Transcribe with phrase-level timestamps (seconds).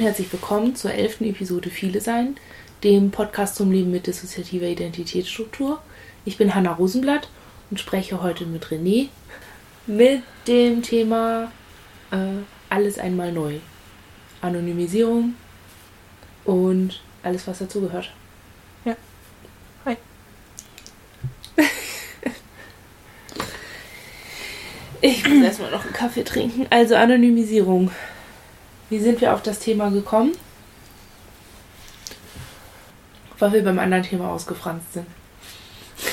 [0.00, 2.36] und herzlich willkommen zur elften Episode Viele Sein,
[2.84, 5.82] dem Podcast zum Leben mit dissoziativer Identitätsstruktur.
[6.24, 7.28] Ich bin Hanna Rosenblatt
[7.70, 9.08] und spreche heute mit René
[9.86, 11.52] mit dem Thema
[12.12, 12.16] äh,
[12.70, 13.56] Alles einmal neu.
[14.40, 15.34] Anonymisierung
[16.46, 18.10] und alles, was dazugehört.
[18.86, 18.96] Ja.
[19.84, 19.98] Hi.
[25.02, 26.66] Ich muss erstmal noch einen Kaffee trinken.
[26.70, 27.90] Also Anonymisierung.
[28.90, 30.32] Wie sind wir auf das Thema gekommen?
[33.38, 35.06] Weil wir beim anderen Thema ausgefranst sind.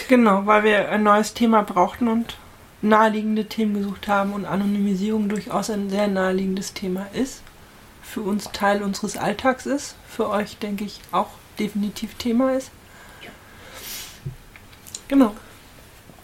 [0.07, 2.37] Genau, weil wir ein neues Thema brauchten und
[2.81, 7.41] naheliegende Themen gesucht haben und Anonymisierung durchaus ein sehr naheliegendes Thema ist.
[8.01, 9.95] Für uns Teil unseres Alltags ist.
[10.07, 12.69] Für euch, denke ich, auch definitiv Thema ist.
[13.23, 13.31] Ja.
[15.07, 15.35] Genau.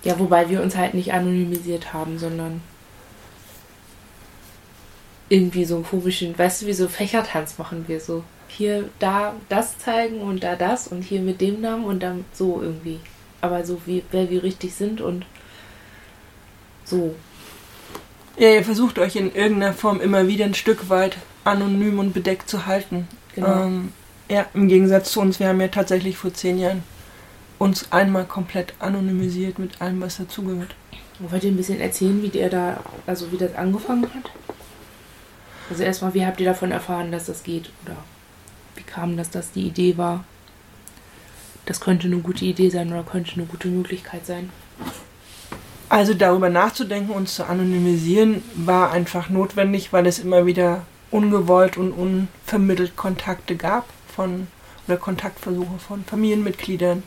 [0.04, 2.62] Ja, wobei wir uns halt nicht anonymisiert haben, sondern
[5.34, 8.24] irgendwie so einen komischen, weißt du, wie so Fächertanz machen wir so.
[8.48, 12.62] Hier, da das zeigen und da das und hier mit dem Namen und dann so
[12.62, 13.00] irgendwie.
[13.42, 15.26] Aber so wie, wer wir richtig sind und
[16.86, 17.16] so.
[18.38, 22.48] Ja, ihr versucht euch in irgendeiner Form immer wieder ein Stück weit anonym und bedeckt
[22.48, 23.08] zu halten.
[23.34, 23.64] Genau.
[23.64, 23.92] Ähm,
[24.30, 26.84] ja, im Gegensatz zu uns, wir haben ja tatsächlich vor zehn Jahren
[27.58, 30.76] uns einmal komplett anonymisiert mit allem, was dazugehört.
[31.18, 34.32] Wollt ihr ein bisschen erzählen, wie der da, also wie das angefangen hat?
[35.70, 37.70] Also erstmal, wie habt ihr davon erfahren, dass das geht?
[37.86, 37.98] Oder
[38.76, 40.24] wie kam das, dass die Idee war?
[41.66, 44.50] Das könnte eine gute Idee sein oder könnte eine gute Möglichkeit sein.
[45.88, 51.92] Also darüber nachzudenken, uns zu anonymisieren, war einfach notwendig, weil es immer wieder ungewollt und
[51.92, 54.48] unvermittelt Kontakte gab von
[54.88, 57.04] oder Kontaktversuche von Familienmitgliedern.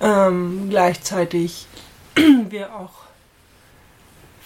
[0.00, 1.66] Ähm, gleichzeitig
[2.48, 3.04] wir auch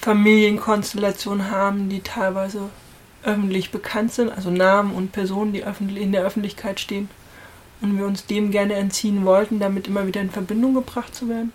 [0.01, 2.69] Familienkonstellationen haben, die teilweise
[3.23, 5.65] öffentlich bekannt sind, also Namen und Personen, die
[5.97, 7.09] in der Öffentlichkeit stehen.
[7.81, 11.53] Und wir uns dem gerne entziehen wollten, damit immer wieder in Verbindung gebracht zu werden.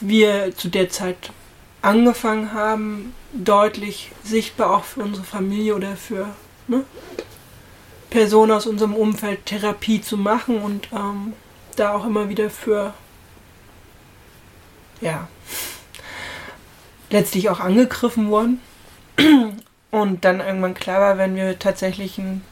[0.00, 1.32] Wir zu der Zeit
[1.82, 6.28] angefangen haben, deutlich sichtbar auch für unsere Familie oder für
[6.68, 6.84] ne,
[8.10, 11.32] Personen aus unserem Umfeld Therapie zu machen und ähm,
[11.76, 12.94] da auch immer wieder für
[15.00, 15.28] ja
[17.10, 18.60] letztlich auch angegriffen wurden.
[19.90, 22.42] Und dann irgendwann klar war, wenn wir tatsächlich ein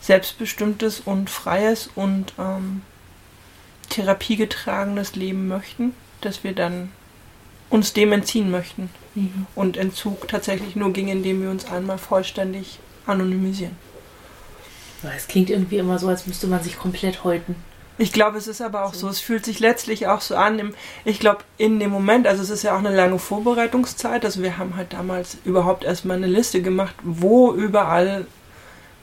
[0.00, 2.82] selbstbestimmtes und freies und ähm,
[3.88, 6.90] therapiegetragenes Leben möchten, dass wir dann
[7.70, 8.90] uns dem entziehen möchten.
[9.14, 9.46] Mhm.
[9.54, 13.76] Und Entzug tatsächlich nur ging, indem wir uns einmal vollständig anonymisieren.
[15.16, 17.56] Es klingt irgendwie immer so, als müsste man sich komplett häuten.
[17.98, 19.08] Ich glaube, es ist aber auch so.
[19.08, 20.58] Es fühlt sich letztlich auch so an.
[20.58, 20.74] Im,
[21.04, 24.24] ich glaube, in dem Moment, also es ist ja auch eine lange Vorbereitungszeit.
[24.24, 28.26] Also wir haben halt damals überhaupt erstmal eine Liste gemacht, wo überall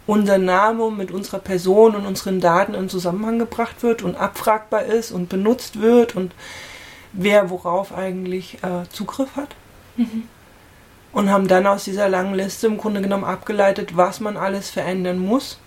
[0.06, 5.12] unser Name mit unserer Person und unseren Daten in Zusammenhang gebracht wird und abfragbar ist
[5.12, 6.34] und benutzt wird und
[7.14, 9.56] wer worauf eigentlich äh, Zugriff hat.
[9.96, 10.28] Mhm.
[11.14, 15.20] Und haben dann aus dieser langen Liste im Grunde genommen abgeleitet, was man alles verändern
[15.20, 15.60] muss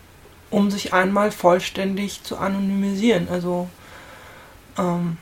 [0.50, 3.28] um sich einmal vollständig zu anonymisieren.
[3.30, 3.68] Also,
[4.78, 5.18] ähm,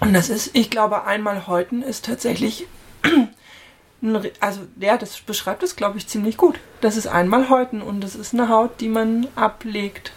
[0.00, 2.66] und das ist, ich glaube, einmal häuten ist tatsächlich,
[4.02, 6.58] ein, also ja, das beschreibt es, glaube ich, ziemlich gut.
[6.80, 10.12] Das ist einmal häuten und das ist eine Haut, die man ablegt.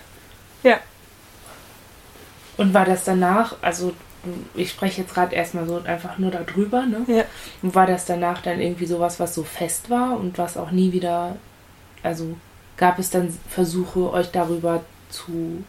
[0.63, 0.79] Ja.
[2.57, 3.93] Und war das danach, also
[4.55, 7.05] ich spreche jetzt gerade erstmal so einfach nur darüber, ne?
[7.07, 7.25] Ja.
[7.61, 10.91] Und war das danach dann irgendwie sowas, was so fest war und was auch nie
[10.91, 11.35] wieder,
[12.01, 12.35] also
[12.77, 15.63] gab es dann Versuche, euch darüber zu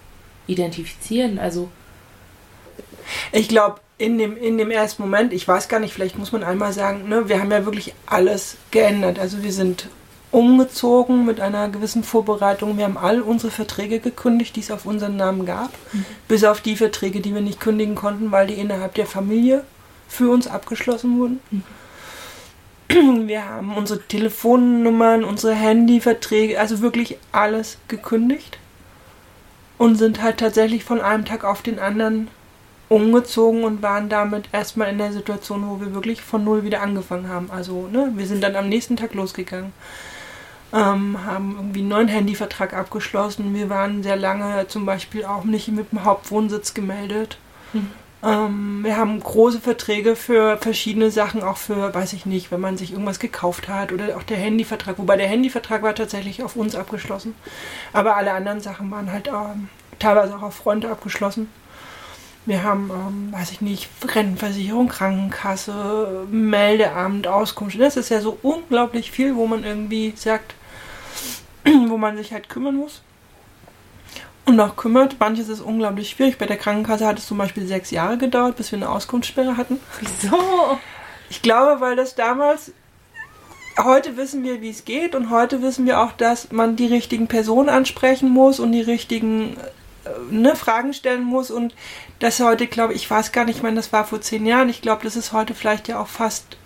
[0.46, 1.38] identifizieren?
[1.38, 1.68] Also
[3.32, 6.44] ich glaube, in dem, in dem ersten Moment, ich weiß gar nicht, vielleicht muss man
[6.44, 9.18] einmal sagen, ne, wir haben ja wirklich alles geändert.
[9.18, 9.88] Also wir sind
[10.32, 12.76] umgezogen mit einer gewissen Vorbereitung.
[12.76, 16.04] Wir haben all unsere Verträge gekündigt, die es auf unseren Namen gab, Mhm.
[16.28, 19.64] bis auf die Verträge, die wir nicht kündigen konnten, weil die innerhalb der Familie
[20.08, 21.40] für uns abgeschlossen wurden.
[22.88, 28.58] Wir haben unsere Telefonnummern, unsere Handyverträge, also wirklich alles gekündigt
[29.78, 32.28] und sind halt tatsächlich von einem Tag auf den anderen
[32.88, 37.28] umgezogen und waren damit erstmal in der Situation, wo wir wirklich von null wieder angefangen
[37.28, 37.50] haben.
[37.50, 39.72] Also, ne, wir sind dann am nächsten Tag losgegangen,
[40.72, 43.54] ähm, haben irgendwie einen neuen Handyvertrag abgeschlossen.
[43.54, 47.38] Wir waren sehr lange zum Beispiel auch nicht mit dem Hauptwohnsitz gemeldet.
[47.72, 47.90] Mhm.
[48.26, 52.76] Ähm, wir haben große Verträge für verschiedene Sachen, auch für, weiß ich nicht, wenn man
[52.76, 54.98] sich irgendwas gekauft hat oder auch der Handyvertrag.
[54.98, 57.36] Wobei der Handyvertrag war tatsächlich auf uns abgeschlossen.
[57.92, 59.68] Aber alle anderen Sachen waren halt ähm,
[60.00, 61.48] teilweise auch auf Freunde abgeschlossen.
[62.46, 67.78] Wir haben, ähm, weiß ich nicht, Rentenversicherung, Krankenkasse, Meldeamt, Auskunft.
[67.78, 70.54] Das ist ja so unglaublich viel, wo man irgendwie sagt,
[71.86, 73.02] wo man sich halt kümmern muss.
[74.46, 75.18] Und auch kümmert.
[75.18, 76.38] Manches ist unglaublich schwierig.
[76.38, 79.80] Bei der Krankenkasse hat es zum Beispiel sechs Jahre gedauert, bis wir eine Auskunftssperre hatten.
[80.00, 80.78] Wieso?
[81.28, 82.72] Ich glaube, weil das damals.
[83.78, 87.26] Heute wissen wir, wie es geht und heute wissen wir auch, dass man die richtigen
[87.26, 89.58] Personen ansprechen muss und die richtigen
[90.04, 91.74] äh, ne, Fragen stellen muss und
[92.20, 94.70] das heute, glaube ich, ich weiß gar nicht, wann das war vor zehn Jahren.
[94.70, 96.56] Ich glaube, das ist heute vielleicht ja auch fast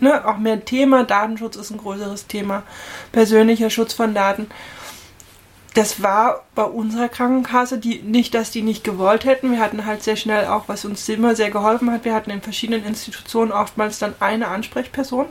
[0.00, 1.04] ne, auch mehr ein Thema.
[1.04, 2.62] Datenschutz ist ein größeres Thema.
[3.12, 4.48] Persönlicher Schutz von Daten.
[5.78, 9.52] Das war bei unserer Krankenkasse, die nicht, dass die nicht gewollt hätten.
[9.52, 12.04] Wir hatten halt sehr schnell auch, was uns immer sehr geholfen hat.
[12.04, 15.26] Wir hatten in verschiedenen Institutionen oftmals dann eine Ansprechperson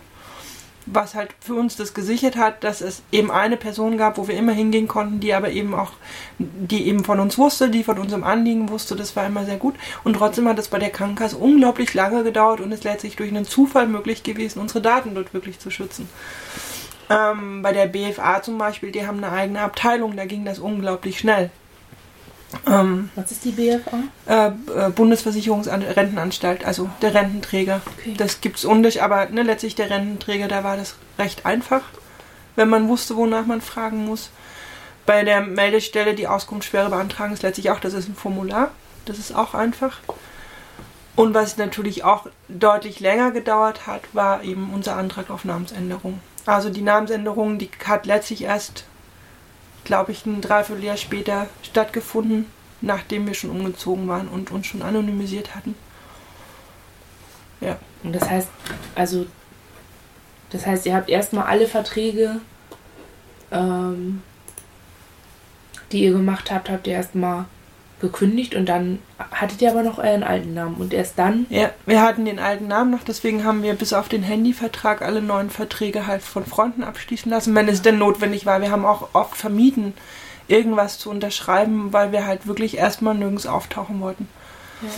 [0.90, 4.38] was halt für uns das gesichert hat, dass es eben eine Person gab, wo wir
[4.38, 5.92] immer hingehen konnten, die aber eben auch,
[6.40, 9.76] die eben von uns wusste, die von unserem Anliegen wusste, das war immer sehr gut.
[10.06, 13.44] Und trotzdem hat es bei der Krankenkasse unglaublich lange gedauert und es letztlich durch einen
[13.44, 16.08] Zufall möglich gewesen, unsere Daten dort wirklich zu schützen.
[17.10, 21.20] Ähm, bei der BFA zum Beispiel, die haben eine eigene Abteilung, da ging das unglaublich
[21.20, 21.50] schnell.
[22.66, 24.04] Ähm, Was ist die BFA?
[24.26, 27.82] Äh, äh, Bundesversicherungsrentenanstalt, also der Rententräger.
[27.98, 28.14] Okay.
[28.18, 31.82] Das gibt es undisch, aber ne, letztlich der Rententräger, da war das recht einfach,
[32.56, 34.30] wenn man wusste, wonach man fragen muss.
[35.06, 38.72] Bei der Meldestelle die Auskunftssperre beantragen ist letztlich auch, das ist ein Formular.
[39.06, 40.00] Das ist auch einfach.
[41.16, 46.20] Und was natürlich auch deutlich länger gedauert hat, war eben unser Antrag auf Namensänderung.
[46.48, 48.86] Also die Namensänderung, die hat letztlich erst
[49.88, 52.46] glaube ich, ein Dreivierteljahr später stattgefunden,
[52.82, 55.76] nachdem wir schon umgezogen waren und uns schon anonymisiert hatten.
[57.62, 57.78] Ja.
[58.04, 58.50] Und das heißt,
[58.96, 59.26] also,
[60.50, 62.42] das heißt, ihr habt erstmal alle Verträge,
[63.50, 64.22] ähm,
[65.94, 67.46] die ihr gemacht habt, habt ihr erstmal
[68.00, 69.00] gekündigt und dann
[69.32, 71.48] hattet ihr aber noch euren alten Namen und erst dann.
[71.50, 75.22] Ja, wir hatten den alten Namen noch, deswegen haben wir bis auf den Handyvertrag alle
[75.22, 77.74] neuen Verträge halt von Freunden abschließen lassen, wenn ja.
[77.74, 78.62] es denn notwendig war.
[78.62, 79.94] Wir haben auch oft vermieden,
[80.48, 84.28] irgendwas zu unterschreiben, weil wir halt wirklich erstmal nirgends auftauchen wollten.
[84.82, 84.90] Ja.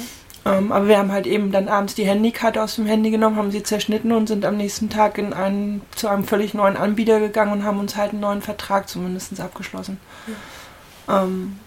[0.58, 3.52] Ähm, aber wir haben halt eben dann abends die Handykarte aus dem Handy genommen, haben
[3.52, 7.52] sie zerschnitten und sind am nächsten Tag in einen, zu einem völlig neuen Anbieter gegangen
[7.52, 10.00] und haben uns halt einen neuen Vertrag zumindest abgeschlossen.
[11.08, 11.24] Ja.
[11.24, 11.60] Ähm,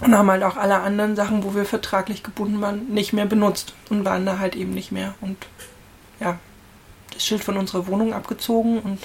[0.00, 3.74] und haben halt auch alle anderen Sachen, wo wir vertraglich gebunden waren, nicht mehr benutzt
[3.88, 5.14] und waren da halt eben nicht mehr.
[5.20, 5.38] Und
[6.20, 6.38] ja,
[7.12, 8.98] das Schild von unserer Wohnung abgezogen und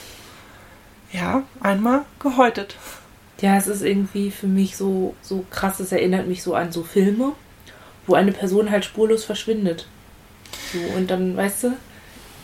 [1.12, 2.76] ja, einmal gehäutet.
[3.42, 6.84] Ja, es ist irgendwie für mich so, so krass, es erinnert mich so an so
[6.84, 7.34] Filme,
[8.06, 9.88] wo eine Person halt spurlos verschwindet.
[10.74, 11.78] So, und dann, weißt du,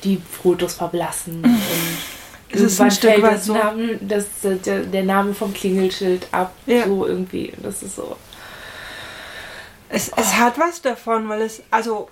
[0.03, 1.61] die Fotos verblassen und
[2.49, 3.53] es ist ein Stück weit so.
[3.53, 6.53] Name, das, der, der, Name vom Klingelschild ab.
[6.65, 6.85] Ja.
[6.85, 7.51] So irgendwie.
[7.61, 8.15] Das ist so.
[9.89, 12.09] Es, es hat was davon, weil es, also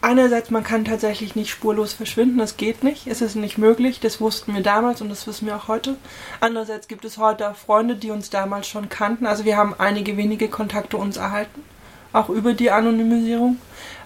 [0.00, 4.20] einerseits, man kann tatsächlich nicht spurlos verschwinden, das geht nicht, es ist nicht möglich, das
[4.20, 5.96] wussten wir damals und das wissen wir auch heute.
[6.40, 10.16] Andererseits gibt es heute auch Freunde, die uns damals schon kannten, also wir haben einige
[10.16, 11.62] wenige Kontakte uns erhalten,
[12.12, 13.58] auch über die Anonymisierung,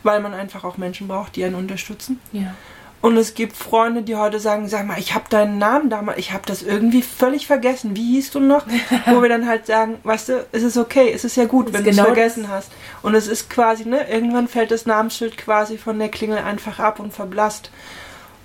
[0.02, 2.20] weil man einfach auch Menschen braucht, die einen unterstützen.
[2.32, 2.55] Ja.
[3.00, 6.33] Und es gibt Freunde, die heute sagen, sag mal, ich habe deinen Namen damals, ich
[6.33, 7.95] habe das irgendwie völlig vergessen.
[7.95, 8.67] Wie hieß du noch?
[9.06, 11.84] Wo wir dann halt sagen, weißt du, es ist okay, es ist ja gut, wenn
[11.84, 12.72] du es genau vergessen hast.
[13.03, 16.99] Und es ist quasi, ne, irgendwann fällt das Namensschild quasi von der Klingel einfach ab
[16.99, 17.70] und verblasst.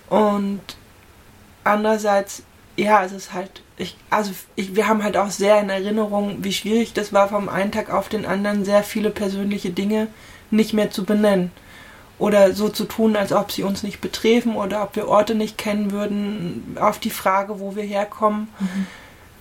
[0.07, 0.61] Und
[1.63, 2.43] andererseits,
[2.75, 6.53] ja, es ist halt, ich, also ich, wir haben halt auch sehr in Erinnerung, wie
[6.53, 10.09] schwierig das war, vom einen Tag auf den anderen sehr viele persönliche Dinge
[10.51, 11.51] nicht mehr zu benennen
[12.23, 15.57] oder so zu tun, als ob sie uns nicht betreffen oder ob wir Orte nicht
[15.57, 18.47] kennen würden, auf die Frage, wo wir herkommen.
[18.61, 18.87] Mhm.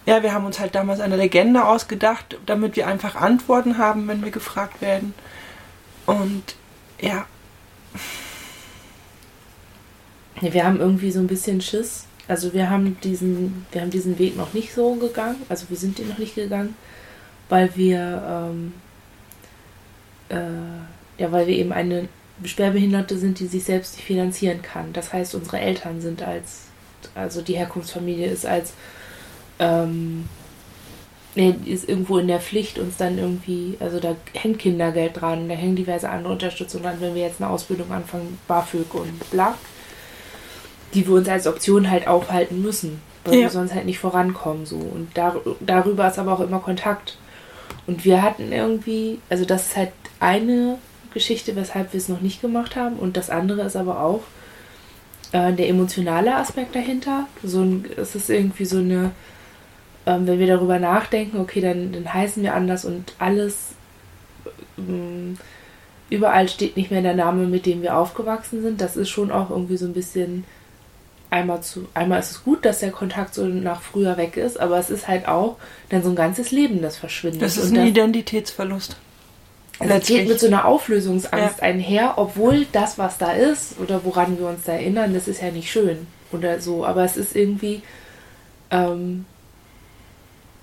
[0.05, 4.25] Ja, wir haben uns halt damals eine Legende ausgedacht, damit wir einfach Antworten haben, wenn
[4.25, 5.15] wir gefragt werden.
[6.07, 6.57] Und
[7.01, 7.25] ja.
[10.41, 12.07] Wir haben irgendwie so ein bisschen Schiss.
[12.27, 15.41] Also wir haben diesen, wir haben diesen Weg noch nicht so gegangen.
[15.49, 16.75] Also wir sind den noch nicht gegangen,
[17.49, 18.73] weil wir ähm,
[20.31, 22.09] äh, ja, weil wir eben eine
[22.49, 24.93] Schwerbehinderte sind, die sich selbst nicht finanzieren kann.
[24.93, 26.63] Das heißt, unsere Eltern sind als,
[27.15, 28.73] also die Herkunftsfamilie ist als,
[29.59, 30.29] ähm,
[31.35, 35.77] ist irgendwo in der Pflicht, uns dann irgendwie, also da hängt Kindergeld dran, da hängen
[35.77, 39.55] diverse andere Unterstützung dran, wenn wir jetzt eine Ausbildung anfangen, BAföG und bla,
[40.93, 43.41] die wir uns als Option halt aufhalten müssen, weil ja.
[43.43, 44.77] wir sonst halt nicht vorankommen, so.
[44.77, 47.17] Und dar darüber ist aber auch immer Kontakt.
[47.87, 50.79] Und wir hatten irgendwie, also das ist halt eine
[51.15, 52.97] Geschichte, weshalb wir es noch nicht gemacht haben.
[52.97, 54.23] Und das andere ist aber auch
[55.33, 57.27] äh, der emotionale Aspekt dahinter.
[57.43, 59.11] So ein, es ist irgendwie so eine,
[60.07, 63.75] ähm, wenn wir darüber nachdenken, okay, dann, dann heißen wir anders und alles
[64.79, 65.37] ähm,
[66.11, 68.81] überall steht nicht mehr der Name, mit dem wir aufgewachsen sind.
[68.81, 70.45] Das ist schon auch irgendwie so ein bisschen
[71.31, 74.79] einmal zu, einmal ist es gut, dass der Kontakt so nach früher weg ist, aber
[74.79, 75.57] es ist halt auch
[75.89, 77.41] dann so ein ganzes Leben, das verschwindet.
[77.41, 78.97] Das ist ein das, Identitätsverlust.
[79.79, 81.63] Also es geht mit so einer Auflösungsangst ja.
[81.63, 85.51] einher, obwohl das, was da ist oder woran wir uns da erinnern, das ist ja
[85.51, 87.83] nicht schön oder so, aber es ist irgendwie,
[88.71, 89.25] ähm,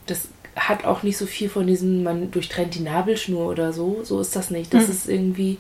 [0.05, 4.19] das hat auch nicht so viel von diesem, man durchtrennt die Nabelschnur oder so, so
[4.19, 4.73] ist das nicht.
[4.73, 4.91] Das mhm.
[4.91, 5.57] ist irgendwie,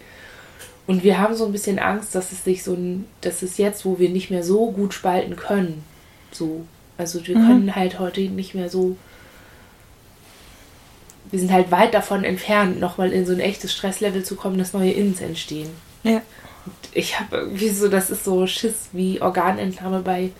[0.87, 3.85] und wir haben so ein bisschen Angst, dass es sich so ein, dass es jetzt,
[3.85, 5.83] wo wir nicht mehr so gut spalten können,
[6.31, 6.65] so,
[6.97, 7.47] also wir mhm.
[7.47, 8.97] können halt heute nicht mehr so,
[11.31, 14.73] wir sind halt weit davon entfernt, nochmal in so ein echtes Stresslevel zu kommen, dass
[14.73, 15.69] neue Inns entstehen.
[16.03, 16.21] Ja.
[16.65, 20.31] Und ich habe irgendwie so, das ist so Schiss wie Organentnahme bei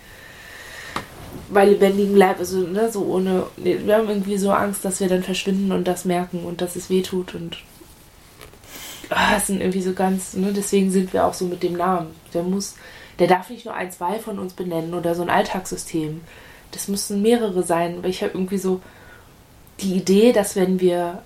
[1.48, 5.22] bei lebendigem Leib, also ne, so ohne, wir haben irgendwie so Angst, dass wir dann
[5.22, 7.58] verschwinden und das merken und dass es weh tut und
[9.10, 12.14] ah, das sind irgendwie so ganz, ne, deswegen sind wir auch so mit dem Namen.
[12.32, 12.76] Der muss,
[13.18, 16.20] der darf nicht nur ein, zwei von uns benennen oder so ein Alltagssystem.
[16.70, 18.80] Das müssen mehrere sein, weil ich habe irgendwie so
[19.82, 21.22] die Idee, dass wenn wir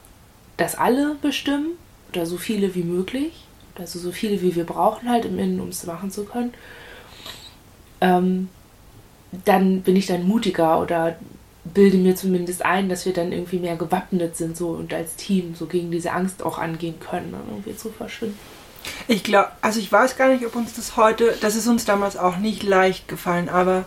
[0.57, 1.73] das alle bestimmen,
[2.15, 3.45] oder so viele wie möglich,
[3.77, 6.55] also so viele wie wir brauchen halt im Innen, um es machen zu können,
[8.01, 8.49] ähm,
[9.45, 11.17] dann bin ich dann mutiger oder
[11.65, 15.55] bilde mir zumindest ein, dass wir dann irgendwie mehr gewappnet sind so und als Team
[15.55, 18.39] so gegen diese Angst auch angehen können, dann irgendwie zu verschwinden.
[19.09, 22.19] Ich glaube, also ich weiß gar nicht, ob uns das heute, das ist uns damals
[22.19, 23.87] auch nicht leicht gefallen, aber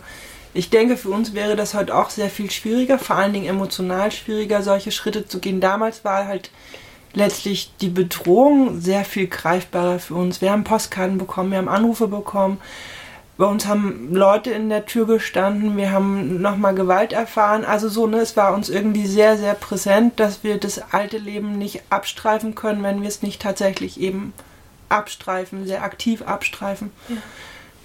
[0.54, 4.10] ich denke, für uns wäre das heute auch sehr viel schwieriger, vor allen Dingen emotional
[4.10, 5.60] schwieriger, solche Schritte zu gehen.
[5.60, 6.50] Damals war halt
[7.14, 10.40] letztlich die Bedrohung sehr viel greifbarer für uns.
[10.40, 12.58] Wir haben Postkarten bekommen, wir haben Anrufe bekommen,
[13.36, 17.64] bei uns haben Leute in der Tür gestanden, wir haben nochmal Gewalt erfahren.
[17.64, 21.56] Also so, ne, es war uns irgendwie sehr, sehr präsent, dass wir das alte Leben
[21.56, 24.32] nicht abstreifen können, wenn wir es nicht tatsächlich eben
[24.88, 26.90] abstreifen, sehr aktiv abstreifen.
[27.08, 27.16] Ja.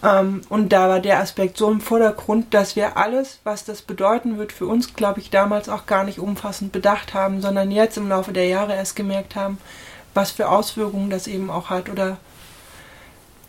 [0.03, 4.37] Ähm, und da war der Aspekt so im Vordergrund, dass wir alles, was das bedeuten
[4.37, 8.09] wird, für uns, glaube ich, damals auch gar nicht umfassend bedacht haben, sondern jetzt im
[8.09, 9.57] Laufe der Jahre erst gemerkt haben,
[10.13, 11.89] was für Auswirkungen das eben auch hat.
[11.89, 12.17] Oder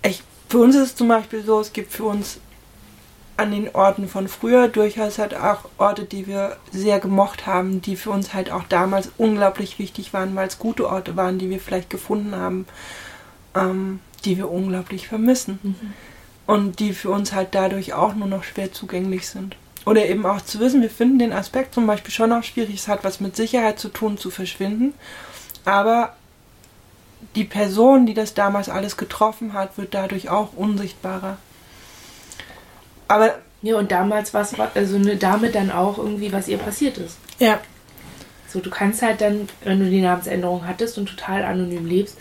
[0.02, 2.38] ich für uns ist es zum Beispiel so, es gibt für uns
[3.36, 7.96] an den Orten von früher durchaus halt auch Orte, die wir sehr gemocht haben, die
[7.96, 11.58] für uns halt auch damals unglaublich wichtig waren, weil es gute Orte waren, die wir
[11.58, 12.66] vielleicht gefunden haben,
[13.56, 15.58] ähm, die wir unglaublich vermissen.
[15.64, 15.94] Mhm.
[16.46, 19.56] Und die für uns halt dadurch auch nur noch schwer zugänglich sind.
[19.86, 22.88] Oder eben auch zu wissen, wir finden den Aspekt zum Beispiel schon auch schwierig, es
[22.88, 24.94] hat was mit Sicherheit zu tun, zu verschwinden.
[25.64, 26.14] Aber
[27.34, 31.38] die Person, die das damals alles getroffen hat, wird dadurch auch unsichtbarer.
[33.08, 33.38] Aber.
[33.62, 37.16] Ja, und damals war es also eine Dame dann auch irgendwie, was ihr passiert ist.
[37.38, 37.60] Ja.
[38.46, 42.18] So, du kannst halt dann, wenn du die Namensänderung hattest und total anonym lebst,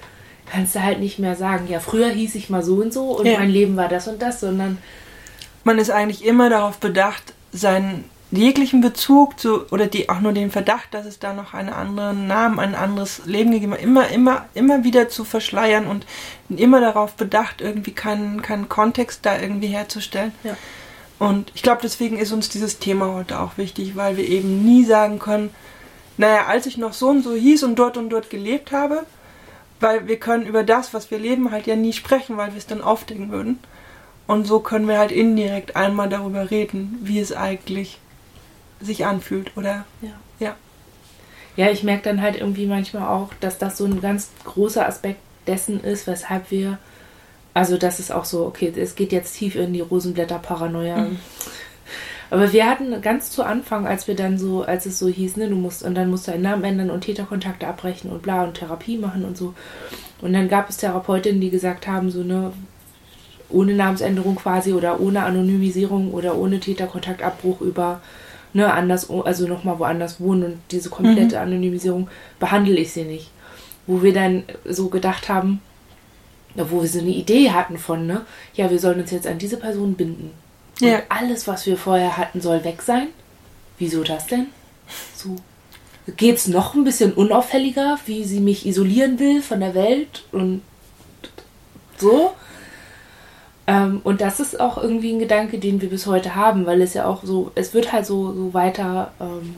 [0.54, 3.26] kannst du halt nicht mehr sagen, ja, früher hieß ich mal so und so und
[3.26, 3.40] ja.
[3.40, 4.78] mein Leben war das und das, sondern.
[5.64, 10.52] Man ist eigentlich immer darauf bedacht, seinen jeglichen Bezug zu oder die auch nur den
[10.52, 14.46] Verdacht, dass es da noch einen anderen Namen, ein anderes Leben gegeben hat, immer, immer,
[14.54, 16.06] immer wieder zu verschleiern und
[16.50, 20.34] immer darauf bedacht, irgendwie keinen, keinen Kontext da irgendwie herzustellen.
[20.44, 20.56] Ja.
[21.18, 24.84] Und ich glaube, deswegen ist uns dieses Thema heute auch wichtig, weil wir eben nie
[24.84, 25.50] sagen können,
[26.18, 29.04] naja, als ich noch so und so hieß und dort und dort gelebt habe,
[29.84, 32.66] weil wir können über das, was wir leben, halt ja nie sprechen, weil wir es
[32.66, 33.60] dann aufdecken würden.
[34.26, 38.00] Und so können wir halt indirekt einmal darüber reden, wie es eigentlich
[38.80, 39.86] sich anfühlt, oder?
[40.02, 40.12] Ja.
[40.40, 40.56] Ja,
[41.58, 45.20] ja ich merke dann halt irgendwie manchmal auch, dass das so ein ganz großer Aspekt
[45.46, 46.80] dessen ist, weshalb wir,
[47.54, 50.98] also das ist auch so, okay, es geht jetzt tief in die Rosenblätter-Paranoia.
[50.98, 51.20] Mhm.
[52.34, 55.50] Aber wir hatten ganz zu Anfang, als wir dann so, als es so hieß, ne,
[55.50, 58.56] du musst, und dann musst du einen Namen ändern und Täterkontakte abbrechen und bla und
[58.56, 59.54] Therapie machen und so.
[60.20, 62.52] Und dann gab es Therapeutinnen, die gesagt haben, so, ne,
[63.50, 68.02] ohne Namensänderung quasi oder ohne Anonymisierung oder ohne Täterkontaktabbruch über
[68.54, 71.42] ne, anders, also nochmal woanders wohnen und diese komplette mhm.
[71.44, 72.10] Anonymisierung
[72.40, 73.30] behandle ich sie nicht.
[73.86, 75.62] Wo wir dann so gedacht haben,
[76.56, 78.22] wo wir so eine Idee hatten von, ne,
[78.56, 80.32] ja, wir sollen uns jetzt an diese Person binden.
[80.82, 81.02] Und ja.
[81.10, 83.10] alles, was wir vorher hatten, soll weg sein.
[83.78, 84.48] Wieso das denn?
[85.16, 85.36] So.
[86.18, 90.62] Geht's noch ein bisschen unauffälliger, wie sie mich isolieren will von der Welt und
[91.98, 92.34] so?
[93.66, 96.94] Ähm, und das ist auch irgendwie ein Gedanke, den wir bis heute haben, weil es
[96.94, 99.56] ja auch so, es wird halt so, so weiter, ähm,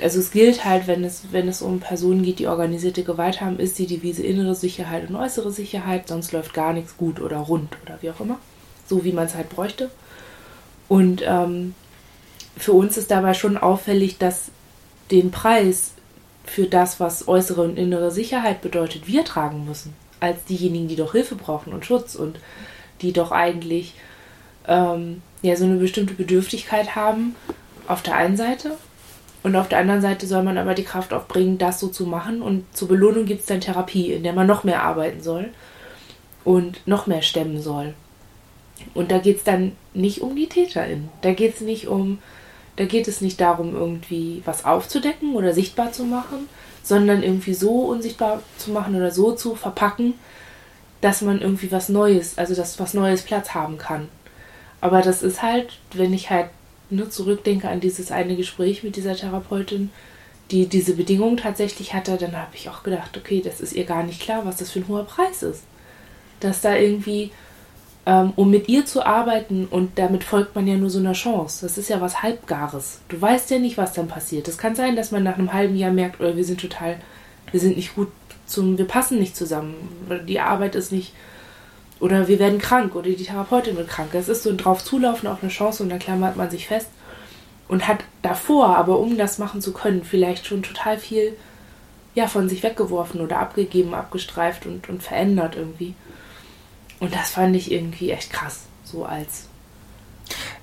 [0.00, 3.58] also es gilt halt, wenn es, wenn es um Personen geht, die organisierte Gewalt haben,
[3.58, 7.76] ist die Devise innere Sicherheit und äußere Sicherheit, sonst läuft gar nichts gut oder rund
[7.84, 8.38] oder wie auch immer.
[8.88, 9.90] So wie man es halt bräuchte.
[10.88, 11.74] Und ähm,
[12.56, 14.50] für uns ist dabei schon auffällig, dass
[15.10, 15.92] den Preis
[16.44, 19.94] für das, was äußere und innere Sicherheit bedeutet, wir tragen müssen.
[20.20, 22.38] Als diejenigen, die doch Hilfe brauchen und Schutz und
[23.02, 23.94] die doch eigentlich
[24.66, 27.34] ähm, ja so eine bestimmte Bedürftigkeit haben,
[27.86, 28.72] auf der einen Seite.
[29.42, 32.42] Und auf der anderen Seite soll man aber die Kraft aufbringen, das so zu machen.
[32.42, 35.50] Und zur Belohnung gibt es dann Therapie, in der man noch mehr arbeiten soll
[36.42, 37.94] und noch mehr stemmen soll.
[38.94, 41.08] Und da geht es dann nicht um die TäterInnen.
[41.22, 42.18] Da geht es nicht um,
[42.76, 46.48] da geht es nicht darum, irgendwie was aufzudecken oder sichtbar zu machen,
[46.82, 50.14] sondern irgendwie so unsichtbar zu machen oder so zu verpacken,
[51.00, 54.08] dass man irgendwie was Neues, also dass was Neues Platz haben kann.
[54.80, 56.50] Aber das ist halt, wenn ich halt
[56.90, 59.90] nur zurückdenke an dieses eine Gespräch mit dieser Therapeutin,
[60.50, 64.04] die diese Bedingungen tatsächlich hatte, dann habe ich auch gedacht, okay, das ist ihr gar
[64.04, 65.64] nicht klar, was das für ein hoher Preis ist.
[66.40, 67.32] Dass da irgendwie
[68.06, 71.66] um mit ihr zu arbeiten und damit folgt man ja nur so einer Chance.
[71.66, 73.00] Das ist ja was Halbgares.
[73.08, 74.46] Du weißt ja nicht, was dann passiert.
[74.46, 76.98] Es kann sein, dass man nach einem halben Jahr merkt, oh, wir sind total,
[77.50, 78.08] wir sind nicht gut
[78.46, 79.74] zum, wir passen nicht zusammen.
[80.28, 81.14] Die Arbeit ist nicht,
[81.98, 84.10] oder wir werden krank oder die Therapeutin wird krank.
[84.12, 86.88] Das ist so ein drauf zulaufen auf eine Chance und dann klammert man sich fest
[87.66, 91.36] und hat davor, aber um das machen zu können, vielleicht schon total viel
[92.14, 95.94] ja, von sich weggeworfen oder abgegeben, abgestreift und, und verändert irgendwie.
[97.00, 99.48] Und das fand ich irgendwie echt krass, so als.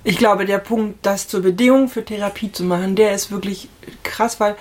[0.02, 3.68] Ich glaube, der Punkt, das zur Bedingung für Therapie zu machen, der ist wirklich
[4.02, 4.56] krass, weil,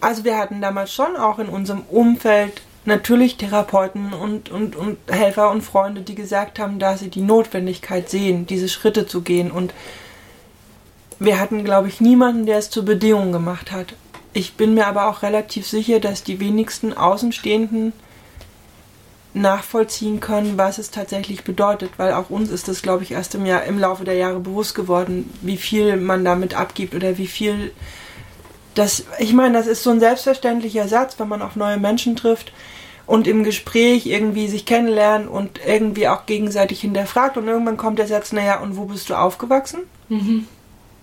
[0.00, 5.50] also wir hatten damals schon auch in unserem Umfeld natürlich Therapeuten und, und, und Helfer
[5.50, 9.50] und Freunde, die gesagt haben, dass sie die Notwendigkeit sehen, diese Schritte zu gehen.
[9.50, 9.72] Und
[11.18, 13.94] wir hatten, glaube ich, niemanden, der es zur Bedingung gemacht hat.
[14.32, 17.92] Ich bin mir aber auch relativ sicher, dass die wenigsten Außenstehenden
[19.40, 23.46] nachvollziehen können, was es tatsächlich bedeutet, weil auch uns ist das, glaube ich, erst im,
[23.46, 27.72] Jahr, im Laufe der Jahre bewusst geworden, wie viel man damit abgibt oder wie viel
[28.74, 32.52] das, ich meine, das ist so ein selbstverständlicher Satz, wenn man auf neue Menschen trifft
[33.06, 38.06] und im Gespräch irgendwie sich kennenlernen und irgendwie auch gegenseitig hinterfragt und irgendwann kommt der
[38.06, 39.80] Satz, naja, und wo bist du aufgewachsen?
[40.08, 40.46] Mhm.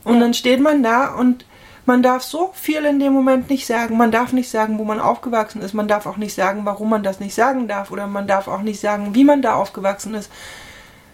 [0.05, 1.45] Und dann steht man da und
[1.86, 3.98] man darf so viel in dem Moment nicht sagen.
[3.98, 5.74] Man darf nicht sagen, wo man aufgewachsen ist.
[5.74, 7.91] Man darf auch nicht sagen, warum man das nicht sagen darf.
[7.91, 10.32] Oder man darf auch nicht sagen, wie man da aufgewachsen ist.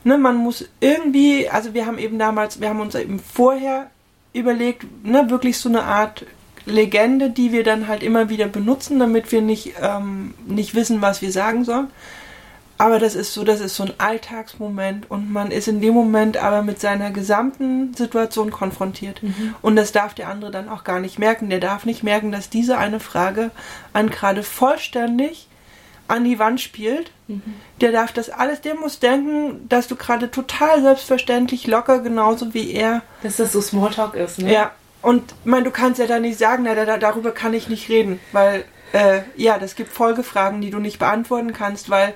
[0.03, 3.91] Ne, man muss irgendwie, also wir haben eben damals, wir haben uns eben vorher
[4.33, 6.25] überlegt, ne, wirklich so eine Art
[6.65, 11.21] Legende, die wir dann halt immer wieder benutzen, damit wir nicht, ähm, nicht wissen, was
[11.21, 11.87] wir sagen sollen.
[12.81, 16.37] Aber das ist so, das ist so ein Alltagsmoment und man ist in dem Moment
[16.37, 19.21] aber mit seiner gesamten Situation konfrontiert.
[19.21, 19.53] Mhm.
[19.61, 21.51] Und das darf der andere dann auch gar nicht merken.
[21.51, 23.51] Der darf nicht merken, dass diese eine Frage
[23.93, 25.47] an gerade vollständig
[26.07, 27.11] an die Wand spielt.
[27.27, 27.43] Mhm.
[27.81, 32.71] Der darf das alles, der muss denken, dass du gerade total selbstverständlich locker, genauso wie
[32.71, 33.03] er.
[33.21, 34.51] Dass das so Smalltalk ist, ne?
[34.51, 34.71] Ja.
[35.03, 38.19] Und mein, du kannst ja da nicht sagen, na, da, darüber kann ich nicht reden,
[38.31, 42.15] weil äh, ja, das gibt Folgefragen, die du nicht beantworten kannst, weil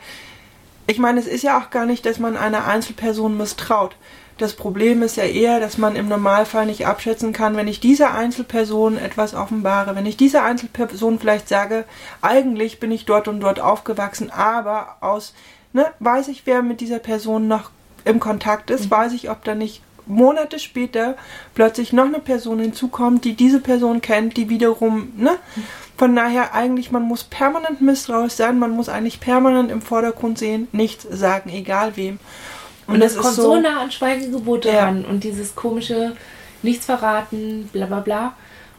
[0.88, 3.96] ich meine, es ist ja auch gar nicht, dass man einer Einzelperson misstraut.
[4.38, 8.14] Das Problem ist ja eher, dass man im Normalfall nicht abschätzen kann, wenn ich dieser
[8.14, 11.86] Einzelperson etwas offenbare, wenn ich dieser Einzelperson vielleicht sage,
[12.22, 15.34] eigentlich bin ich dort und dort aufgewachsen, aber aus,
[15.72, 17.72] ne, weiß ich, wer mit dieser Person noch
[18.04, 18.92] im Kontakt ist, mhm.
[18.92, 21.16] weiß ich, ob da nicht Monate später
[21.56, 25.38] plötzlich noch eine Person hinzukommt, die diese Person kennt, die wiederum, ne?
[25.98, 30.68] Von daher eigentlich, man muss permanent misstrauisch sein, man muss eigentlich permanent im Vordergrund sehen,
[30.72, 32.20] nichts sagen, egal wem.
[32.88, 34.86] Und, und das, das kommt so, so nah an Schweigegebote ja.
[34.86, 36.16] ran und dieses komische
[36.64, 38.34] Nichts verraten, bla bla bla,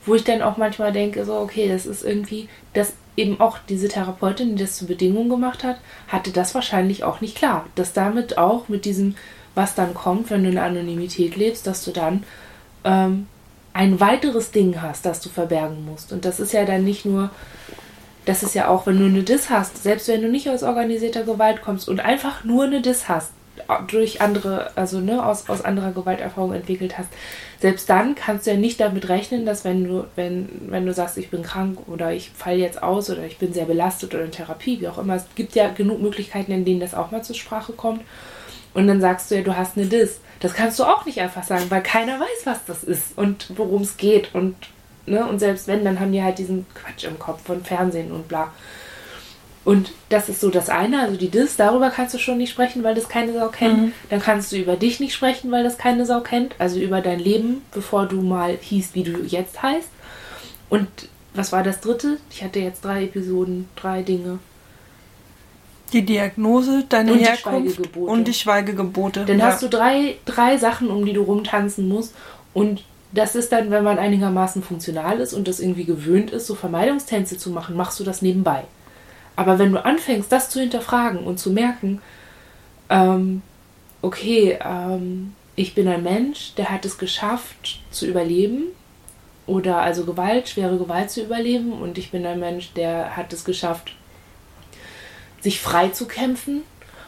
[0.04, 3.88] wo ich dann auch manchmal denke, so, okay, das ist irgendwie, dass eben auch diese
[3.88, 7.66] Therapeutin, die das zur Bedingung gemacht hat, hatte das wahrscheinlich auch nicht klar.
[7.76, 9.14] Dass damit auch mit diesem,
[9.54, 12.24] was dann kommt, wenn du in Anonymität lebst, dass du dann
[12.84, 13.26] ähm,
[13.76, 16.10] ein weiteres Ding hast, das du verbergen musst.
[16.10, 17.30] Und das ist ja dann nicht nur,
[18.24, 21.24] das ist ja auch, wenn du eine Diss hast, selbst wenn du nicht aus organisierter
[21.24, 23.32] Gewalt kommst und einfach nur eine Diss hast,
[23.88, 27.08] durch andere, also ne, aus, aus anderer Gewalterfahrung entwickelt hast,
[27.60, 31.18] selbst dann kannst du ja nicht damit rechnen, dass wenn du, wenn, wenn du sagst,
[31.18, 34.30] ich bin krank oder ich falle jetzt aus oder ich bin sehr belastet oder in
[34.30, 37.36] Therapie, wie auch immer, es gibt ja genug Möglichkeiten, in denen das auch mal zur
[37.36, 38.02] Sprache kommt.
[38.72, 40.20] Und dann sagst du ja, du hast eine Diss.
[40.40, 43.82] Das kannst du auch nicht einfach sagen, weil keiner weiß, was das ist und worum
[43.82, 44.34] es geht.
[44.34, 44.54] Und,
[45.06, 48.28] ne, und selbst wenn, dann haben die halt diesen Quatsch im Kopf von Fernsehen und
[48.28, 48.52] bla.
[49.64, 52.84] Und das ist so das eine, also die Dis, darüber kannst du schon nicht sprechen,
[52.84, 53.78] weil das keine Sau kennt.
[53.78, 53.92] Mhm.
[54.10, 56.54] Dann kannst du über dich nicht sprechen, weil das keine Sau kennt.
[56.58, 59.88] Also über dein Leben, bevor du mal hießt, wie du jetzt heißt.
[60.68, 60.88] Und
[61.34, 62.18] was war das dritte?
[62.30, 64.38] Ich hatte jetzt drei Episoden, drei Dinge
[65.92, 69.24] die Diagnose, deine und Herkunft die und die Schweigegebote.
[69.24, 69.46] Dann ja.
[69.46, 72.14] hast du drei, drei Sachen, um die du rumtanzen musst.
[72.52, 76.54] Und das ist dann, wenn man einigermaßen funktional ist und das irgendwie gewöhnt ist, so
[76.54, 78.64] Vermeidungstänze zu machen, machst du das nebenbei.
[79.36, 82.00] Aber wenn du anfängst, das zu hinterfragen und zu merken,
[82.88, 83.42] ähm,
[84.02, 88.64] okay, ähm, ich bin ein Mensch, der hat es geschafft zu überleben
[89.46, 93.44] oder also Gewalt, schwere Gewalt zu überleben und ich bin ein Mensch, der hat es
[93.44, 93.92] geschafft,
[95.46, 96.62] sich frei zu kämpfen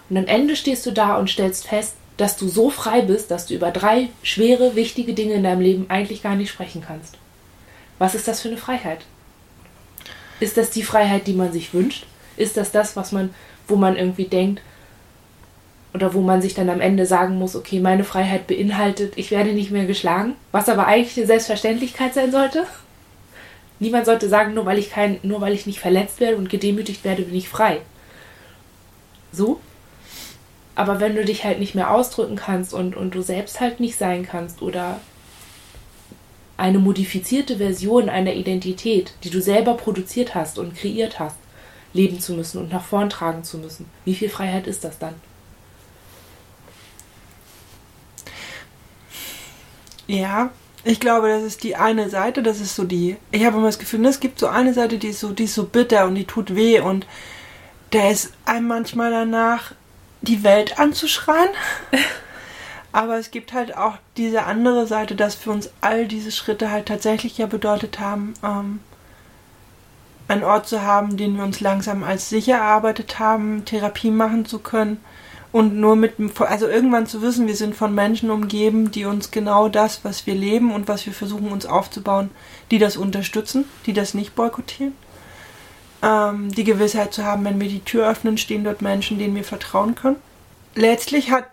[0.08, 3.46] und am Ende stehst du da und stellst fest, dass du so frei bist, dass
[3.46, 7.16] du über drei schwere, wichtige Dinge in deinem Leben eigentlich gar nicht sprechen kannst.
[7.98, 9.00] Was ist das für eine Freiheit?
[10.38, 12.06] Ist das die Freiheit, die man sich wünscht?
[12.36, 13.34] Ist das das, was man,
[13.66, 14.62] wo man irgendwie denkt,
[15.92, 19.52] oder wo man sich dann am Ende sagen muss, okay, meine Freiheit beinhaltet, ich werde
[19.52, 22.68] nicht mehr geschlagen, was aber eigentlich eine Selbstverständlichkeit sein sollte.
[23.80, 27.02] Niemand sollte sagen, nur weil ich kein, nur weil ich nicht verletzt werde und gedemütigt
[27.02, 27.80] werde, bin ich frei.
[29.32, 29.60] So?
[30.74, 33.98] Aber wenn du dich halt nicht mehr ausdrücken kannst und, und du selbst halt nicht
[33.98, 35.00] sein kannst oder
[36.56, 41.36] eine modifizierte Version einer Identität, die du selber produziert hast und kreiert hast,
[41.92, 45.14] leben zu müssen und nach vorn tragen zu müssen, wie viel Freiheit ist das dann?
[50.06, 50.50] Ja,
[50.84, 53.16] ich glaube, das ist die eine Seite, das ist so die.
[53.30, 55.54] Ich habe immer das Gefühl, es gibt so eine Seite, die ist so, die ist
[55.54, 57.06] so bitter und die tut weh und
[57.90, 59.72] da ist einem manchmal danach,
[60.22, 61.50] die Welt anzuschreien.
[62.92, 66.86] Aber es gibt halt auch diese andere Seite, dass für uns all diese Schritte halt
[66.86, 68.80] tatsächlich ja bedeutet haben, ähm,
[70.26, 74.58] einen Ort zu haben, den wir uns langsam als sicher erarbeitet haben, Therapie machen zu
[74.58, 74.98] können
[75.52, 79.68] und nur mit, also irgendwann zu wissen, wir sind von Menschen umgeben, die uns genau
[79.68, 82.30] das, was wir leben und was wir versuchen uns aufzubauen,
[82.70, 84.92] die das unterstützen, die das nicht boykottieren.
[86.02, 89.44] Ähm, die Gewissheit zu haben, wenn wir die Tür öffnen, stehen dort Menschen, denen wir
[89.44, 90.16] vertrauen können.
[90.74, 91.44] Letztlich hat,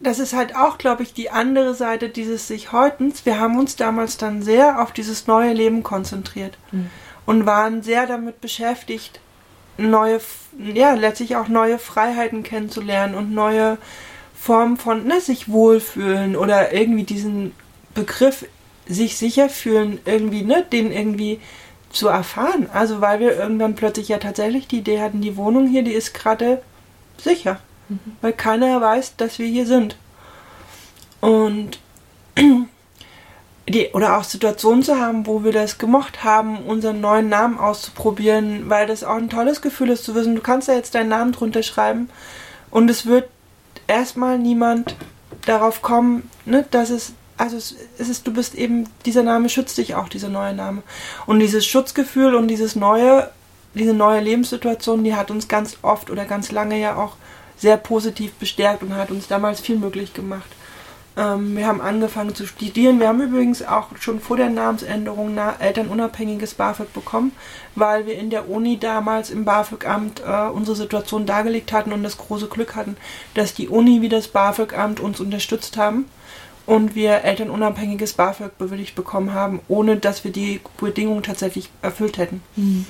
[0.00, 3.24] das ist halt auch, glaube ich, die andere Seite dieses sich Häutens.
[3.26, 6.90] Wir haben uns damals dann sehr auf dieses neue Leben konzentriert mhm.
[7.26, 9.20] und waren sehr damit beschäftigt,
[9.76, 10.20] neue,
[10.58, 13.78] ja, letztlich auch neue Freiheiten kennenzulernen und neue
[14.34, 17.52] Formen von ne, sich wohlfühlen oder irgendwie diesen
[17.94, 18.46] Begriff
[18.86, 21.40] sich sicher fühlen, irgendwie, ne, den irgendwie
[21.90, 22.68] zu erfahren.
[22.72, 26.14] Also weil wir irgendwann plötzlich ja tatsächlich die Idee hatten, die Wohnung hier, die ist
[26.14, 26.62] gerade
[27.18, 27.58] sicher.
[27.88, 27.98] Mhm.
[28.20, 29.96] Weil keiner weiß, dass wir hier sind.
[31.20, 31.78] Und
[33.68, 38.68] die, oder auch Situationen zu haben, wo wir das gemocht haben, unseren neuen Namen auszuprobieren,
[38.68, 41.32] weil das auch ein tolles Gefühl ist zu wissen, du kannst da jetzt deinen Namen
[41.32, 42.08] drunter schreiben
[42.70, 43.28] und es wird
[43.86, 44.96] erstmal niemand
[45.46, 49.94] darauf kommen, ne, dass es, also es, ist, du bist eben, dieser Name schützt dich
[49.94, 50.82] auch, dieser neue Name.
[51.26, 53.30] Und dieses Schutzgefühl und dieses neue,
[53.74, 57.16] diese neue Lebenssituation, die hat uns ganz oft oder ganz lange ja auch
[57.56, 60.50] sehr positiv bestärkt und hat uns damals viel möglich gemacht.
[61.16, 63.00] Ähm, wir haben angefangen zu studieren.
[63.00, 67.32] Wir haben übrigens auch schon vor der Namensänderung na elternunabhängiges BAföG bekommen,
[67.74, 72.18] weil wir in der Uni damals im BAföG-Amt äh, unsere Situation dargelegt hatten und das
[72.18, 72.98] große Glück hatten,
[73.32, 76.04] dass die Uni wie das BAföG-Amt uns unterstützt haben
[76.70, 82.44] und wir elternunabhängiges BAföG bewilligt bekommen haben, ohne dass wir die Bedingungen tatsächlich erfüllt hätten.
[82.54, 82.86] Mhm.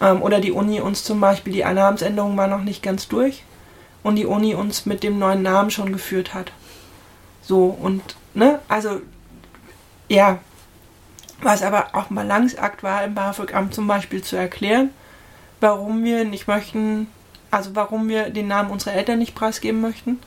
[0.00, 3.42] Ähm, oder die Uni uns zum Beispiel, die Namensänderung war noch nicht ganz durch
[4.04, 6.52] und die Uni uns mit dem neuen Namen schon geführt hat.
[7.42, 8.00] So und,
[8.34, 9.00] ne, also,
[10.08, 10.38] ja,
[11.42, 14.90] was aber auch ein Balanceakt war im BAföG-Amt zum Beispiel zu erklären,
[15.58, 17.08] warum wir nicht möchten,
[17.50, 20.20] also warum wir den Namen unserer Eltern nicht preisgeben möchten,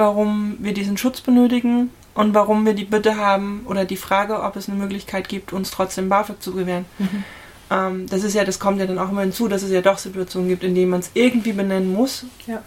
[0.00, 4.56] warum wir diesen Schutz benötigen und warum wir die Bitte haben oder die Frage, ob
[4.56, 6.86] es eine Möglichkeit gibt, uns trotzdem BAföG zu gewähren.
[6.98, 7.24] Mhm.
[7.70, 9.98] Ähm, das ist ja, das kommt ja dann auch immer hinzu, dass es ja doch
[9.98, 12.24] Situationen gibt, in denen man es irgendwie benennen muss.
[12.48, 12.62] Ja.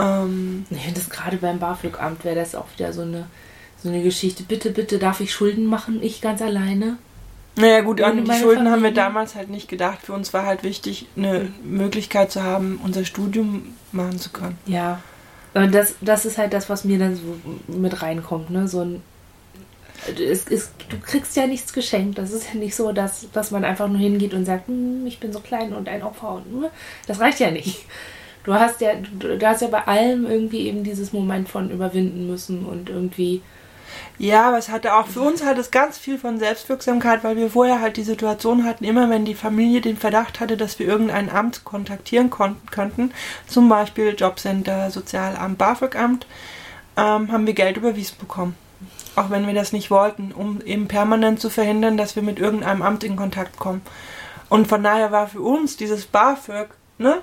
[0.00, 3.26] Ähm, ich finde das gerade beim BAföG-Amt wäre das auch wieder so eine,
[3.80, 4.42] so eine Geschichte.
[4.42, 6.02] Bitte, bitte, darf ich Schulden machen?
[6.02, 6.98] Ich ganz alleine?
[7.56, 8.72] Naja gut, an die Schulden Familie.
[8.72, 9.98] haben wir damals halt nicht gedacht.
[10.02, 14.58] Für uns war halt wichtig, eine Möglichkeit zu haben, unser Studium machen zu können.
[14.66, 15.00] Ja.
[15.54, 17.36] Und das, das ist halt das, was mir dann so
[17.66, 18.68] mit reinkommt, ne?
[18.68, 19.02] So ein
[20.08, 22.16] es ist, du kriegst ja nichts geschenkt.
[22.16, 25.20] Das ist ja nicht so, dass, dass man einfach nur hingeht und sagt, hm, ich
[25.20, 26.70] bin so klein und ein Opfer und
[27.06, 27.84] das reicht ja nicht
[28.44, 32.64] du hast ja, du hast ja bei allem irgendwie eben dieses Moment von überwinden müssen
[32.64, 33.42] und irgendwie.
[34.18, 37.50] Ja, aber es hatte auch für uns halt es ganz viel von Selbstwirksamkeit, weil wir
[37.50, 41.30] vorher halt die Situation hatten, immer wenn die Familie den Verdacht hatte, dass wir irgendein
[41.30, 43.12] Amt kontaktieren konnten, könnten,
[43.46, 46.26] zum Beispiel Jobcenter, Sozialamt, BAföG-Amt,
[46.96, 48.56] ähm, haben wir Geld überwiesen bekommen.
[49.16, 52.82] Auch wenn wir das nicht wollten, um eben permanent zu verhindern, dass wir mit irgendeinem
[52.82, 53.82] Amt in Kontakt kommen.
[54.48, 57.22] Und von daher war für uns dieses BAföG, ne,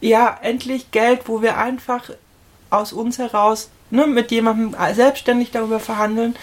[0.00, 2.10] ja, endlich Geld, wo wir einfach
[2.68, 6.34] aus uns heraus ne, mit jemandem selbstständig darüber verhandeln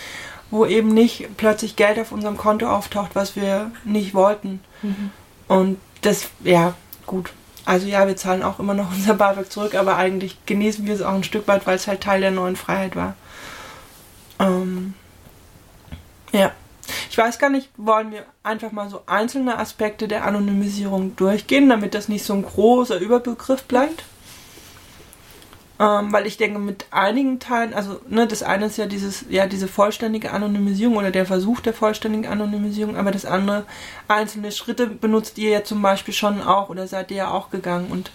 [0.51, 4.59] wo eben nicht plötzlich Geld auf unserem Konto auftaucht, was wir nicht wollten.
[4.81, 5.11] Mhm.
[5.47, 6.75] Und das, ja,
[7.07, 7.31] gut.
[7.63, 11.01] Also ja, wir zahlen auch immer noch unser BAföG zurück, aber eigentlich genießen wir es
[11.01, 13.15] auch ein Stück weit, weil es halt Teil der neuen Freiheit war.
[14.39, 14.93] Ähm,
[16.33, 16.51] ja.
[17.09, 21.93] Ich weiß gar nicht, wollen wir einfach mal so einzelne Aspekte der Anonymisierung durchgehen, damit
[21.93, 24.03] das nicht so ein großer Überbegriff bleibt?
[25.81, 29.47] Ähm, weil ich denke, mit einigen Teilen, also ne, das eine ist ja dieses, ja,
[29.47, 33.65] diese vollständige Anonymisierung oder der Versuch der vollständigen Anonymisierung, aber das andere,
[34.07, 37.87] einzelne Schritte benutzt ihr ja zum Beispiel schon auch oder seid ihr ja auch gegangen
[37.89, 38.11] und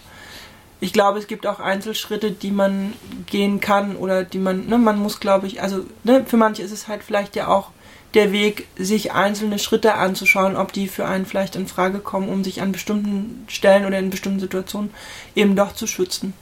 [0.79, 2.93] ich glaube, es gibt auch Einzelschritte, die man
[3.25, 6.71] gehen kann oder die man, ne, man muss, glaube ich, also ne, für manche ist
[6.71, 7.71] es halt vielleicht ja auch
[8.13, 12.45] der Weg, sich einzelne Schritte anzuschauen, ob die für einen vielleicht in Frage kommen, um
[12.45, 14.93] sich an bestimmten Stellen oder in bestimmten Situationen
[15.35, 16.33] eben doch zu schützen.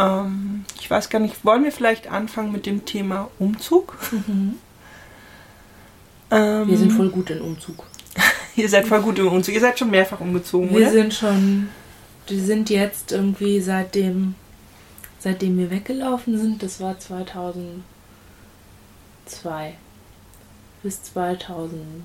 [0.00, 3.96] Ähm, ich weiß gar nicht, wollen wir vielleicht anfangen mit dem Thema Umzug?
[4.12, 4.54] Mhm.
[6.30, 7.84] Ähm, Wir sind voll gut in Umzug.
[8.56, 9.54] ihr seid voll gut im Umzug.
[9.54, 10.90] Ihr seid schon mehrfach umgezogen, Wir oder?
[10.90, 11.68] sind schon,
[12.28, 14.34] die sind jetzt irgendwie seitdem,
[15.18, 17.82] seitdem wir weggelaufen sind, das war 2002
[20.82, 22.02] bis 2013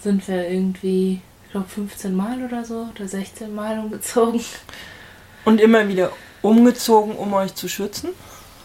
[0.00, 1.20] sind wir irgendwie,
[1.52, 4.40] glaube 15 Mal oder so oder 16 Mal umgezogen.
[5.44, 6.10] Und immer wieder
[6.40, 8.10] umgezogen, um euch zu schützen.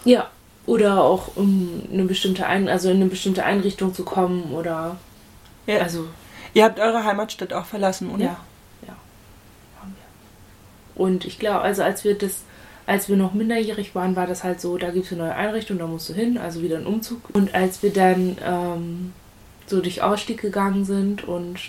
[0.04, 0.30] Ja.
[0.66, 4.96] Oder auch um eine bestimmte Ein also in eine bestimmte Einrichtung zu kommen oder
[5.66, 5.78] Ja.
[5.78, 6.08] also
[6.54, 8.24] Ihr habt eure Heimatstadt auch verlassen, oder?
[8.24, 8.36] Ja,
[8.86, 8.96] ja.
[9.80, 11.02] Haben wir.
[11.04, 12.42] Und ich glaube, also als wir das,
[12.86, 15.78] als wir noch minderjährig waren, war das halt so, da gibt es eine neue Einrichtung,
[15.78, 17.20] da musst du hin, also wieder ein Umzug.
[17.34, 19.12] Und als wir dann ähm,
[19.66, 21.60] so durch Ausstieg gegangen sind und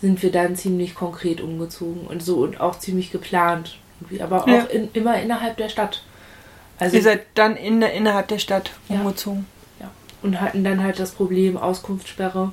[0.00, 3.78] sind wir dann ziemlich konkret umgezogen und so und auch ziemlich geplant.
[4.00, 4.62] Irgendwie, aber auch Ja.
[4.64, 6.02] in, immer innerhalb der Stadt.
[6.78, 8.96] Also Ihr seid dann in der, innerhalb der Stadt Ja.
[9.00, 9.46] umgezogen.
[9.80, 9.90] Ja.
[10.22, 12.52] Und hatten dann halt das Problem Auskunftssperre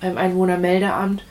[0.00, 1.24] beim Einwohnermeldeamt.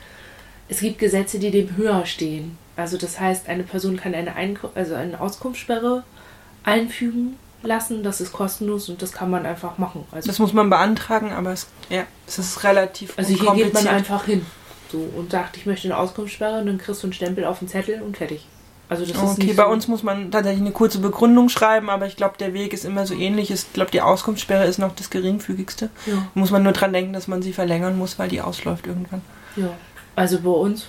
[0.68, 2.56] Es gibt Gesetze, die dem höher stehen.
[2.76, 6.02] Also das heißt, eine Person kann eine, Eink also eine Auskunftssperre
[6.64, 8.02] einfügen lassen.
[8.02, 10.04] Das ist kostenlos und das kann man einfach machen.
[10.12, 13.86] Also, Das muss man beantragen, aber es, ja, es ist relativ also hier geht man
[13.86, 14.44] einfach hin
[14.90, 17.68] so, und sagt, ich möchte eine Auskunftssperre und dann kriegst du einen Stempel auf den
[17.68, 18.46] Zettel und fertig.
[18.88, 21.88] Also das ist Okay, nicht bei so, uns muss man tatsächlich eine kurze Begründung schreiben,
[21.88, 23.50] aber ich glaube, der Weg ist immer so ähnlich.
[23.50, 25.88] Ich glaube, die Auskunftssperre ist noch das geringfügigste.
[26.06, 29.22] Ja, Muss man nur dran denken, dass man sie verlängern muss, weil die ausläuft irgendwann.
[29.56, 29.70] ja.
[30.16, 30.86] Also bei uns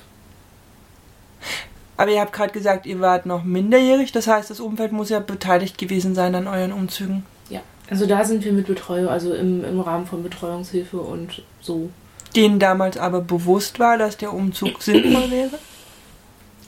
[1.98, 5.20] Aber ihr habt gerade gesagt, ihr wart noch minderjährig, das heißt, das Umfeld muss ja
[5.20, 7.26] beteiligt gewesen sein an euren Umzügen.
[7.50, 11.90] Ja, also da sind wir mit Betreuung, also im, im Rahmen von Betreuungshilfe und so.
[12.36, 15.60] Denen damals aber bewusst war, dass der Umzug sinnvoll wäre.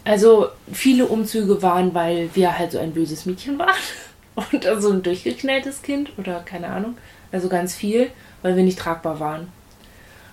[0.04, 3.76] Also viele Umzüge waren, weil wir halt so ein böses Mädchen waren
[4.36, 6.98] und so ein durchgeknalltes Kind oder keine Ahnung.
[7.32, 8.10] Also ganz viel,
[8.42, 9.50] weil wir nicht tragbar waren.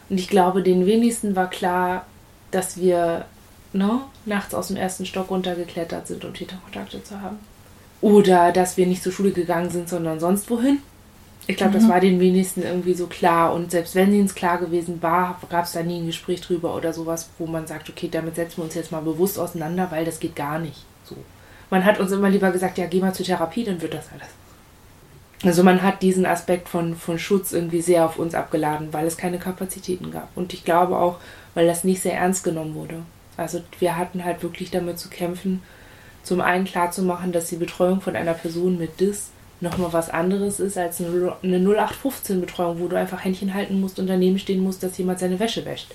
[0.09, 2.07] Und ich glaube, den wenigsten war klar,
[2.51, 3.25] dass wir
[3.73, 7.39] ne, nachts aus dem ersten Stock runtergeklettert sind, um Täterkontakte zu haben.
[8.01, 10.79] Oder dass wir nicht zur Schule gegangen sind, sondern sonst wohin.
[11.47, 13.53] Ich glaube, das war den wenigsten irgendwie so klar.
[13.53, 16.75] Und selbst wenn ihnen es klar gewesen war, gab es da nie ein Gespräch drüber
[16.75, 20.07] oder sowas, wo man sagt, okay, damit setzen wir uns jetzt mal bewusst auseinander, weil
[20.07, 20.85] das geht gar nicht.
[21.05, 21.17] So.
[21.69, 24.29] Man hat uns immer lieber gesagt, ja, geh mal zur Therapie, dann wird das alles.
[25.45, 29.19] Also man hat diesen Aspekt von, von Schutz irgendwie sehr auf uns abgeladen, weil es
[29.19, 30.29] keine Kapazitäten gab.
[30.35, 31.19] Und ich glaube auch,
[31.53, 33.03] weil das nicht sehr ernst genommen wurde.
[33.37, 35.63] Also wir hatten halt wirklich damit zu kämpfen,
[36.23, 40.77] zum einen klarzumachen, dass die Betreuung von einer Person mit DIS nochmal was anderes ist
[40.77, 45.19] als eine 0815-Betreuung, wo du einfach Händchen halten musst und daneben stehen musst, dass jemand
[45.19, 45.89] seine Wäsche wäscht.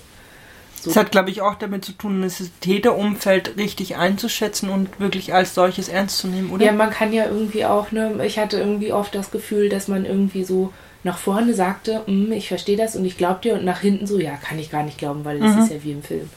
[0.80, 0.90] So.
[0.90, 5.54] Das hat, glaube ich, auch damit zu tun, das Täterumfeld richtig einzuschätzen und wirklich als
[5.54, 6.64] solches ernst zu nehmen, oder?
[6.64, 10.06] Ja, man kann ja irgendwie auch, ne, ich hatte irgendwie oft das Gefühl, dass man
[10.06, 10.72] irgendwie so
[11.04, 14.18] nach vorne sagte, "Mm, ich verstehe das und ich glaube dir und nach hinten so,
[14.18, 15.62] ja, kann ich gar nicht glauben, weil das Mhm.
[15.62, 16.30] ist ja wie im Film.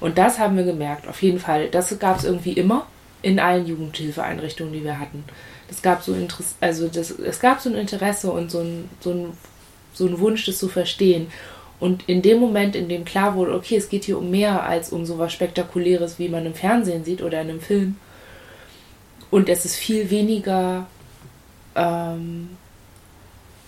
[0.00, 1.68] Und das haben wir gemerkt, auf jeden Fall.
[1.68, 2.86] Das gab es irgendwie immer
[3.22, 5.24] in allen Jugendhilfeeinrichtungen, die wir hatten.
[5.68, 9.10] Das gab so Interesse, also das, es gab so ein Interesse und so ein, so
[9.10, 9.32] ein,
[9.94, 11.28] so ein Wunsch, das zu verstehen.
[11.80, 14.90] Und in dem Moment, in dem klar wurde, okay, es geht hier um mehr als
[14.90, 17.96] um so was Spektakuläres, wie man im Fernsehen sieht oder in einem Film.
[19.30, 20.86] Und es ist viel weniger,
[21.74, 22.50] ähm,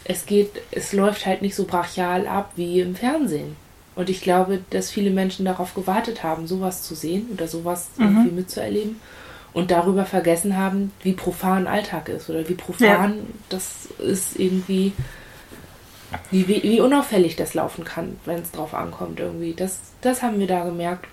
[0.05, 3.57] es geht, es läuft halt nicht so brachial ab wie im Fernsehen.
[3.95, 8.05] Und ich glaube, dass viele Menschen darauf gewartet haben, sowas zu sehen oder sowas Mhm.
[8.05, 9.01] irgendwie mitzuerleben
[9.59, 14.93] und darüber vergessen haben, wie profan Alltag ist oder wie profan das ist irgendwie,
[16.31, 19.55] wie, wie, wie unauffällig das laufen kann, wenn es drauf ankommt irgendwie.
[19.55, 21.09] Das, das haben wir da gemerkt.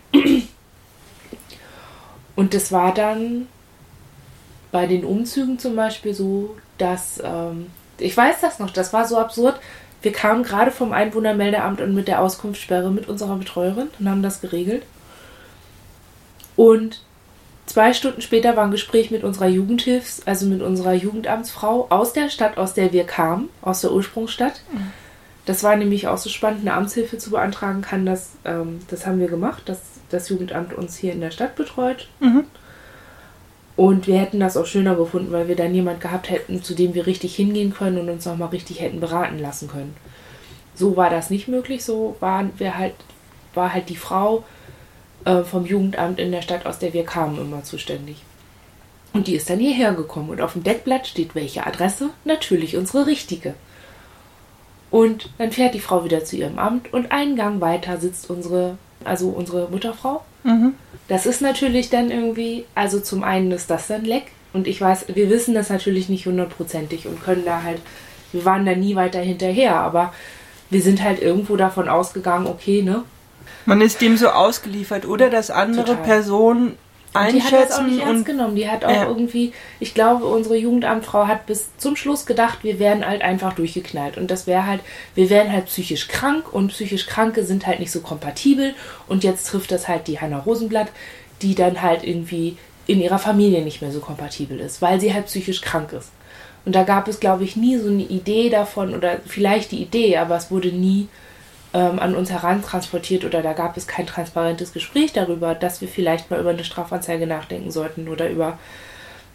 [2.36, 3.48] Und das war dann
[4.72, 9.18] bei den Umzügen zum Beispiel so, dass, ähm, ich weiß das noch, das war so
[9.18, 9.60] absurd.
[10.04, 14.40] Wir kamen gerade vom Einwohnermeldeamt und mit der Auskunftssperre mit unserer Betreuerin und haben das
[14.40, 14.84] geregelt.
[16.56, 17.02] Und
[17.66, 22.30] zwei Stunden später war ein Gespräch mit unserer Jugendhilfs-, also mit unserer Jugendamtsfrau aus der
[22.30, 24.62] Stadt, aus der wir kamen, aus der Ursprungsstadt.
[25.46, 28.06] Das war nämlich auch so spannend, eine Amtshilfe zu beantragen kann.
[28.06, 32.08] Das, ähm, das haben wir gemacht, dass das Jugendamt uns hier in der Stadt betreut.
[32.20, 32.46] Mhm.
[33.76, 36.94] Und wir hätten das auch schöner gefunden, weil wir dann jemand gehabt hätten, zu dem
[36.94, 39.96] wir richtig hingehen können und uns nochmal richtig hätten beraten lassen können.
[40.76, 41.84] So war das nicht möglich.
[41.84, 42.96] So waren wir halt,
[43.54, 44.46] war halt die Frau
[45.26, 48.18] äh, vom Jugendamt in der Stadt, aus der wir kamen, immer zuständig.
[49.14, 52.10] Und die ist dann hierher gekommen und auf dem Deckblatt steht welche Adresse?
[52.26, 53.54] Natürlich unsere richtige.
[54.92, 58.78] Und dann fährt die Frau wieder zu ihrem Amt und einen Gang weiter sitzt unsere,
[59.04, 60.24] also unsere Mutterfrau.
[60.44, 60.74] Mhm.
[61.08, 64.32] Das ist natürlich dann irgendwie, also zum einen ist das dann leck.
[64.54, 67.82] Und ich weiß, wir wissen das natürlich nicht hundertprozentig und können da halt,
[68.32, 70.14] wir waren da nie weiter hinterher, aber
[70.70, 73.04] wir sind halt irgendwo davon ausgegangen, okay, ne?
[73.66, 75.30] Man ist dem so ausgeliefert, oder?
[75.30, 76.04] Dass andere Total.
[76.04, 76.78] Personen
[77.16, 77.50] einschätzen.
[77.50, 78.56] die hat das auch nicht ernst genommen.
[78.56, 79.08] Die hat auch ja.
[79.08, 84.18] irgendwie, ich glaube, unsere Jugendamtfrau hat bis zum Schluss gedacht, wir wären halt einfach durchgeknallt.
[84.18, 84.82] Und das wäre halt,
[85.16, 88.74] wir wären halt psychisch krank und psychisch Kranke sind halt nicht so kompatibel.
[89.08, 90.90] Und jetzt trifft das halt die Hanna Rosenblatt,
[91.42, 95.26] die dann halt irgendwie in ihrer Familie nicht mehr so kompatibel ist, weil sie halt
[95.26, 96.12] psychisch krank ist.
[96.66, 100.18] Und da gab es, glaube ich, nie so eine Idee davon oder vielleicht die Idee,
[100.18, 101.08] aber es wurde nie
[101.76, 106.32] ähm, an uns herantransportiert oder da gab es kein transparentes Gespräch darüber, dass wir vielleicht
[106.32, 108.58] mal über eine Strafanzeige nachdenken sollten oder über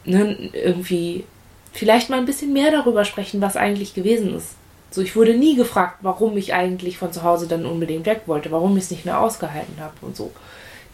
[0.07, 1.27] ne, irgendwie
[1.75, 4.55] vielleicht mal ein bisschen mehr darüber sprechen, was eigentlich gewesen ist.
[4.91, 8.51] So, ich wurde nie gefragt, warum ich eigentlich von zu Hause dann unbedingt weg wollte,
[8.51, 10.33] warum ich es nicht mehr ausgehalten habe und so.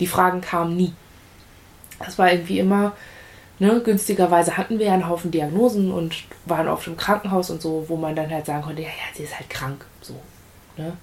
[0.00, 0.92] Die Fragen kamen nie.
[2.00, 2.92] Das war irgendwie immer,
[3.60, 7.84] ne, günstigerweise hatten wir ja einen Haufen Diagnosen und waren oft im Krankenhaus und so,
[7.86, 10.14] wo man dann halt sagen konnte, ja, ja, sie ist halt krank, so,
[10.76, 10.96] ne.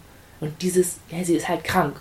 [0.44, 1.96] Und dieses, ja, sie ist halt krank.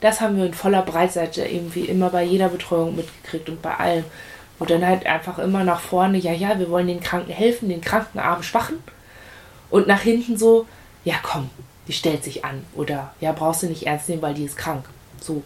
[0.00, 4.04] Das haben wir in voller Breitseite irgendwie immer bei jeder Betreuung mitgekriegt und bei allem.
[4.58, 7.82] Wo dann halt einfach immer nach vorne, ja, ja, wir wollen den Kranken helfen, den
[7.82, 8.78] Kranken, armen, schwachen.
[9.70, 10.66] Und nach hinten so,
[11.04, 11.50] ja, komm,
[11.86, 12.64] die stellt sich an.
[12.74, 14.84] Oder, ja, brauchst du nicht ernst nehmen, weil die ist krank.
[15.20, 15.42] So.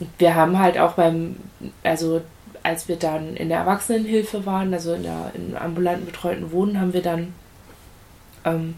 [0.00, 1.36] Und wir haben halt auch beim,
[1.84, 2.22] also
[2.64, 6.92] als wir dann in der Erwachsenenhilfe waren, also in der in ambulanten betreuten Wohnen, haben
[6.92, 7.34] wir dann
[8.44, 8.74] ähm,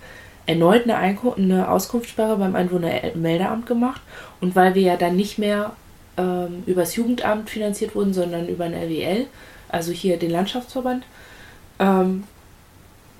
[0.46, 4.00] erneut eine, Einko eine Auskunftssperre beim Einwohnermeldeamt gemacht.
[4.40, 5.72] Und weil wir ja dann nicht mehr
[6.16, 9.26] ähm, übers Jugendamt finanziert wurden, sondern über ein RWL,
[9.68, 11.04] also hier den Landschaftsverband,
[11.78, 12.24] ähm,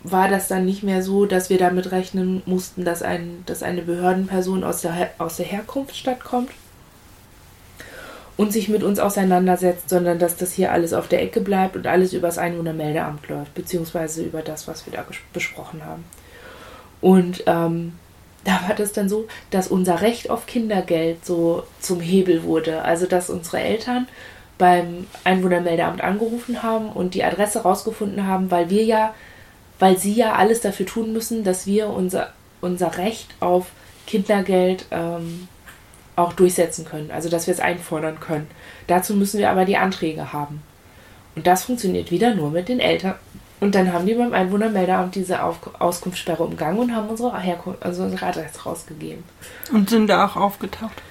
[0.04, 3.82] war das dann nicht mehr so, dass wir damit rechnen mussten, dass, ein, dass eine
[3.82, 6.50] Behördenperson aus der, aus der Herkunftsstadt kommt
[8.36, 11.86] und sich mit uns auseinandersetzt, sondern dass das hier alles auf der Ecke bleibt und
[11.86, 16.04] alles über das Einwohnermeldeamt läuft, beziehungsweise über das, was wir da besprochen haben.
[17.04, 17.92] Und ähm,
[18.44, 22.80] da war das dann so, dass unser Recht auf Kindergeld so zum Hebel wurde.
[22.80, 24.08] Also dass unsere Eltern
[24.56, 29.14] beim Einwohnermeldeamt angerufen haben und die Adresse rausgefunden haben, weil wir ja,
[29.78, 33.66] weil sie ja alles dafür tun müssen, dass wir unser, unser Recht auf
[34.06, 35.48] Kindergeld ähm,
[36.16, 37.10] auch durchsetzen können.
[37.10, 38.46] Also dass wir es einfordern können.
[38.86, 40.62] Dazu müssen wir aber die Anträge haben.
[41.36, 43.16] Und das funktioniert wieder nur mit den Eltern,
[43.64, 48.02] und dann haben die beim Einwohnermeldeamt diese Auf Auskunftssperre umgangen und haben unsere, Herkunft, also
[48.02, 49.24] unsere Adresse rausgegeben.
[49.72, 51.02] Und sind da auch aufgetaucht?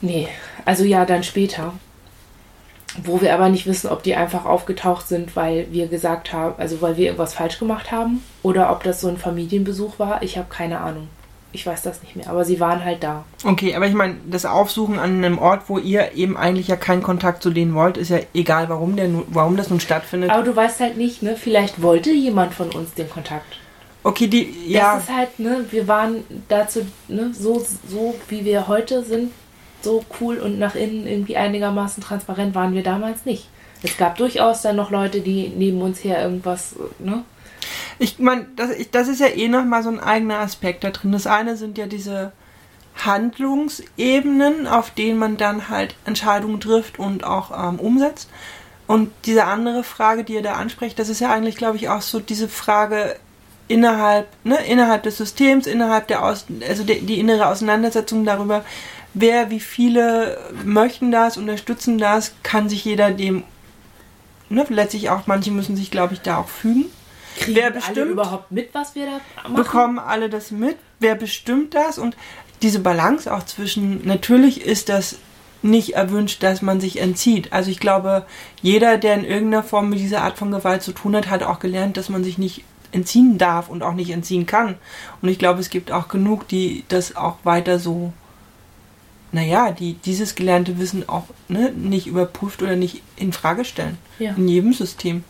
[0.00, 0.26] Nee,
[0.64, 1.74] also ja, dann später.
[3.04, 6.80] Wo wir aber nicht wissen, ob die einfach aufgetaucht sind, weil wir gesagt haben, also
[6.80, 10.22] weil wir irgendwas falsch gemacht haben oder ob das so ein Familienbesuch war.
[10.22, 11.08] Ich habe keine Ahnung.
[11.58, 13.24] Ich weiß das nicht mehr, aber sie waren halt da.
[13.44, 17.02] Okay, aber ich meine, das Aufsuchen an einem Ort, wo ihr eben eigentlich ja keinen
[17.02, 20.30] Kontakt zu denen wollt, ist ja egal, warum, der, warum das nun stattfindet.
[20.30, 21.34] Aber du weißt halt nicht, ne?
[21.34, 23.58] Vielleicht wollte jemand von uns den Kontakt.
[24.04, 24.94] Okay, die, ja.
[24.94, 25.64] Das ist halt, ne?
[25.72, 27.32] Wir waren dazu, ne?
[27.34, 29.32] So, so wie wir heute sind,
[29.82, 33.48] so cool und nach innen irgendwie einigermaßen transparent waren wir damals nicht.
[33.82, 37.24] Es gab durchaus dann noch Leute, die neben uns her irgendwas, ne?
[37.98, 41.12] Ich meine, das, das ist ja eh nochmal so ein eigener Aspekt da drin.
[41.12, 42.32] Das eine sind ja diese
[42.96, 48.28] Handlungsebenen, auf denen man dann halt Entscheidungen trifft und auch ähm, umsetzt.
[48.86, 52.00] Und diese andere Frage, die ihr da ansprecht, das ist ja eigentlich, glaube ich, auch
[52.00, 53.16] so diese Frage
[53.68, 58.64] innerhalb, ne, innerhalb des Systems, innerhalb der Aus also die, die innere Auseinandersetzung darüber,
[59.14, 63.44] wer, wie viele möchten das, unterstützen das, kann sich jeder dem,
[64.48, 66.86] ne, letztlich auch, manche müssen sich, glaube ich, da auch fügen.
[67.38, 69.54] Kriegen wer bestimmt, alle überhaupt mit, was wir da machen?
[69.54, 70.76] Bekommen alle das mit?
[71.00, 71.98] Wer bestimmt das?
[71.98, 72.16] Und
[72.62, 75.16] diese Balance auch zwischen, natürlich ist das
[75.62, 77.52] nicht erwünscht, dass man sich entzieht.
[77.52, 78.26] Also ich glaube,
[78.62, 81.58] jeder, der in irgendeiner Form mit dieser Art von Gewalt zu tun hat, hat auch
[81.58, 84.76] gelernt, dass man sich nicht entziehen darf und auch nicht entziehen kann.
[85.20, 88.12] Und ich glaube, es gibt auch genug, die das auch weiter so,
[89.32, 93.98] naja, die dieses gelernte Wissen auch ne, nicht überprüft oder nicht in Frage stellen.
[94.18, 94.32] Ja.
[94.32, 95.24] In jedem System.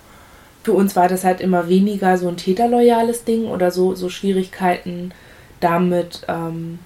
[0.69, 5.13] Für uns war das halt immer weniger so ein täterloyales Ding oder so, so Schwierigkeiten
[5.61, 6.79] damit, ähm,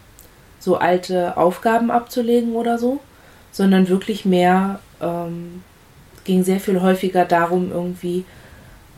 [0.60, 3.00] so alte Aufgaben abzulegen oder so,
[3.50, 5.64] sondern wirklich mehr, ähm,
[6.22, 8.24] ging sehr viel häufiger darum, irgendwie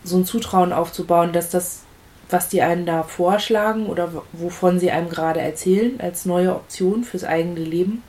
[0.04, 1.84] so ein Zutrauen aufzubauen, dass das,
[2.28, 7.24] was die einen da vorschlagen oder wovon sie einem gerade erzählen, als neue Option fürs
[7.24, 8.02] eigene Leben,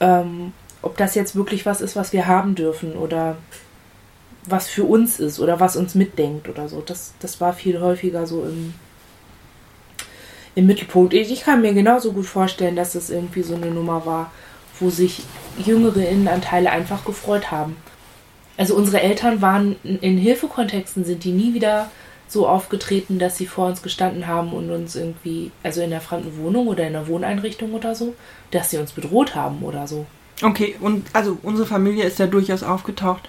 [0.00, 3.36] ähm, ob das jetzt wirklich was ist, was wir haben dürfen oder
[4.44, 6.82] was für uns ist oder was uns mitdenkt oder so.
[6.84, 8.74] Das, das war viel häufiger so im,
[10.54, 11.14] im Mittelpunkt.
[11.14, 14.32] Ich kann mir genauso gut vorstellen, dass es irgendwie so eine Nummer war,
[14.80, 15.22] wo sich
[15.64, 17.76] jüngere Innenanteile einfach gefreut haben.
[18.56, 21.90] Also unsere Eltern waren in Hilfekontexten, sind die nie wieder
[22.28, 26.36] so aufgetreten, dass sie vor uns gestanden haben und uns irgendwie, also in der fremden
[26.38, 28.14] Wohnung oder in der Wohneinrichtung oder so,
[28.50, 30.06] dass sie uns bedroht haben oder so.
[30.42, 33.28] Okay, und also unsere Familie ist ja durchaus aufgetaucht.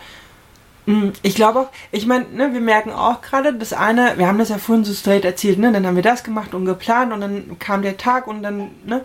[0.86, 4.38] Hm, Ich glaube auch, ich meine, ne, wir merken auch gerade, das eine, wir haben
[4.38, 7.22] das ja vorhin so straight erzählt, ne, dann haben wir das gemacht und geplant und
[7.22, 9.04] dann kam der Tag und dann, ne,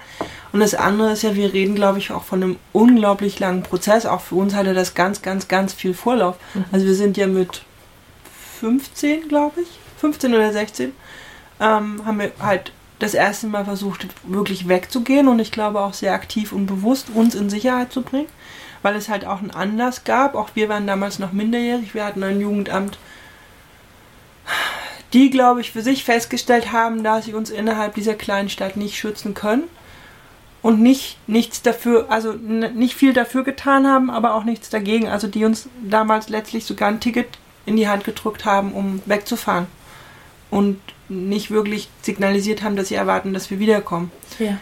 [0.53, 4.07] und das andere ist ja, wir reden, glaube ich, auch von einem unglaublich langen Prozess.
[4.07, 6.37] Auch für uns hatte das ganz, ganz, ganz viel Vorlauf.
[6.73, 7.63] Also wir sind ja mit
[8.61, 9.69] 15, glaube ich,
[9.99, 10.93] 15 oder 16,
[11.61, 16.15] ähm, haben wir halt das erste Mal versucht, wirklich wegzugehen und ich glaube auch sehr
[16.15, 18.27] aktiv und bewusst uns in Sicherheit zu bringen
[18.83, 20.35] weil es halt auch einen Anlass gab.
[20.35, 22.99] Auch wir waren damals noch minderjährig, wir hatten ein Jugendamt,
[25.13, 28.97] die, glaube ich, für sich festgestellt haben, dass sie uns innerhalb dieser kleinen Stadt nicht
[28.97, 29.65] schützen können
[30.61, 35.09] und nicht nichts dafür, also nicht viel dafür getan haben, aber auch nichts dagegen.
[35.09, 39.67] Also die uns damals letztlich sogar ein Ticket in die Hand gedrückt haben, um wegzufahren
[40.51, 44.11] und nicht wirklich signalisiert haben, dass sie erwarten, dass wir wiederkommen.
[44.39, 44.59] Ja.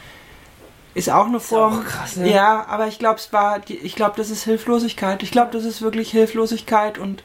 [0.96, 1.80] Ist auch eine Form.
[1.80, 2.32] auch krass, ne?
[2.32, 5.22] Ja, aber ich glaube, es war, die, ich glaube, das ist Hilflosigkeit.
[5.22, 7.22] Ich glaube, das ist wirklich Hilflosigkeit und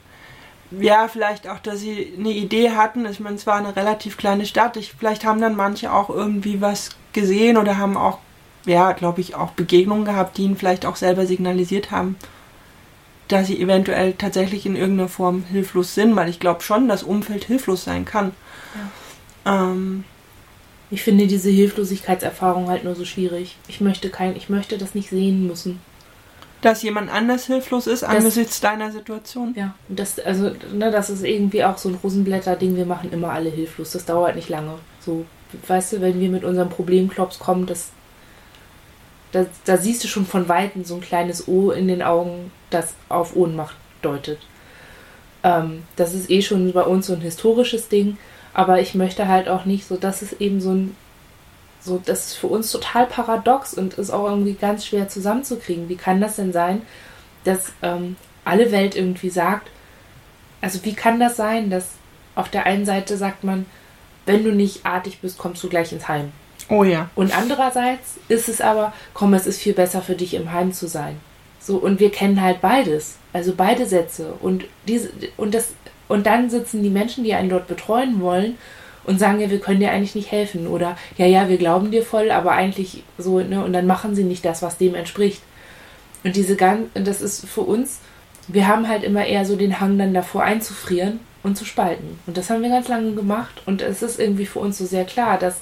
[0.78, 3.06] ja, vielleicht auch, dass sie eine Idee hatten.
[3.06, 4.76] Ich meine, es war eine relativ kleine Stadt.
[4.76, 8.18] Ich, vielleicht haben dann manche auch irgendwie was gesehen oder haben auch,
[8.66, 12.16] ja, glaube ich, auch Begegnungen gehabt, die ihnen vielleicht auch selber signalisiert haben,
[13.28, 17.44] dass sie eventuell tatsächlich in irgendeiner Form hilflos sind, weil ich glaube schon, dass Umfeld
[17.44, 18.32] hilflos sein kann.
[19.46, 20.04] Ähm,
[20.92, 23.56] Ich finde diese Hilflosigkeitserfahrung halt nur so schwierig.
[23.66, 25.80] Ich möchte kein, ich möchte das nicht sehen müssen.
[26.60, 29.52] dass jemand anders hilflos ist angesichts deiner Situation.
[29.56, 33.30] Ja, und das, also, ne, das ist irgendwie auch so ein Rosenblätter-Ding, wir machen immer
[33.32, 33.90] alle hilflos.
[33.92, 34.78] Das dauert nicht lange.
[35.00, 35.26] So,
[35.66, 37.90] weißt du, wenn wir mit unserem Problemklops kommen, das,
[39.32, 42.94] da, da siehst du schon von Weitem so ein kleines O in den Augen, das
[43.08, 44.38] auf Ohnmacht deutet.
[45.42, 48.18] Ähm, das ist eh schon bei uns so ein historisches Ding,
[48.54, 50.96] aber ich möchte halt auch nicht so, das ist eben so ein,
[51.80, 55.88] so, das ist für uns total paradox und ist auch irgendwie ganz schwer zusammenzukriegen.
[55.88, 56.82] Wie kann das denn sein,
[57.44, 59.68] dass ähm, alle Welt irgendwie sagt,
[60.60, 61.88] also wie kann das sein, dass
[62.34, 63.66] auf der einen Seite sagt man,
[64.26, 66.32] wenn du nicht artig bist, kommst du gleich ins Heim.
[66.68, 67.10] Oh ja.
[67.14, 70.86] Und andererseits ist es aber, komm, es ist viel besser für dich im Heim zu
[70.86, 71.20] sein.
[71.60, 73.16] So, und wir kennen halt beides.
[73.32, 74.34] Also beide Sätze.
[74.40, 75.68] Und diese, und das,
[76.12, 78.56] und dann sitzen die Menschen, die einen dort betreuen wollen,
[79.04, 80.66] und sagen, ja, wir können dir eigentlich nicht helfen.
[80.66, 84.24] Oder ja, ja, wir glauben dir voll, aber eigentlich so, ne, und dann machen sie
[84.24, 85.42] nicht das, was dem entspricht.
[86.24, 87.98] Und diese ganz, das ist für uns,
[88.48, 92.18] wir haben halt immer eher so den Hang dann davor einzufrieren und zu spalten.
[92.26, 93.62] Und das haben wir ganz lange gemacht.
[93.66, 95.60] Und es ist irgendwie für uns so sehr klar, dass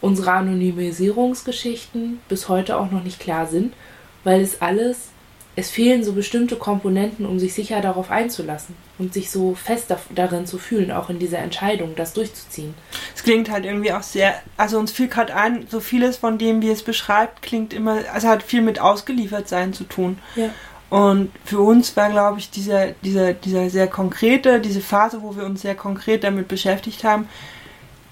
[0.00, 3.74] unsere Anonymisierungsgeschichten bis heute auch noch nicht klar sind,
[4.22, 5.08] weil es alles,
[5.56, 10.46] es fehlen so bestimmte Komponenten, um sich sicher darauf einzulassen und sich so fest darin
[10.46, 12.74] zu fühlen, auch in dieser Entscheidung, das durchzuziehen.
[13.14, 16.62] Es klingt halt irgendwie auch sehr, also uns fiel gerade ein, so vieles von dem,
[16.62, 20.18] wie es beschreibt, klingt immer, also hat viel mit ausgeliefert sein zu tun.
[20.36, 20.50] Ja.
[20.90, 25.44] Und für uns war, glaube ich, dieser, dieser, dieser sehr konkrete, diese Phase, wo wir
[25.44, 27.28] uns sehr konkret damit beschäftigt haben,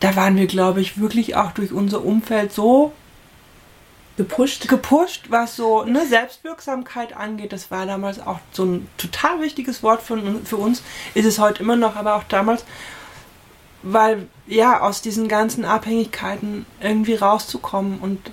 [0.00, 2.92] da waren wir, glaube ich, wirklich auch durch unser Umfeld so
[4.16, 4.68] Gepusht.
[4.68, 7.52] gepusht, was so ne, Selbstwirksamkeit angeht.
[7.52, 10.82] Das war damals auch so ein total wichtiges Wort für, für uns.
[11.14, 12.64] Ist es heute immer noch, aber auch damals,
[13.82, 18.30] weil ja aus diesen ganzen Abhängigkeiten irgendwie rauszukommen und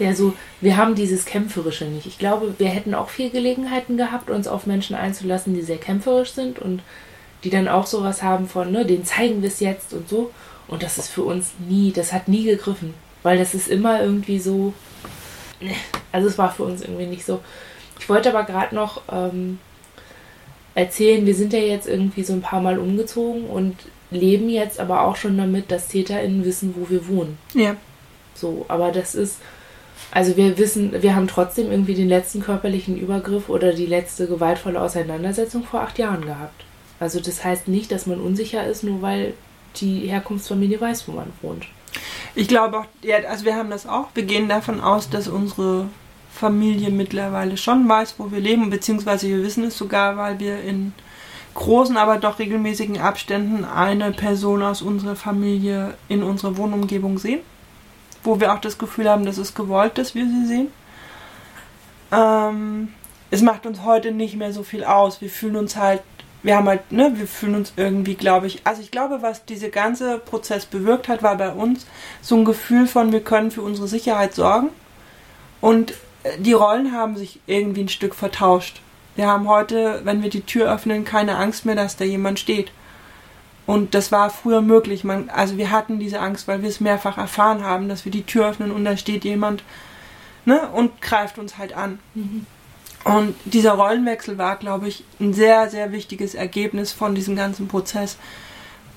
[0.00, 0.32] Ja, so,
[0.62, 2.06] wir haben dieses Kämpferische nicht.
[2.06, 6.32] Ich glaube, wir hätten auch viel Gelegenheiten gehabt, uns auf Menschen einzulassen, die sehr kämpferisch
[6.32, 6.82] sind und
[7.44, 10.30] die dann auch sowas haben von, ne, denen zeigen wir es jetzt und so.
[10.70, 12.94] Und das ist für uns nie, das hat nie gegriffen.
[13.22, 14.72] Weil das ist immer irgendwie so.
[16.12, 17.40] Also es war für uns irgendwie nicht so.
[17.98, 19.58] Ich wollte aber gerade noch ähm,
[20.74, 23.76] erzählen, wir sind ja jetzt irgendwie so ein paar Mal umgezogen und
[24.10, 27.36] leben jetzt aber auch schon damit, dass TäterInnen wissen, wo wir wohnen.
[27.52, 27.76] Ja.
[28.34, 29.38] So, aber das ist,
[30.12, 34.80] also wir wissen, wir haben trotzdem irgendwie den letzten körperlichen Übergriff oder die letzte gewaltvolle
[34.80, 36.64] Auseinandersetzung vor acht Jahren gehabt.
[36.98, 39.34] Also das heißt nicht, dass man unsicher ist, nur weil
[39.76, 41.66] die Herkunftsfamilie weiß, wo man wohnt.
[42.34, 44.08] Ich glaube auch, ja, also wir haben das auch.
[44.14, 45.88] Wir gehen davon aus, dass unsere
[46.32, 50.92] Familie mittlerweile schon weiß, wo wir leben, beziehungsweise wir wissen es sogar, weil wir in
[51.54, 57.40] großen, aber doch regelmäßigen Abständen eine Person aus unserer Familie in unserer Wohnumgebung sehen,
[58.22, 60.68] wo wir auch das Gefühl haben, dass es gewollt, dass wir sie sehen.
[62.12, 62.94] Ähm,
[63.30, 65.20] es macht uns heute nicht mehr so viel aus.
[65.20, 66.02] Wir fühlen uns halt,
[66.42, 69.68] wir haben halt, ne, wir fühlen uns irgendwie, glaube ich, also ich glaube, was dieser
[69.68, 71.86] ganze Prozess bewirkt hat, war bei uns
[72.22, 74.70] so ein Gefühl von, wir können für unsere Sicherheit sorgen
[75.60, 75.94] und
[76.38, 78.80] die Rollen haben sich irgendwie ein Stück vertauscht.
[79.16, 82.70] Wir haben heute, wenn wir die Tür öffnen, keine Angst mehr, dass da jemand steht.
[83.66, 85.04] Und das war früher möglich.
[85.04, 88.24] Man, also wir hatten diese Angst, weil wir es mehrfach erfahren haben, dass wir die
[88.24, 89.62] Tür öffnen und da steht jemand
[90.44, 91.98] ne, und greift uns halt an.
[92.14, 92.46] Mhm.
[93.04, 98.18] Und dieser Rollenwechsel war, glaube ich, ein sehr, sehr wichtiges Ergebnis von diesem ganzen Prozess.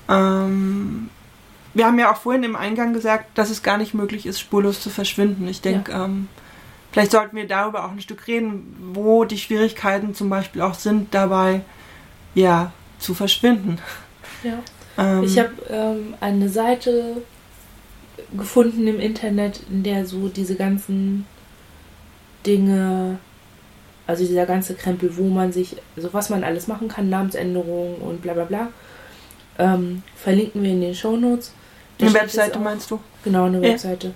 [0.08, 1.08] Ähm,
[1.72, 4.80] wir haben ja auch vorhin im Eingang gesagt, dass es gar nicht möglich ist, spurlos
[4.80, 5.48] zu verschwinden.
[5.48, 6.04] Ich denke, ja.
[6.04, 6.28] ähm,
[6.94, 11.12] Vielleicht sollten wir darüber auch ein Stück reden, wo die Schwierigkeiten zum Beispiel auch sind,
[11.12, 11.62] dabei
[12.36, 13.78] ja zu verschwinden.
[14.42, 14.58] Ja.
[14.96, 17.16] Ähm, ich habe ähm, eine Seite
[18.38, 21.26] gefunden im Internet, in der so diese ganzen
[22.46, 23.18] Dinge,
[24.06, 28.22] also dieser ganze Krempel, wo man sich, also was man alles machen kann, Namensänderungen und
[28.22, 28.68] bla bla bla,
[29.58, 31.52] ähm, verlinken wir in den Shownotes.
[32.00, 33.00] Eine Webseite auch, meinst du?
[33.22, 34.08] Genau, eine Webseite.
[34.08, 34.14] Ja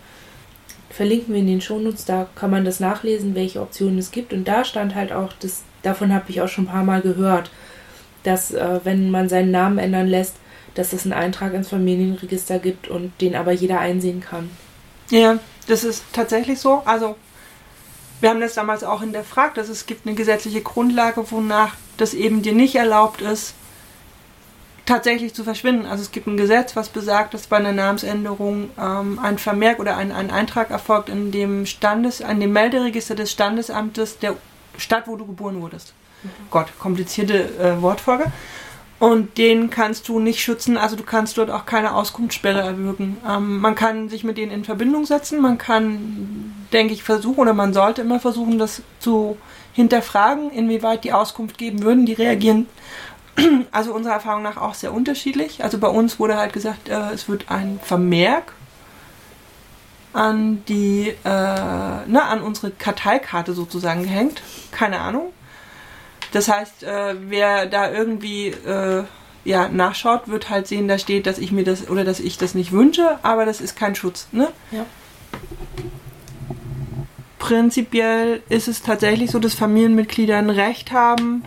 [0.90, 4.32] verlinken wir in den Shownotes, da kann man das nachlesen, welche Optionen es gibt.
[4.32, 7.50] Und da stand halt auch, das, davon habe ich auch schon ein paar Mal gehört,
[8.24, 10.36] dass äh, wenn man seinen Namen ändern lässt,
[10.74, 14.50] dass es einen Eintrag ins Familienregister gibt und den aber jeder einsehen kann.
[15.10, 16.82] Ja, das ist tatsächlich so.
[16.84, 17.16] Also
[18.20, 22.42] wir haben das damals auch hinterfragt, dass es gibt eine gesetzliche Grundlage, wonach das eben
[22.42, 23.54] dir nicht erlaubt ist,
[24.86, 25.86] tatsächlich zu verschwinden.
[25.86, 29.96] Also es gibt ein Gesetz, was besagt, dass bei einer Namensänderung ähm, ein Vermerk oder
[29.96, 34.36] ein, ein Eintrag erfolgt in dem Standes, an dem Melderegister des Standesamtes der
[34.78, 35.92] Stadt, wo du geboren wurdest.
[36.22, 36.30] Mhm.
[36.50, 38.32] Gott, komplizierte äh, Wortfolge.
[38.98, 43.16] Und den kannst du nicht schützen, also du kannst dort auch keine Auskunftssperre erwirken.
[43.26, 47.54] Ähm, man kann sich mit denen in Verbindung setzen, man kann, denke ich, versuchen oder
[47.54, 49.36] man sollte immer versuchen, das zu
[49.72, 52.06] hinterfragen, inwieweit die Auskunft geben würden.
[52.06, 52.66] Die reagieren
[53.70, 55.62] also unserer Erfahrung nach auch sehr unterschiedlich.
[55.62, 58.52] Also bei uns wurde halt gesagt, äh, es wird ein Vermerk
[60.12, 64.42] an die, äh, ne, an unsere Karteikarte sozusagen gehängt.
[64.72, 65.32] Keine Ahnung.
[66.32, 69.04] Das heißt, äh, wer da irgendwie äh,
[69.44, 72.54] ja, nachschaut, wird halt sehen, da steht, dass ich mir das oder dass ich das
[72.54, 74.48] nicht wünsche, aber das ist kein Schutz, ne?
[74.70, 74.84] Ja.
[77.38, 81.44] Prinzipiell ist es tatsächlich so, dass Familienmitglieder ein Recht haben,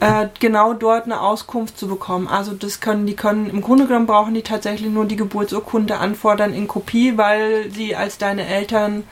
[0.00, 2.26] äh, genau dort eine Auskunft zu bekommen.
[2.26, 6.52] Also das können, die können, im Grunde genommen brauchen die tatsächlich nur die Geburtsurkunde anfordern
[6.52, 9.04] in Kopie, weil sie als deine Eltern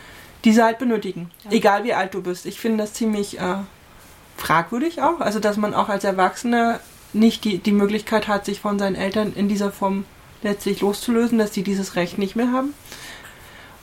[0.44, 1.30] diese halt benötigen.
[1.44, 1.52] Ja.
[1.52, 2.46] Egal wie alt du bist.
[2.46, 3.54] Ich finde das ziemlich äh,
[4.42, 5.20] fragwürdig auch.
[5.20, 6.80] Also dass man auch als Erwachsener
[7.12, 10.04] nicht die, die Möglichkeit hat, sich von seinen Eltern in dieser Form
[10.42, 12.74] letztlich loszulösen, dass die dieses Recht nicht mehr haben.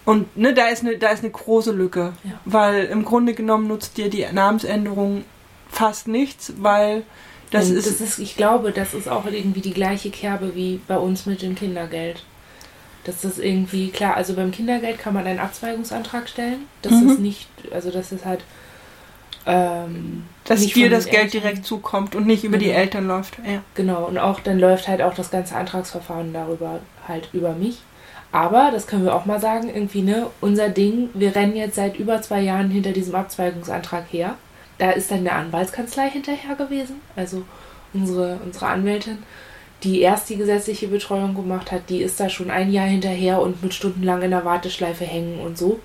[0.06, 2.32] Und ne, da ist eine, da ist eine große Lücke, ja.
[2.46, 5.24] weil im Grunde genommen nutzt dir die Namensänderung
[5.70, 7.04] fast nichts, weil
[7.52, 8.20] das ist, das ist.
[8.20, 12.24] Ich glaube, das ist auch irgendwie die gleiche Kerbe wie bei uns mit dem Kindergeld.
[13.04, 14.16] Das ist irgendwie klar.
[14.16, 16.66] Also beim Kindergeld kann man einen Abzweigungsantrag stellen.
[16.82, 17.10] Das mhm.
[17.10, 18.42] ist nicht, also das ist halt.
[19.46, 21.42] Ähm, dass dir das Geld Eltern.
[21.42, 22.62] direkt zukommt und nicht über mhm.
[22.62, 23.38] die Eltern läuft.
[23.40, 23.62] Ja.
[23.76, 27.80] Genau, und auch dann läuft halt auch das ganze Antragsverfahren darüber halt über mich.
[28.32, 31.98] Aber, das können wir auch mal sagen, irgendwie, ne, unser Ding, wir rennen jetzt seit
[31.98, 34.36] über zwei Jahren hinter diesem Abzweigungsantrag her
[34.80, 37.44] da ist dann eine Anwaltskanzlei hinterher gewesen, also
[37.94, 39.20] unsere, unsere Anwältin,
[39.84, 43.62] die erst die gesetzliche Betreuung gemacht hat, die ist da schon ein Jahr hinterher und
[43.62, 45.80] mit stundenlang in der Warteschleife hängen und so.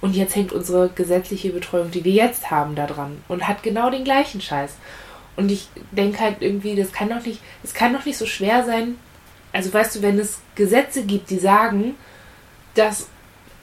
[0.00, 3.90] Und jetzt hängt unsere gesetzliche Betreuung, die wir jetzt haben, da dran und hat genau
[3.90, 4.76] den gleichen Scheiß.
[5.36, 8.64] Und ich denke halt irgendwie, das kann doch nicht, es kann doch nicht so schwer
[8.64, 8.96] sein.
[9.52, 11.96] Also weißt du, wenn es Gesetze gibt, die sagen,
[12.74, 13.08] dass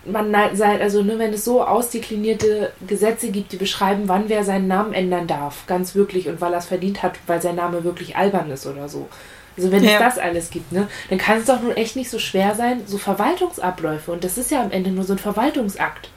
[0.05, 4.67] man sein, also ne, wenn es so ausdeklinierte Gesetze gibt, die beschreiben, wann wer seinen
[4.67, 8.15] Namen ändern darf, ganz wirklich und weil er es verdient hat, weil sein Name wirklich
[8.15, 9.09] albern ist oder so.
[9.57, 9.93] Also wenn ja.
[9.93, 12.83] es das alles gibt, ne, dann kann es doch nun echt nicht so schwer sein,
[12.85, 16.09] so Verwaltungsabläufe und das ist ja am Ende nur so ein Verwaltungsakt,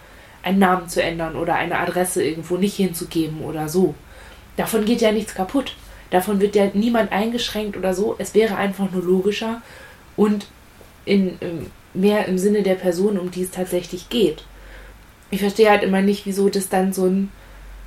[0.43, 3.95] einen Namen zu ändern oder eine Adresse irgendwo nicht hinzugeben oder so.
[4.57, 5.75] Davon geht ja nichts kaputt.
[6.11, 8.17] Davon wird ja niemand eingeschränkt oder so.
[8.19, 9.63] Es wäre einfach nur logischer
[10.17, 10.47] und
[11.05, 11.39] in,
[11.95, 14.45] mehr im Sinne der Person, um die es tatsächlich geht.
[15.31, 17.31] Ich verstehe halt immer nicht, wieso das dann so ein,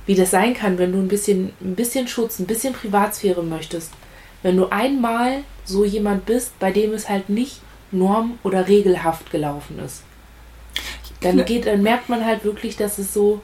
[0.06, 3.92] wie das sein kann, wenn du ein bisschen, ein bisschen Schutz, ein bisschen Privatsphäre möchtest.
[4.42, 7.60] Wenn du einmal so jemand bist, bei dem es halt nicht
[7.92, 10.02] norm- oder regelhaft gelaufen ist.
[11.24, 13.40] Dann geht, dann merkt man halt wirklich, dass es so,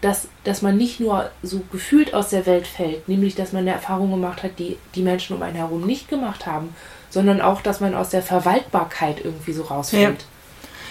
[0.00, 3.72] dass, dass man nicht nur so gefühlt aus der Welt fällt, nämlich dass man eine
[3.72, 6.74] Erfahrung gemacht hat, die die Menschen um einen herum nicht gemacht haben,
[7.10, 10.20] sondern auch, dass man aus der Verwaltbarkeit irgendwie so rausfällt.
[10.20, 10.26] Ja.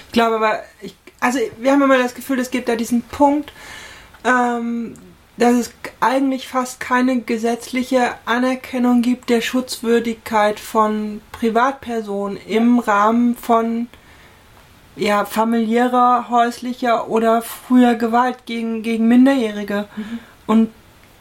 [0.08, 3.52] Ich glaube aber, ich, also wir haben immer das Gefühl, es gibt da diesen Punkt,
[4.26, 4.96] ähm,
[5.38, 13.88] dass es eigentlich fast keine gesetzliche Anerkennung gibt der Schutzwürdigkeit von Privatpersonen im Rahmen von
[14.98, 19.88] ja, familiärer, häuslicher oder früher Gewalt gegen, gegen Minderjährige.
[19.96, 20.20] Mhm.
[20.48, 20.70] Und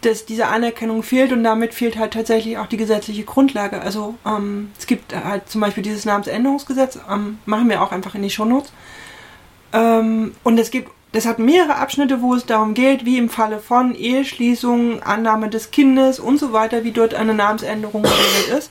[0.03, 3.81] dass diese Anerkennung fehlt und damit fehlt halt tatsächlich auch die gesetzliche Grundlage.
[3.81, 8.22] Also ähm, es gibt halt zum Beispiel dieses Namensänderungsgesetz, ähm, machen wir auch einfach in
[8.22, 8.72] die Shownotes.
[9.72, 13.59] Ähm, und es gibt, das hat mehrere Abschnitte, wo es darum geht, wie im Falle
[13.59, 18.70] von Eheschließung, Annahme des Kindes und so weiter, wie dort eine Namensänderung geregelt ist.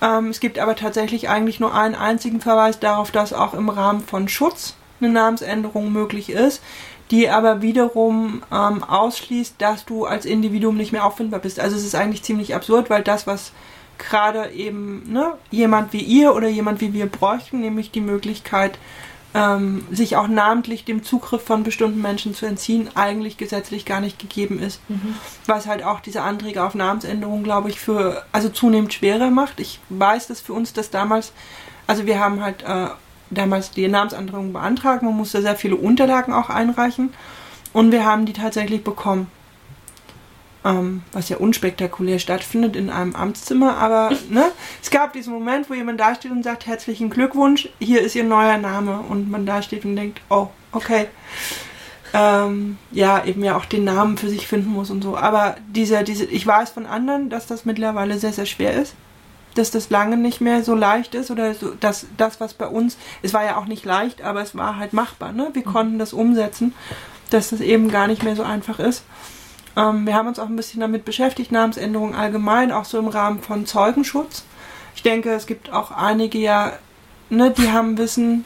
[0.00, 4.00] Ähm, es gibt aber tatsächlich eigentlich nur einen einzigen Verweis darauf, dass auch im Rahmen
[4.00, 6.62] von Schutz eine Namensänderung möglich ist
[7.10, 11.58] die aber wiederum ähm, ausschließt, dass du als Individuum nicht mehr auffindbar bist.
[11.60, 13.52] Also es ist eigentlich ziemlich absurd, weil das, was
[13.96, 18.78] gerade eben ne, jemand wie ihr oder jemand wie wir bräuchten, nämlich die Möglichkeit,
[19.34, 24.18] ähm, sich auch namentlich dem Zugriff von bestimmten Menschen zu entziehen, eigentlich gesetzlich gar nicht
[24.18, 24.80] gegeben ist.
[24.88, 25.14] Mhm.
[25.46, 29.60] Was halt auch diese Anträge auf Namensänderung, glaube ich, für also zunehmend schwerer macht.
[29.60, 31.32] Ich weiß, dass für uns das damals,
[31.86, 32.88] also wir haben halt äh,
[33.30, 35.02] damals die Namensänderung beantragt.
[35.02, 37.12] Man musste sehr viele Unterlagen auch einreichen.
[37.72, 39.30] Und wir haben die tatsächlich bekommen.
[40.64, 43.76] Ähm, was ja unspektakulär stattfindet in einem Amtszimmer.
[43.76, 44.46] Aber ne,
[44.82, 48.58] es gab diesen Moment, wo jemand dasteht und sagt, herzlichen Glückwunsch, hier ist Ihr neuer
[48.58, 49.00] Name.
[49.00, 51.06] Und man dasteht und denkt, oh, okay.
[52.14, 55.16] Ähm, ja, eben ja auch den Namen für sich finden muss und so.
[55.16, 58.94] Aber diese, diese, ich weiß von anderen, dass das mittlerweile sehr, sehr schwer ist
[59.58, 62.96] dass das lange nicht mehr so leicht ist oder so, dass das, was bei uns,
[63.22, 65.32] es war ja auch nicht leicht, aber es war halt machbar.
[65.32, 65.50] Ne?
[65.52, 65.72] Wir mhm.
[65.72, 66.74] konnten das umsetzen,
[67.30, 69.02] dass das eben gar nicht mehr so einfach ist.
[69.78, 73.40] Ähm, wir haben uns auch ein bisschen damit beschäftigt, Namensänderungen allgemein, auch so im Rahmen
[73.40, 74.44] von Zeugenschutz.
[74.96, 76.72] Ich denke, es gibt auch einige ja,
[77.30, 78.44] ne, die haben Wissen,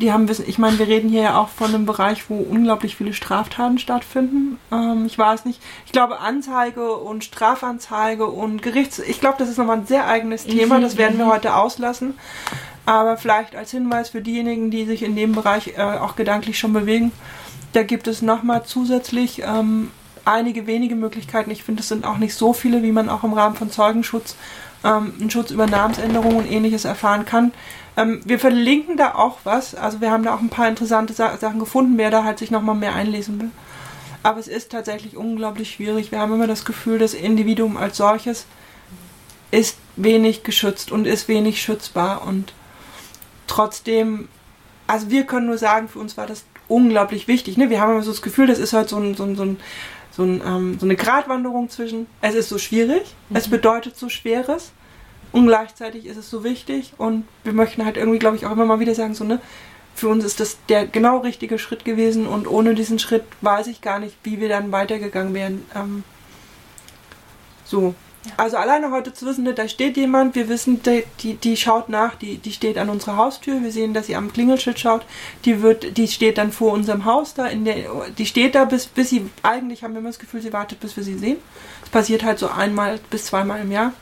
[0.00, 2.96] die haben Wissen, ich meine, wir reden hier ja auch von einem Bereich, wo unglaublich
[2.96, 4.58] viele Straftaten stattfinden.
[4.72, 9.58] Ähm, ich weiß nicht, ich glaube Anzeige und Strafanzeige und Gerichts, ich glaube, das ist
[9.58, 11.32] nochmal ein sehr eigenes Thema, das werden wir mhm.
[11.32, 12.14] heute auslassen.
[12.84, 16.72] Aber vielleicht als Hinweis für diejenigen, die sich in dem Bereich äh, auch gedanklich schon
[16.72, 17.12] bewegen,
[17.72, 19.90] da gibt es nochmal zusätzlich ähm,
[20.24, 21.50] einige wenige Möglichkeiten.
[21.50, 24.36] Ich finde, es sind auch nicht so viele, wie man auch im Rahmen von Zeugenschutz
[24.84, 27.52] ähm, einen Schutz über Namensänderungen und ähnliches erfahren kann.
[27.96, 29.74] Ähm, wir verlinken da auch was.
[29.74, 32.50] Also wir haben da auch ein paar interessante Sa Sachen gefunden, wer da halt sich
[32.50, 33.50] nochmal mehr einlesen will.
[34.22, 36.12] Aber es ist tatsächlich unglaublich schwierig.
[36.12, 38.46] Wir haben immer das Gefühl, das Individuum als solches
[39.50, 42.26] ist wenig geschützt und ist wenig schützbar.
[42.26, 42.52] Und
[43.46, 44.28] trotzdem,
[44.86, 47.56] also wir können nur sagen, für uns war das unglaublich wichtig.
[47.56, 47.70] Ne?
[47.70, 49.56] Wir haben immer so das Gefühl, das ist halt so, ein, so, ein, so, ein,
[50.10, 53.36] so, ein, ähm, so eine Gratwanderung zwischen, es ist so schwierig, mhm.
[53.36, 54.72] es bedeutet so Schweres
[55.32, 58.66] und gleichzeitig ist es so wichtig und wir möchten halt irgendwie, glaube ich, auch immer
[58.66, 59.40] mal wieder sagen, so, ne,
[59.94, 63.80] für uns ist das der genau richtige Schritt gewesen und ohne diesen Schritt weiß ich
[63.80, 65.64] gar nicht, wie wir dann weitergegangen wären.
[65.74, 66.04] Ähm,
[67.64, 67.94] so.
[68.36, 71.88] Also alleine heute zu wissen, ne, da steht jemand, wir wissen, die, die, die schaut
[71.88, 75.06] nach, die, die steht an unserer Haustür, wir sehen, dass sie am Klingelschild schaut,
[75.44, 77.76] die wird, die steht dann vor unserem Haus da, in der,
[78.16, 80.96] die steht da bis, bis sie, eigentlich haben wir immer das Gefühl, sie wartet, bis
[80.96, 81.38] wir sie sehen.
[81.80, 83.92] Das passiert halt so einmal bis zweimal im Jahr.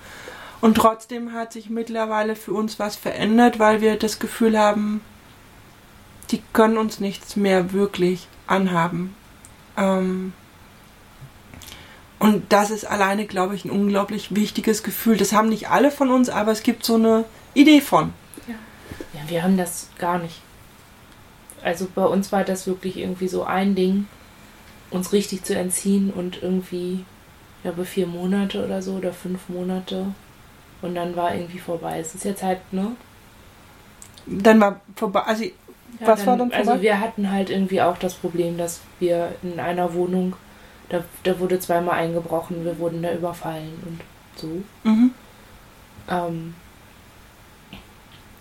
[0.61, 5.01] Und trotzdem hat sich mittlerweile für uns was verändert, weil wir das Gefühl haben,
[6.31, 9.15] die können uns nichts mehr wirklich anhaben.
[9.77, 10.33] Ähm
[12.19, 15.17] und das ist alleine, glaube ich, ein unglaublich wichtiges Gefühl.
[15.17, 18.13] Das haben nicht alle von uns, aber es gibt so eine Idee von.
[18.47, 18.55] Ja,
[19.13, 20.41] ja wir haben das gar nicht.
[21.63, 24.07] Also bei uns war das wirklich irgendwie so ein Ding,
[24.91, 27.05] uns richtig zu entziehen und irgendwie,
[27.59, 30.07] ich glaube, vier Monate oder so oder fünf Monate
[30.83, 31.99] und dann war irgendwie vorbei.
[31.99, 32.93] Es ist jetzt halt, ne?
[34.27, 35.21] Dann war vorbei.
[35.23, 35.51] Also Ja,
[36.01, 36.71] Was dann, war dann vorbei?
[36.71, 40.37] Also wir hatten halt irgendwie auch das Problem, dass wir in einer Wohnung,
[40.89, 44.01] da, da wurde zweimal eingebrochen, wir wurden da überfallen und
[44.37, 44.63] so.
[44.89, 45.11] Mhm.
[46.09, 46.55] Ähm,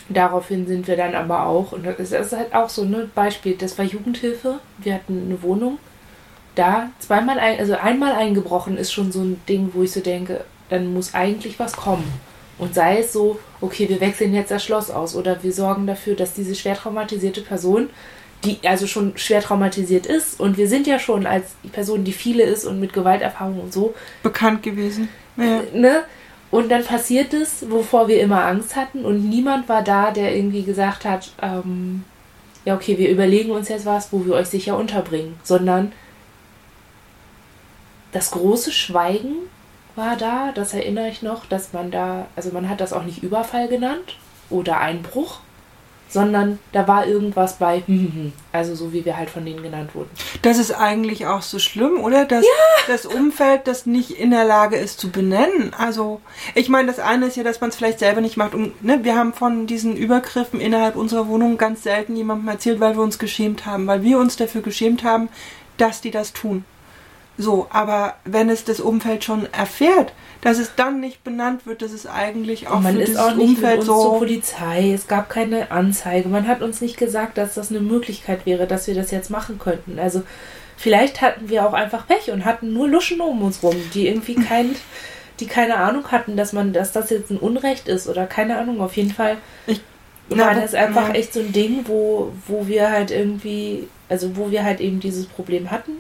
[0.10, 3.56] daraufhin sind wir dann aber auch, und das ist halt auch so ein ne, Beispiel,
[3.56, 5.80] das war Jugendhilfe, wir hatten eine Wohnung,
[6.54, 10.46] da zweimal, ein, also einmal eingebrochen ist schon so ein Ding, wo ich so denke,
[10.70, 12.12] dann muss eigentlich was kommen.
[12.58, 16.16] Und sei es so, okay, wir wechseln jetzt das Schloss aus oder wir sorgen dafür,
[16.16, 17.90] dass diese schwer traumatisierte Person,
[18.46, 22.44] die also schon schwer traumatisiert ist und wir sind ja schon als Person, die viele
[22.44, 23.94] ist und mit Gewalterfahrung und so
[24.24, 25.10] bekannt gewesen.
[25.38, 25.62] Ja.
[25.74, 26.04] Ne?
[26.52, 30.64] Und dann passiert es, wovor wir immer Angst hatten und niemand war da, der irgendwie
[30.64, 32.06] gesagt hat, ähm,
[32.64, 35.92] ja okay, wir überlegen uns jetzt was, wo wir euch sicher unterbringen, sondern
[38.12, 39.36] das große Schweigen
[39.96, 43.24] war da, das erinnere ich noch, dass man da, also man hat das auch nicht
[43.24, 44.18] Überfall genannt
[44.50, 45.40] oder Einbruch,
[46.16, 48.34] sondern da war irgendwas bei, hm, hm, hm.
[48.54, 50.10] also so wie wir halt von denen genannt wurden.
[50.44, 52.24] Das ist eigentlich auch so schlimm, oder?
[52.24, 52.52] Dass ja!
[52.88, 55.74] das Umfeld das nicht in der Lage ist zu benennen.
[55.78, 56.22] Also,
[56.54, 58.56] ich meine, das eine ist ja, dass man es vielleicht selber nicht macht.
[58.56, 62.96] Und, ne, wir haben von diesen Übergriffen innerhalb unserer Wohnung ganz selten jemandem erzählt, weil
[62.96, 65.28] wir uns geschämt haben, weil wir uns dafür geschämt haben,
[65.76, 66.64] dass die das tun.
[67.38, 70.14] So, aber wenn es das Umfeld schon erfährt,
[70.46, 73.34] dass es dann nicht benannt wird, dass es eigentlich auch Und man für ist auch
[73.34, 74.94] nicht Umfeld mit uns so zur Polizei.
[74.94, 76.30] Es gab keine Anzeige.
[76.30, 79.58] Man hat uns nicht gesagt, dass das eine Möglichkeit wäre, dass wir das jetzt machen
[79.58, 79.98] könnten.
[79.98, 80.22] Also
[80.78, 84.36] vielleicht hatten wir auch einfach Pech und hatten nur Luschen um uns rum, die irgendwie
[84.50, 84.76] kein,
[85.40, 88.82] die keine Ahnung hatten, dass man, dass das jetzt ein Unrecht ist oder keine Ahnung.
[88.82, 89.82] Auf jeden Fall ich,
[90.30, 91.16] war na, das einfach na.
[91.16, 95.26] echt so ein Ding, wo, wo wir halt irgendwie, also wo wir halt eben dieses
[95.26, 95.94] Problem hatten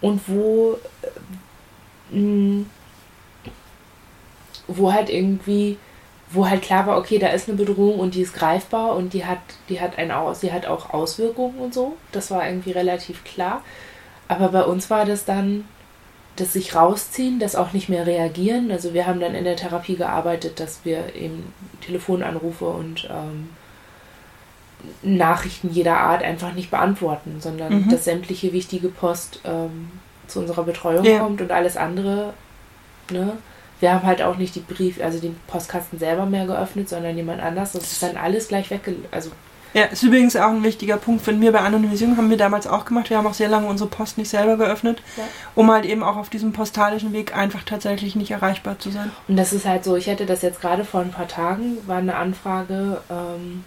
[0.00, 0.78] und wo,
[2.12, 2.62] äh,
[4.68, 5.78] wo halt irgendwie,
[6.30, 9.24] wo halt klar war, okay, da ist eine Bedrohung und die ist greifbar und die
[9.24, 9.38] hat,
[9.68, 11.96] die hat ein Aus, die hat auch Auswirkungen und so.
[12.12, 13.62] Das war irgendwie relativ klar.
[14.28, 15.64] Aber bei uns war das dann
[16.36, 18.70] das sich rausziehen, das auch nicht mehr reagieren.
[18.70, 23.50] Also wir haben dann in der Therapie gearbeitet, dass wir eben Telefonanrufe und ähm,
[25.02, 27.90] Nachrichten jeder Art einfach nicht beantworten, sondern mhm.
[27.90, 29.90] dass sämtliche wichtige Post ähm,
[30.28, 31.18] zu unserer Betreuung ja.
[31.18, 32.34] kommt und alles andere,
[33.10, 33.32] ne?
[33.80, 37.40] Wir haben halt auch nicht die Brief, also den Postkasten selber mehr geöffnet, sondern jemand
[37.40, 37.72] anders.
[37.72, 38.82] Das ist dann alles gleich weg.
[39.10, 39.30] Also
[39.74, 41.26] ja, ist übrigens auch ein wichtiger Punkt.
[41.26, 43.10] Wenn wir bei Anonymisierung haben wir damals auch gemacht.
[43.10, 45.24] Wir haben auch sehr lange unsere Post nicht selber geöffnet, ja.
[45.54, 49.10] um halt eben auch auf diesem postalischen Weg einfach tatsächlich nicht erreichbar zu sein.
[49.28, 51.98] Und das ist halt so, ich hätte das jetzt gerade vor ein paar Tagen, war
[51.98, 53.64] eine Anfrage, ähm,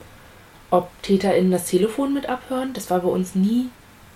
[0.71, 2.73] ob TäterInnen das Telefon mit abhören.
[2.73, 3.69] Das war bei uns nie.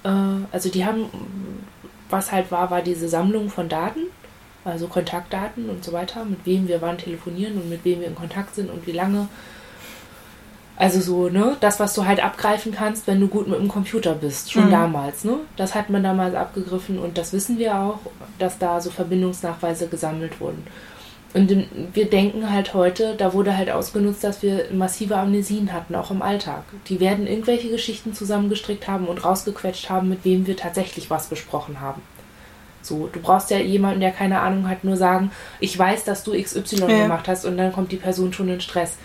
[0.03, 0.09] Äh,
[0.51, 1.05] also die haben,
[2.09, 4.01] was halt war, war diese Sammlung von Daten,
[4.66, 8.16] also Kontaktdaten und so weiter, mit wem wir wann telefonieren und mit wem wir in
[8.16, 9.28] Kontakt sind und wie lange.
[10.78, 14.13] Also so, ne, das, was du halt abgreifen kannst, wenn du gut mit dem Computer
[14.13, 14.72] bist, schon mhm.
[14.72, 15.38] damals, ne?
[15.55, 17.99] Das hat man damals abgegriffen und das wissen wir auch,
[18.39, 20.68] dass da so Verbindungsnachweise gesammelt wurden.
[21.34, 26.09] Und wir denken halt heute, da wurde halt ausgenutzt, dass wir massive Amnesien hatten, auch
[26.09, 26.63] im Alltag.
[26.88, 31.82] Die werden irgendwelche Geschichten zusammengestrickt haben und rausgequetscht haben, mit wem wir tatsächlich was besprochen
[31.82, 32.01] haben.
[32.86, 36.39] So, du brauchst ja jemanden, der keine Ahnung hat, nur sagen, ich weiß, dass du
[36.39, 37.03] XY ja.
[37.03, 38.97] gemacht hast und dann kommt die Person schon in Stress.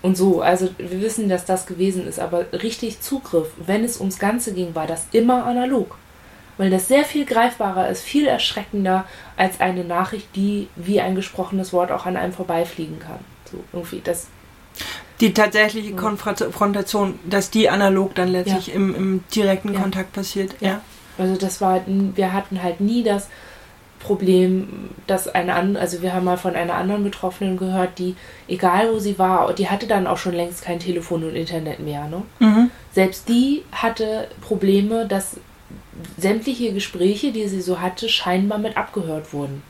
[0.00, 4.18] Und so, also wir wissen, dass das gewesen ist, aber richtig Zugriff, wenn es ums
[4.18, 5.96] Ganze ging, war das immer analog
[6.58, 9.04] weil das sehr viel greifbarer ist, viel erschreckender
[9.36, 13.18] als eine Nachricht, die wie ein gesprochenes Wort auch an einem vorbeifliegen kann.
[13.50, 14.26] So irgendwie das.
[15.20, 15.96] Die tatsächliche ja.
[15.96, 18.74] Konfrontation, dass die analog dann letztlich ja.
[18.74, 19.80] im, im, direkten ja.
[19.80, 20.54] Kontakt passiert.
[20.60, 20.80] Ja.
[21.18, 23.28] Also das war, wir hatten halt nie das
[24.02, 28.16] Problem, dass eine also wir haben mal von einer anderen Betroffenen gehört, die,
[28.48, 32.08] egal wo sie war, die hatte dann auch schon längst kein Telefon und Internet mehr.
[32.08, 32.22] Ne?
[32.40, 32.70] Mhm.
[32.92, 35.36] Selbst die hatte Probleme, dass
[36.18, 39.62] sämtliche Gespräche, die sie so hatte, scheinbar mit abgehört wurden.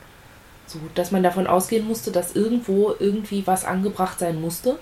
[0.65, 4.79] So, dass man davon ausgehen musste, dass irgendwo irgendwie was angebracht sein musste.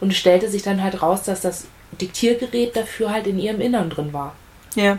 [0.00, 1.66] Und es stellte sich dann halt raus, dass das
[2.00, 4.34] Diktiergerät dafür halt in ihrem Innern drin war.
[4.74, 4.98] Ja.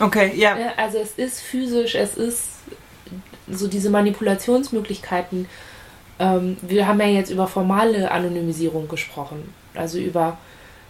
[0.00, 0.56] Okay, ja.
[0.76, 2.48] Also es ist physisch, es ist
[3.50, 5.48] so diese Manipulationsmöglichkeiten.
[6.18, 9.54] Ähm, wir haben ja jetzt über formale Anonymisierung gesprochen.
[9.74, 10.38] Also über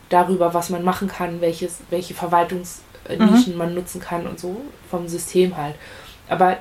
[0.08, 3.58] darüber, was man machen kann, welches, welche Verwaltungs Nischen mhm.
[3.58, 4.60] man nutzen kann und so
[4.90, 5.74] vom System halt.
[6.28, 6.58] Aber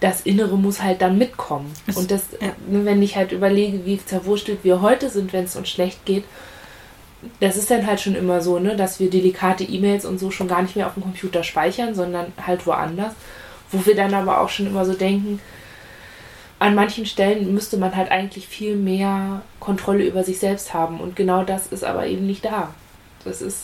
[0.00, 1.72] das Innere muss halt dann mitkommen.
[1.94, 2.52] Und das, ja.
[2.66, 6.24] Wenn ich halt überlege, wie zerwurstelt wir heute sind, wenn es uns schlecht geht,
[7.40, 10.48] das ist dann halt schon immer so, ne, dass wir delikate E-Mails und so schon
[10.48, 13.12] gar nicht mehr auf dem Computer speichern, sondern halt woanders.
[13.70, 15.40] Wo wir dann aber auch schon immer so denken,
[16.58, 21.00] an manchen Stellen müsste man halt eigentlich viel mehr Kontrolle über sich selbst haben.
[21.00, 22.74] Und genau das ist aber eben nicht da.
[23.24, 23.62] Das ist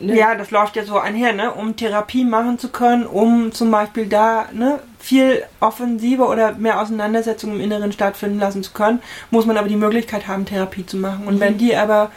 [0.00, 0.16] Ne?
[0.16, 1.52] Ja, das läuft ja so einher, ne?
[1.52, 7.56] Um Therapie machen zu können, um zum Beispiel da ne, viel offensiver oder mehr Auseinandersetzungen
[7.56, 9.00] im Inneren stattfinden lassen zu können,
[9.30, 11.26] muss man aber die Möglichkeit haben, Therapie zu machen.
[11.26, 11.40] Und mhm.
[11.40, 12.10] wenn die aber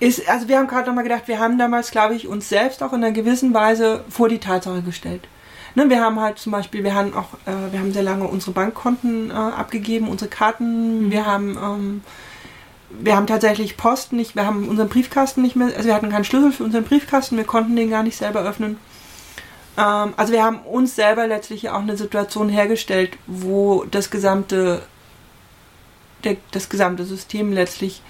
[0.00, 2.92] ist, also wir haben gerade nochmal gedacht, wir haben damals, glaube ich, uns selbst auch
[2.92, 5.28] in einer gewissen Weise vor die Tatsache gestellt.
[5.74, 8.52] Ne, wir haben halt zum Beispiel, wir haben auch, äh, wir haben sehr lange unsere
[8.52, 11.10] Bankkonten äh, abgegeben, unsere Karten, mhm.
[11.10, 12.02] wir haben ähm,
[13.00, 16.24] wir haben tatsächlich Post nicht, wir haben unseren Briefkasten nicht mehr, also wir hatten keinen
[16.24, 18.78] Schlüssel für unseren Briefkasten, wir konnten den gar nicht selber öffnen.
[19.76, 24.82] Ähm, also wir haben uns selber letztlich auch eine Situation hergestellt, wo das gesamte,
[26.24, 28.02] der, das gesamte System letztlich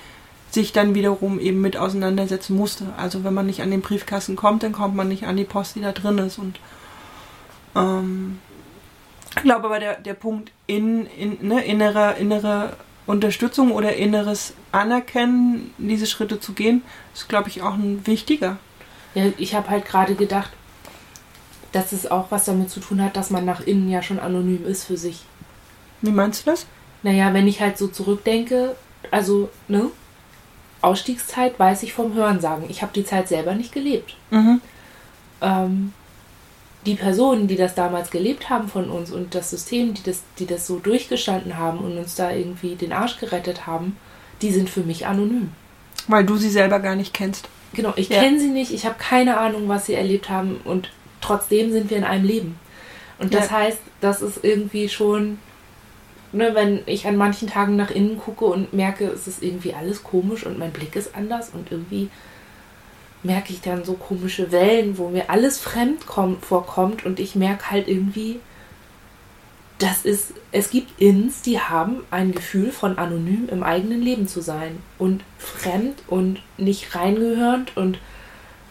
[0.50, 2.92] sich dann wiederum eben mit auseinandersetzen musste.
[2.96, 5.76] Also wenn man nicht an den Briefkasten kommt, dann kommt man nicht an die Post,
[5.76, 6.38] die da drin ist.
[6.38, 6.60] Und
[7.74, 8.38] ähm,
[9.34, 12.76] ich glaube aber der, der Punkt in, in ne, innere, innere
[13.06, 16.82] Unterstützung oder inneres Anerkennen, diese Schritte zu gehen,
[17.14, 18.58] ist, glaube ich, auch ein wichtiger.
[19.14, 20.50] Ja, ich habe halt gerade gedacht,
[21.72, 24.64] dass es auch was damit zu tun hat, dass man nach innen ja schon anonym
[24.66, 25.22] ist für sich.
[26.00, 26.66] Wie meinst du das?
[27.02, 28.76] Naja, wenn ich halt so zurückdenke,
[29.10, 29.90] also, ne?
[30.80, 32.68] Ausstiegszeit weiß ich vom Hörensagen.
[32.68, 34.16] Ich habe die Zeit selber nicht gelebt.
[34.30, 34.60] Mhm.
[35.40, 35.92] Ähm,
[36.86, 40.46] die Personen, die das damals gelebt haben von uns und das System, die das, die
[40.46, 43.96] das so durchgestanden haben und uns da irgendwie den Arsch gerettet haben,
[44.40, 45.52] die sind für mich anonym.
[46.08, 47.48] Weil du sie selber gar nicht kennst.
[47.74, 48.20] Genau, ich ja.
[48.20, 51.96] kenne sie nicht, ich habe keine Ahnung, was sie erlebt haben und trotzdem sind wir
[51.96, 52.58] in einem Leben.
[53.18, 53.58] Und das ja.
[53.58, 55.38] heißt, das ist irgendwie schon,
[56.32, 60.02] ne, wenn ich an manchen Tagen nach innen gucke und merke, es ist irgendwie alles
[60.02, 62.10] komisch und mein Blick ist anders und irgendwie
[63.22, 67.70] merke ich dann so komische Wellen, wo mir alles fremd kommt, vorkommt und ich merke
[67.70, 68.40] halt irgendwie,
[69.78, 74.40] das ist, es gibt Ins, die haben ein Gefühl von anonym im eigenen Leben zu
[74.40, 77.98] sein und fremd und nicht reingehörend und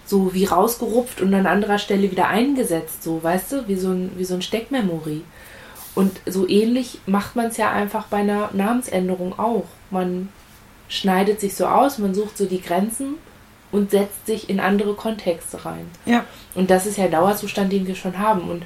[0.05, 4.11] so wie rausgerupft und an anderer Stelle wieder eingesetzt, so, weißt du, wie so ein,
[4.17, 5.21] wie so ein Steckmemory.
[5.95, 9.65] Und so ähnlich macht man es ja einfach bei einer Namensänderung auch.
[9.89, 10.29] Man
[10.87, 13.15] schneidet sich so aus, man sucht so die Grenzen
[13.71, 15.89] und setzt sich in andere Kontexte rein.
[16.05, 16.25] Ja.
[16.55, 18.63] Und das ist ja der Dauerzustand, den wir schon haben und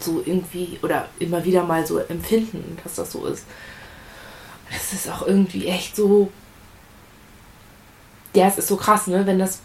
[0.00, 3.46] so irgendwie oder immer wieder mal so empfinden, dass das so ist.
[4.70, 6.30] Das ist auch irgendwie echt so.
[8.34, 9.26] Ja, es ist so krass, ne?
[9.26, 9.60] Wenn das.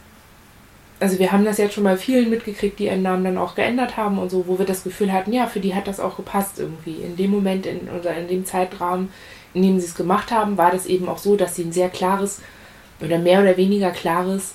[1.00, 3.98] Also wir haben das jetzt schon mal vielen mitgekriegt, die ihren Namen dann auch geändert
[3.98, 6.58] haben und so, wo wir das Gefühl hatten, ja, für die hat das auch gepasst
[6.58, 6.96] irgendwie.
[6.96, 9.10] In dem Moment in, oder in dem Zeitrahmen,
[9.54, 11.90] in dem sie es gemacht haben, war das eben auch so, dass sie ein sehr
[11.90, 12.42] klares
[13.02, 14.54] oder mehr oder weniger klares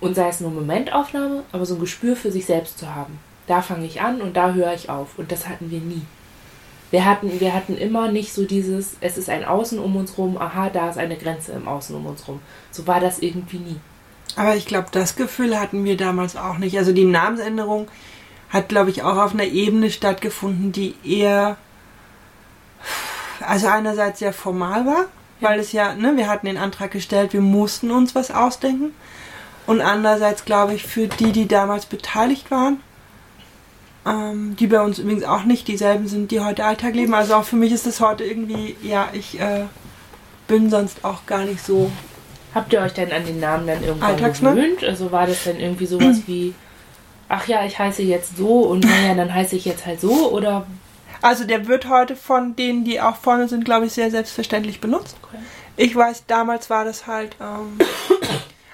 [0.00, 3.18] und sei es nur Momentaufnahme, aber so ein Gespür für sich selbst zu haben.
[3.46, 5.18] Da fange ich an und da höre ich auf.
[5.18, 6.02] Und das hatten wir nie.
[6.90, 10.38] Wir hatten, wir hatten immer nicht so dieses, es ist ein Außen um uns rum,
[10.38, 12.40] aha, da ist eine Grenze im Außen um uns rum.
[12.70, 13.80] So war das irgendwie nie.
[14.36, 16.78] Aber ich glaube, das Gefühl hatten wir damals auch nicht.
[16.78, 17.88] Also die Namensänderung
[18.48, 21.56] hat, glaube ich, auch auf einer Ebene stattgefunden, die eher,
[23.40, 25.04] also einerseits sehr formal war,
[25.40, 28.92] weil es ja, ne, wir hatten den Antrag gestellt, wir mussten uns was ausdenken.
[29.66, 32.80] Und andererseits glaube ich, für die, die damals beteiligt waren,
[34.06, 37.14] ähm, die bei uns übrigens auch nicht dieselben sind, die heute Alltag leben.
[37.14, 39.64] Also auch für mich ist das heute irgendwie, ja, ich äh,
[40.48, 41.90] bin sonst auch gar nicht so.
[42.54, 44.82] Habt ihr euch denn an den Namen dann irgendwann gewöhnt?
[44.82, 46.54] Also war das dann irgendwie sowas wie,
[47.28, 50.66] ach ja, ich heiße jetzt so und naja, dann heiße ich jetzt halt so oder
[51.22, 55.16] also der wird heute von denen, die auch vorne sind, glaube ich, sehr selbstverständlich benutzt.
[55.22, 55.38] Okay.
[55.76, 57.78] Ich weiß, damals war das halt, ähm,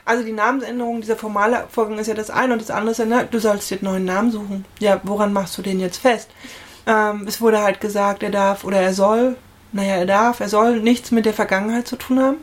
[0.05, 3.05] also die Namensänderung, dieser formale Vorgang ist ja das eine und das andere ist ja,
[3.05, 4.65] ne, du sollst dir einen neuen Namen suchen.
[4.79, 6.31] Ja, woran machst du den jetzt fest?
[6.87, 9.37] Ähm, es wurde halt gesagt, er darf oder er soll,
[9.73, 12.37] naja, er darf, er soll nichts mit der Vergangenheit zu tun haben.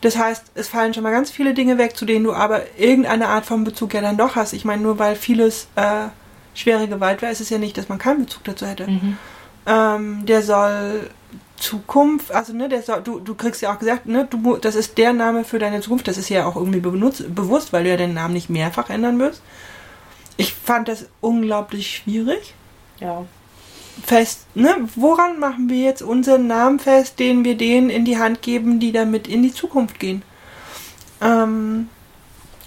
[0.00, 3.28] Das heißt, es fallen schon mal ganz viele Dinge weg, zu denen du aber irgendeine
[3.28, 4.52] Art von Bezug ja dann doch hast.
[4.52, 6.08] Ich meine, nur weil vieles äh,
[6.54, 8.86] schwere Gewalt war, ist es ja nicht, dass man keinen Bezug dazu hätte.
[8.86, 9.18] Mhm.
[9.66, 11.10] Ähm, der soll
[11.56, 14.98] Zukunft, also ne, der soll, du, du kriegst ja auch gesagt, ne, du, das ist
[14.98, 17.96] der Name für deine Zukunft, das ist ja auch irgendwie benutzt, bewusst, weil du ja
[17.96, 19.42] den Namen nicht mehrfach ändern wirst.
[20.36, 22.54] Ich fand das unglaublich schwierig.
[23.00, 23.24] Ja.
[24.04, 28.42] Fest, ne, woran machen wir jetzt unseren Namen fest, den wir denen in die Hand
[28.42, 30.22] geben, die damit in die Zukunft gehen?
[31.20, 31.88] Ähm,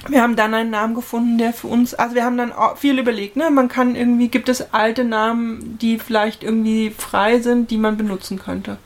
[0.09, 3.35] wir haben dann einen Namen gefunden, der für uns, also wir haben dann viel überlegt,
[3.35, 3.49] ne?
[3.49, 8.39] Man kann irgendwie, gibt es alte Namen, die vielleicht irgendwie frei sind, die man benutzen
[8.39, 8.77] könnte.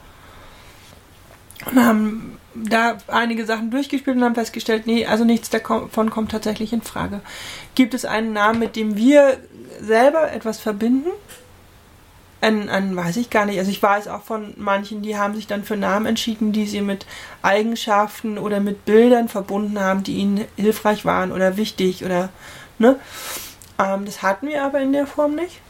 [1.66, 6.74] Und haben da einige Sachen durchgespielt und haben festgestellt, nee, also nichts davon kommt tatsächlich
[6.74, 7.22] in Frage.
[7.76, 9.38] Gibt es einen Namen, mit dem wir
[9.80, 11.10] selber etwas verbinden?
[12.42, 13.60] An, an, weiß ich gar nicht.
[13.60, 16.82] Also ich weiß auch von manchen, die haben sich dann für Namen entschieden, die sie
[16.82, 17.06] mit
[17.42, 22.30] Eigenschaften oder mit Bildern verbunden haben, die ihnen hilfreich waren oder wichtig oder
[22.80, 22.98] ne.
[23.80, 25.62] Ähm, das hatten wir aber in der Form nicht.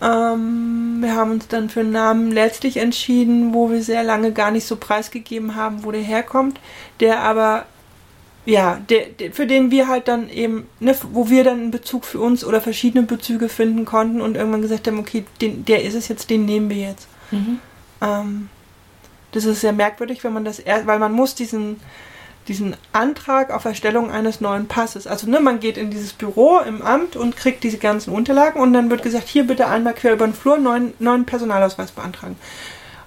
[0.00, 4.50] Ähm, wir haben uns dann für einen Namen letztlich entschieden, wo wir sehr lange gar
[4.50, 6.60] nicht so preisgegeben haben, wo der herkommt,
[7.00, 7.66] der aber
[8.46, 12.04] ja, der, der, für den wir halt dann eben, ne, wo wir dann einen Bezug
[12.04, 15.94] für uns oder verschiedene Bezüge finden konnten und irgendwann gesagt haben, okay, den, der ist
[15.94, 17.08] es jetzt, den nehmen wir jetzt.
[17.30, 17.58] Mhm.
[18.02, 18.48] Ähm,
[19.32, 21.80] das ist sehr merkwürdig, wenn man das erst, weil man muss diesen,
[22.46, 26.82] diesen Antrag auf Erstellung eines neuen Passes, also ne, man geht in dieses Büro im
[26.82, 30.26] Amt und kriegt diese ganzen Unterlagen und dann wird gesagt, hier bitte einmal quer über
[30.26, 32.36] den Flur neuen, neuen Personalausweis beantragen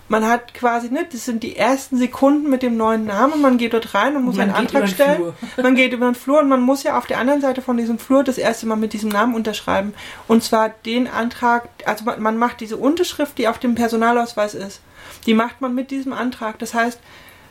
[0.10, 3.74] man hat quasi, ne, das sind die ersten Sekunden mit dem neuen Namen, man geht
[3.74, 5.34] dort rein und muss man einen Antrag stellen.
[5.58, 8.00] Man geht über den Flur und man muss ja auf der anderen Seite von diesem
[8.00, 9.94] Flur das erste Mal mit diesem Namen unterschreiben.
[10.28, 14.82] Und zwar den Antrag, also man, man macht diese Unterschrift, die auf dem Personalausweis ist,
[15.26, 16.60] die macht man mit diesem Antrag.
[16.60, 17.00] Das heißt,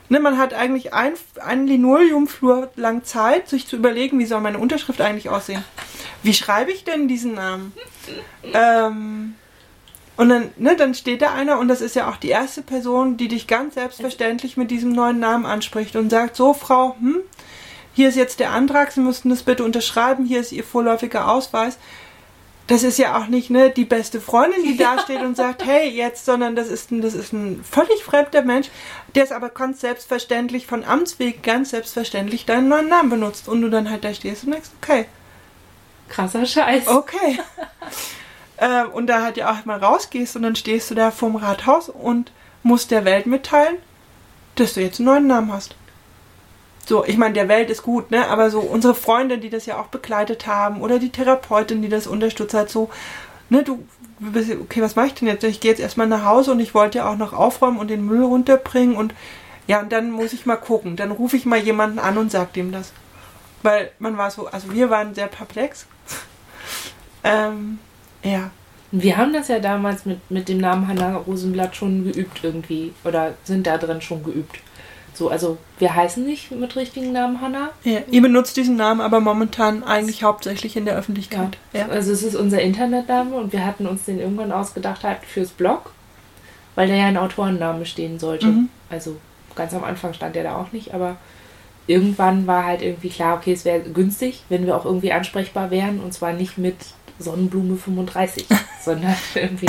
[0.09, 4.59] ne, man hat eigentlich ein, einen Linoleumflur lang Zeit, sich zu überlegen, wie soll meine
[4.59, 5.65] Unterschrift eigentlich aussehen.
[6.23, 7.73] Wie schreibe ich denn diesen Namen?
[8.53, 9.35] Ähm,
[10.17, 13.17] und dann, ne, dann steht da einer und das ist ja auch die erste Person,
[13.17, 17.19] die dich ganz selbstverständlich mit diesem neuen Namen anspricht und sagt, so Frau, hm,
[17.93, 21.79] hier ist jetzt der Antrag, Sie müssten das bitte unterschreiben, hier ist Ihr vorläufiger Ausweis.
[22.67, 25.89] Das ist ja auch nicht ne, die beste Freundin, die da steht und sagt, hey,
[25.89, 28.69] jetzt, sondern das ist, ein, das ist ein völlig fremder Mensch,
[29.15, 33.49] der es aber ganz selbstverständlich von Amtsweg ganz selbstverständlich deinen neuen Namen benutzt.
[33.49, 35.07] Und du dann halt da stehst und denkst, okay.
[36.09, 36.89] Krasser Scheiß.
[36.89, 37.39] Okay.
[38.57, 41.89] äh, und da halt ja auch mal rausgehst und dann stehst du da vorm Rathaus
[41.89, 42.33] und
[42.63, 43.77] musst der Welt mitteilen,
[44.57, 45.77] dass du jetzt einen neuen Namen hast.
[46.87, 48.29] So, ich meine, der Welt ist gut, ne?
[48.29, 52.07] Aber so unsere Freunde, die das ja auch begleitet haben, oder die Therapeutin, die das
[52.07, 52.91] unterstützt hat, so,
[53.51, 53.85] ne, du,
[54.61, 55.43] okay, was mache ich denn jetzt?
[55.43, 58.07] Ich gehe jetzt erstmal nach Hause und ich wollte ja auch noch aufräumen und den
[58.07, 59.15] Müll runterbringen und
[59.67, 60.95] ja, und dann muss ich mal gucken.
[60.95, 62.93] Dann rufe ich mal jemanden an und sag dem das.
[63.63, 65.87] Weil man war so, also wir waren sehr perplex.
[67.25, 67.81] ähm,
[68.27, 68.51] ja.
[68.93, 72.93] Wir haben das ja damals mit, mit dem Namen Hannah Rosenblatt schon geübt irgendwie.
[73.05, 74.61] Oder sind da drin schon geübt.
[75.13, 77.71] So, also wir heißen nicht mit richtigen Namen Hannah.
[77.85, 81.57] Ja, ihr benutzt diesen Namen aber momentan eigentlich hauptsächlich in der Öffentlichkeit.
[81.73, 81.81] Ja.
[81.81, 81.89] ja.
[81.89, 85.93] Also es ist unser Internetname und wir hatten uns den irgendwann ausgedacht halt fürs Blog,
[86.75, 88.47] weil da ja ein Autorenname stehen sollte.
[88.47, 88.69] Mhm.
[88.91, 89.17] Also
[89.55, 91.17] ganz am Anfang stand der da auch nicht, aber
[91.87, 96.01] irgendwann war halt irgendwie klar, okay, es wäre günstig, wenn wir auch irgendwie ansprechbar wären
[96.01, 96.77] und zwar nicht mit
[97.19, 98.47] Sonnenblume 35,
[98.85, 99.69] sondern irgendwie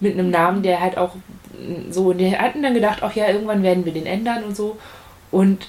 [0.00, 1.16] mit einem Namen, der halt auch
[1.90, 4.78] so, und wir hatten dann gedacht, ach ja, irgendwann werden wir den ändern und so.
[5.30, 5.68] Und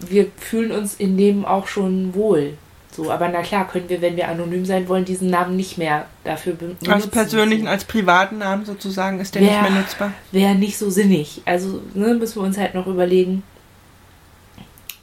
[0.00, 2.54] wir fühlen uns in dem auch schon wohl.
[2.90, 6.06] So, aber na klar, können wir, wenn wir anonym sein wollen, diesen Namen nicht mehr
[6.24, 6.90] dafür benutzen.
[6.90, 10.12] Als persönlichen, als privaten Namen sozusagen ist der wär, nicht mehr nutzbar.
[10.30, 11.40] Wäre nicht so sinnig.
[11.46, 13.44] Also ne, müssen wir uns halt noch überlegen,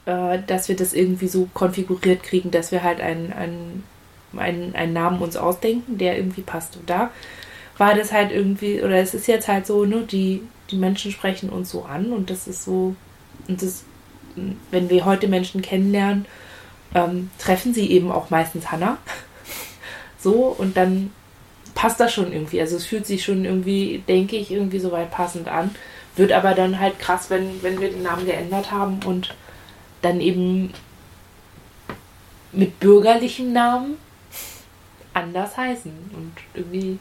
[0.06, 3.82] äh, dass wir das irgendwie so konfiguriert kriegen, dass wir halt ein, ein
[4.36, 6.76] einen, einen Namen uns ausdenken, der irgendwie passt.
[6.76, 7.10] Und da
[7.78, 11.48] war das halt irgendwie, oder es ist jetzt halt so, ne, die, die Menschen sprechen
[11.48, 12.94] uns so an und das ist so,
[13.48, 13.84] und das,
[14.70, 16.26] wenn wir heute Menschen kennenlernen,
[16.94, 18.98] ähm, treffen sie eben auch meistens Hannah.
[20.18, 21.10] so, und dann
[21.74, 22.60] passt das schon irgendwie.
[22.60, 25.74] Also es fühlt sich schon irgendwie, denke ich, irgendwie so weit passend an.
[26.16, 29.34] Wird aber dann halt krass, wenn, wenn wir den Namen geändert haben und
[30.02, 30.72] dann eben
[32.52, 33.96] mit bürgerlichen Namen
[35.14, 36.98] anders heißen und irgendwie.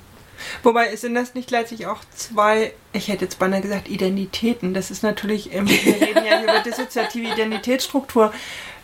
[0.64, 4.74] Wobei sind das nicht letztlich auch zwei, ich hätte jetzt beinahe gesagt, Identitäten.
[4.74, 8.32] Das ist natürlich, ähm, wir reden ja über dissoziative Identitätsstruktur.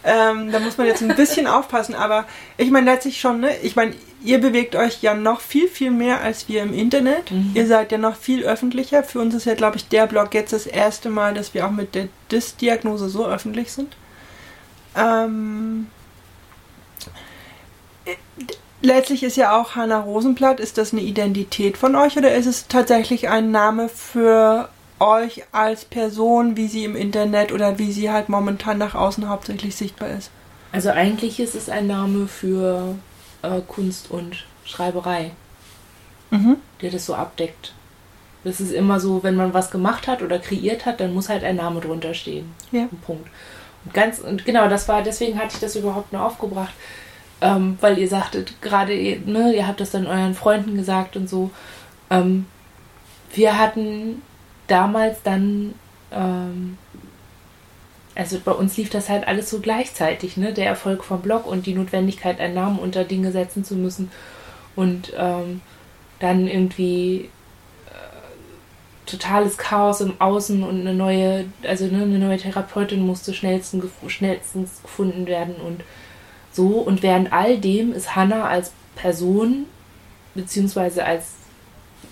[0.03, 2.25] Ähm, da muss man jetzt ein bisschen aufpassen, aber
[2.57, 3.57] ich meine letztlich schon, ne?
[3.63, 7.31] Ich meine, ihr bewegt euch ja noch viel, viel mehr als wir im Internet.
[7.31, 7.51] Mhm.
[7.55, 9.03] Ihr seid ja noch viel öffentlicher.
[9.03, 11.71] Für uns ist ja, glaube ich, der Blog jetzt das erste Mal, dass wir auch
[11.71, 13.95] mit der DIS-Diagnose so öffentlich sind.
[14.95, 15.87] Ähm,
[18.85, 22.67] letztlich ist ja auch Hanna Rosenblatt, ist das eine Identität von euch oder ist es
[22.67, 24.69] tatsächlich ein Name für
[24.99, 29.75] euch als Person, wie sie im Internet oder wie sie halt momentan nach außen hauptsächlich
[29.75, 30.31] sichtbar ist?
[30.71, 32.95] Also eigentlich ist es ein Name für
[33.41, 35.31] äh, Kunst und Schreiberei,
[36.31, 36.57] mhm.
[36.81, 37.73] der das so abdeckt.
[38.43, 41.43] Das ist immer so, wenn man was gemacht hat oder kreiert hat, dann muss halt
[41.43, 42.53] ein Name drunter stehen.
[42.71, 42.87] Ja.
[43.05, 43.27] Punkt.
[43.83, 46.73] Und ganz und genau, das war deswegen hatte ich das überhaupt nur aufgebracht
[47.45, 51.51] ähm, weil ihr sagtet, gerade, ne, ihr habt das dann euren Freunden gesagt und so.
[52.09, 52.47] Ähm,
[53.33, 54.23] wir hatten
[54.65, 55.75] damals dann,
[56.11, 56.79] ähm,
[58.15, 60.53] also bei uns lief das halt alles so gleichzeitig, ne?
[60.53, 64.11] Der Erfolg vom Blog und die Notwendigkeit, einen Namen unter Dinge setzen zu müssen.
[64.75, 65.61] Und ähm,
[66.19, 67.29] dann irgendwie
[67.87, 73.85] äh, totales Chaos im Außen und eine neue, also ne, eine neue Therapeutin musste schnellstens,
[74.07, 75.83] schnellstens gefunden werden und
[76.55, 76.67] so.
[76.67, 79.65] Und während all dem ist Hannah als Person,
[80.33, 81.27] beziehungsweise als,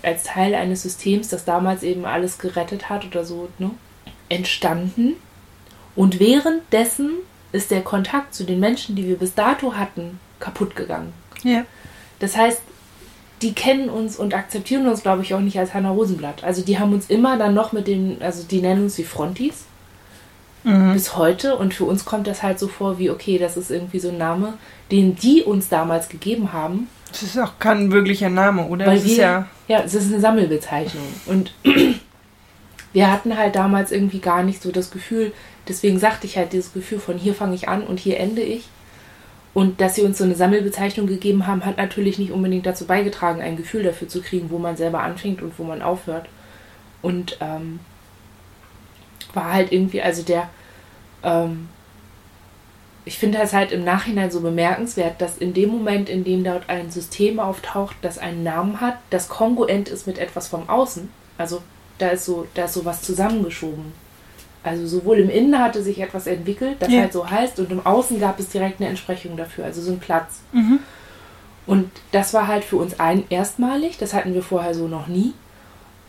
[0.02, 3.72] als Teil eines Systems, das damals eben alles gerettet hat oder so, ne,
[4.30, 5.14] entstanden.
[5.96, 7.12] Und währenddessen
[7.52, 11.14] ist der Kontakt zu den Menschen, die wir bis dato hatten, kaputt gegangen.
[11.44, 11.66] Ja.
[12.20, 12.62] Das heißt,
[13.42, 16.44] die kennen uns und akzeptieren uns, glaube ich, auch nicht als Hannah Rosenblatt.
[16.44, 19.66] Also die haben uns immer dann noch mit den, also die nennen uns die Frontis
[20.64, 20.94] Mhm.
[20.94, 24.00] bis heute und für uns kommt das halt so vor wie, okay, das ist irgendwie
[24.00, 24.54] so ein Name,
[24.92, 28.86] den die uns damals gegeben haben, Das ist auch kein wirklicher Name, oder?
[28.86, 29.48] weil das wir, ist ja.
[29.68, 31.54] ja, es ist eine Sammelbezeichnung und
[32.94, 35.34] wir hatten halt damals irgendwie gar nicht so das Gefühl,
[35.68, 38.68] deswegen sagte ich halt dieses Gefühl von hier fange ich an und hier ende ich.
[39.56, 43.40] Und dass sie uns so eine Sammelbezeichnung gegeben haben, hat natürlich nicht unbedingt dazu beigetragen,
[43.40, 46.26] ein Gefühl dafür zu kriegen, wo man selber anfängt und wo man aufhört.
[47.04, 47.80] Und ähm,
[49.34, 50.50] war halt irgendwie, also der,
[51.24, 51.70] ähm,
[53.06, 56.70] ich finde das halt im Nachhinein so bemerkenswert, dass in dem Moment, in dem dort
[56.70, 61.62] ein System auftaucht, das einen Namen hat, das kongruent ist mit etwas vom Außen, also
[61.98, 63.92] da ist so, da ist so was zusammengeschoben.
[64.64, 67.02] Also sowohl im Innen hatte sich etwas entwickelt, das Ja.
[67.02, 70.00] halt so heißt, und im Außen gab es direkt eine Entsprechung dafür, also so ein
[70.00, 70.40] Platz.
[70.54, 70.80] Mhm.
[71.66, 75.34] Und das war halt für uns ein erstmalig, das hatten wir vorher so noch nie.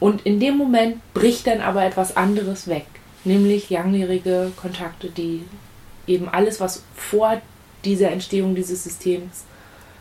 [0.01, 2.87] Und in dem Moment bricht dann aber etwas anderes weg,
[3.25, 5.45] nämlich langjährige Kontakte, die
[6.07, 7.41] eben alles, was vor
[7.85, 9.45] dieser Entstehung dieses Systems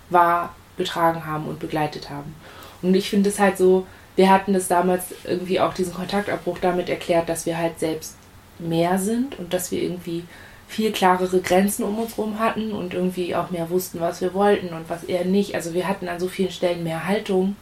[0.10, 2.36] war, getragen haben und begleitet haben.
[2.82, 6.90] Und ich finde es halt so, wir hatten es damals irgendwie auch diesen Kontaktabbruch damit
[6.90, 8.16] erklärt, dass wir halt selbst
[8.60, 10.24] mehr sind und dass wir irgendwie
[10.68, 14.74] viel klarere Grenzen um uns rum hatten und irgendwie auch mehr wussten, was wir wollten
[14.74, 15.56] und was eher nicht.
[15.56, 17.56] Also wir hatten an so vielen Stellen mehr Haltung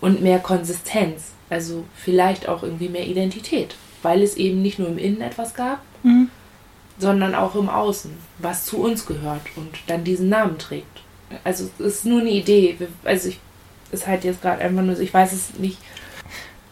[0.00, 1.32] und mehr Konsistenz.
[1.48, 5.80] Also vielleicht auch irgendwie mehr Identität, weil es eben nicht nur im Innen etwas gab,
[6.02, 6.28] Mhm.
[6.98, 11.02] sondern auch im Außen, was zu uns gehört und dann diesen Namen trägt.
[11.44, 12.76] Also es ist nur eine Idee.
[13.04, 13.38] Also ich
[13.92, 15.78] ist halt jetzt gerade einfach nur ich weiß es nicht.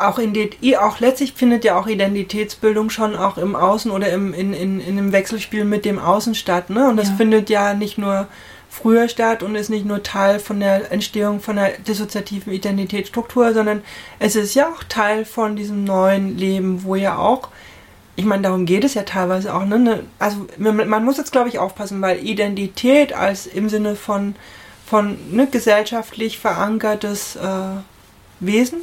[0.01, 4.33] Auch, in die, auch letztlich findet ja auch Identitätsbildung schon auch im Außen oder im,
[4.33, 6.71] in, in, in einem Wechselspiel mit dem Außen statt.
[6.71, 6.89] Ne?
[6.89, 7.15] Und das Ja.
[7.17, 8.29] findet ja nicht nur
[8.69, 13.83] früher statt und ist nicht nur Teil von der Entstehung von der dissoziativen Identitätsstruktur, sondern
[14.19, 17.49] es ist ja auch Teil von diesem neuen Leben, wo ja auch,
[18.17, 19.79] ich meine, darum geht es ja teilweise auch, ne?
[19.79, 24.35] ne also man, muss jetzt, glaube ich, aufpassen, weil Identität als im Sinne von,
[24.87, 27.81] von ne, gesellschaftlich verankertes äh,
[28.41, 28.81] Wesen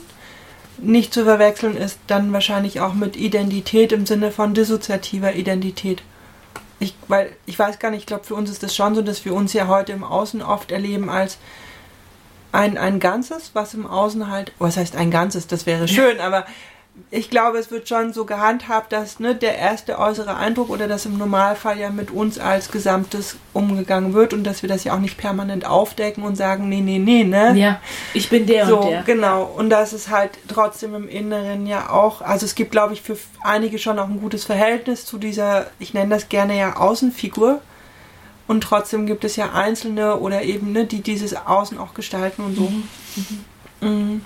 [0.78, 6.04] nicht zu verwechseln ist dann wahrscheinlich auch mit Identität im Sinne von dissoziativer Identität.
[6.80, 9.24] Ich, weil ich weiß gar nicht, ich glaube, für uns ist das schon so, dass
[9.24, 11.38] wir uns ja heute im Außen oft erleben als
[12.52, 16.46] ein, ein Ganzes, was im Außen halt, was heißt ein Ganzes, das wäre schön, aber
[17.12, 21.06] ich glaube, es wird schon so gehandhabt, dass ne, der erste äußere Eindruck oder dass
[21.06, 25.00] im Normalfall ja mit uns als Gesamtes umgegangen wird und dass wir das ja auch
[25.00, 27.54] nicht permanent aufdecken und sagen, nee, nee, nee, ne?
[27.56, 27.80] Ja,
[28.14, 29.04] ich bin der so, und der.
[29.04, 29.44] genau.
[29.44, 33.18] Und das ist halt trotzdem im Inneren ja auch, also es gibt, glaube ich, für
[33.44, 37.62] einige schon auch ein gutes Verhältnis zu dieser, ich nenne das gerne ja Außenfigur.
[38.48, 42.56] Und trotzdem gibt es ja Einzelne oder eben, ne, die dieses Außen auch gestalten und
[42.56, 42.72] so.
[43.82, 44.22] Mhm.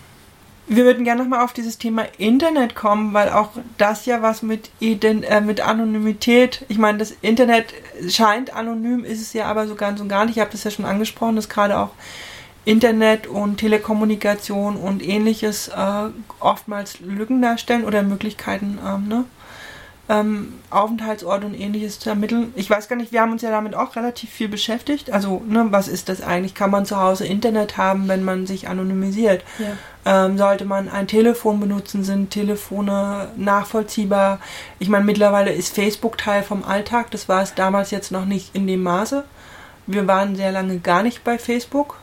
[0.72, 3.50] Wir würden gerne nochmal auf dieses Thema Internet kommen, weil auch
[3.80, 7.74] das ja was mit, Ident äh, mit Anonymität, ich meine, das Internet
[8.08, 10.38] scheint anonym, ist es ja aber so ganz und gar nicht.
[10.38, 11.90] Ich habe das ja schon angesprochen, dass gerade auch
[12.66, 16.10] Internet und Telekommunikation und ähnliches äh,
[16.40, 19.26] oftmals Lücken darstellen oder Möglichkeiten, ähm, ne?
[20.10, 22.52] ähm, Aufenthaltsort und ähnliches zu ermitteln.
[22.56, 25.12] Ich weiß gar nicht, wir haben uns ja damit auch relativ viel beschäftigt.
[25.12, 26.56] Also, ne, was ist das eigentlich?
[26.56, 29.44] Kann man zu Hause Internet haben, wenn man sich anonymisiert?
[29.60, 29.78] Ja.
[30.10, 32.04] Ähm, sollte man ein Telefon benutzen?
[32.04, 34.40] Sind Telefone nachvollziehbar?
[34.80, 37.12] Ich meine, mittlerweile ist Facebook Teil vom Alltag.
[37.12, 39.24] Das war es damals jetzt noch nicht in dem Maße.
[39.86, 41.98] Wir waren sehr lange gar nicht bei Facebook.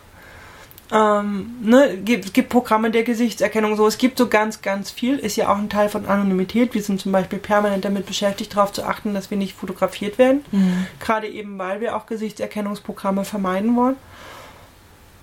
[0.93, 5.19] Ähm, ne, gibt, es gibt Programme der Gesichtserkennung, so es gibt so ganz, ganz viel,
[5.19, 6.75] ist ja auch ein Teil von Anonymität.
[6.75, 10.45] Wir sind zum Beispiel permanent damit beschäftigt, darauf zu achten, dass wir nicht fotografiert werden.
[10.53, 10.87] Mhm.
[11.01, 13.97] Gerade eben, weil wir auch Gesichtserkennungsprogramme vermeiden wollen.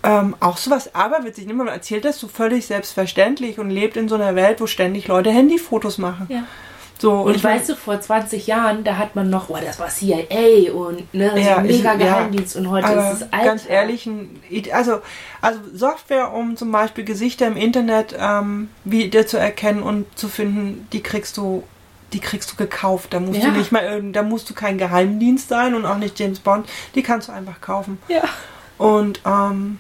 [0.03, 1.47] Ähm, auch sowas aberwitzig.
[1.53, 5.31] Man erzählt das so völlig selbstverständlich und lebt in so einer Welt, wo ständig Leute
[5.31, 6.27] Handyfotos machen.
[6.29, 6.43] Ja.
[6.99, 9.77] So, Und ich mein- weißt du, vor 20 Jahren, da hat man noch, oh, das
[9.79, 11.95] war CIA und ne, Ja, so mega ja.
[11.95, 13.45] Geheimdienst und heute ist es Alter.
[13.45, 14.09] ganz ehrlich,
[14.71, 14.99] also,
[15.41, 20.87] also Software, um zum Beispiel Gesichter im Internet ähm, wieder zu erkennen und zu finden,
[20.93, 21.63] die kriegst du,
[22.13, 23.13] die kriegst du gekauft.
[23.13, 23.49] Da musst Ja.
[23.49, 26.69] du nicht mal, da musst du kein Geheimdienst sein und auch nicht James Bond.
[26.95, 27.97] Die kannst du einfach kaufen.
[28.07, 28.21] Ja.
[28.77, 29.79] Und ähm,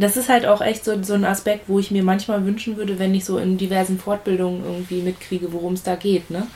[0.00, 2.98] Das ist halt auch echt so, so ein Aspekt, wo ich mir manchmal wünschen würde,
[2.98, 6.30] wenn ich so in diversen Fortbildungen irgendwie mitkriege, worum es da geht.
[6.30, 6.46] Ne?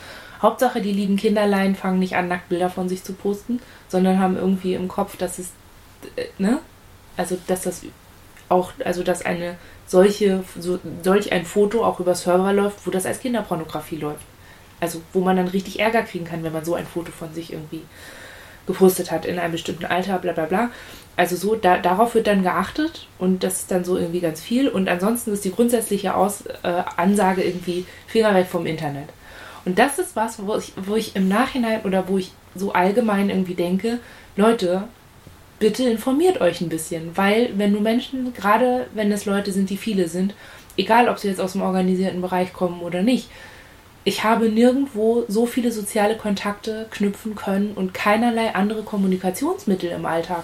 [0.41, 4.73] Hauptsache, die lieben Kinderlein fangen nicht an, Nacktbilder von sich zu posten, sondern haben irgendwie
[4.73, 5.51] im Kopf, dass es,
[6.15, 6.59] äh, ne?
[7.17, 7.83] Also, dass das
[8.49, 9.55] auch, also, dass eine
[9.87, 14.25] solche, so, solch ein Foto auch über Server läuft, wo das als Kinderpornografie läuft.
[14.79, 17.53] Also, wo man dann richtig Ärger kriegen kann, wenn man so ein Foto von sich
[17.53, 17.83] irgendwie
[18.67, 20.69] gepostet hat in einem bestimmten Alter, bla bla bla.
[21.17, 24.67] Also so, da, darauf wird dann geachtet und das ist dann so irgendwie ganz viel.
[24.67, 29.09] Und ansonsten ist die grundsätzliche Aus, äh, Ansage irgendwie Finger weg vom Internet.
[29.63, 33.29] Und das ist was, wo ich, wo ich im Nachhinein oder wo ich so allgemein
[33.29, 33.99] irgendwie denke,
[34.35, 34.83] Leute,
[35.59, 39.77] bitte informiert euch ein bisschen, weil wenn du Menschen, gerade wenn es Leute sind, die
[39.77, 40.33] viele sind,
[40.77, 43.29] egal ob sie jetzt aus dem organisierten Bereich kommen oder nicht,
[44.05, 50.43] ich habe nirgendwo so viele soziale Kontakte knüpfen können und keinerlei andere Kommunikationsmittel im Alltag.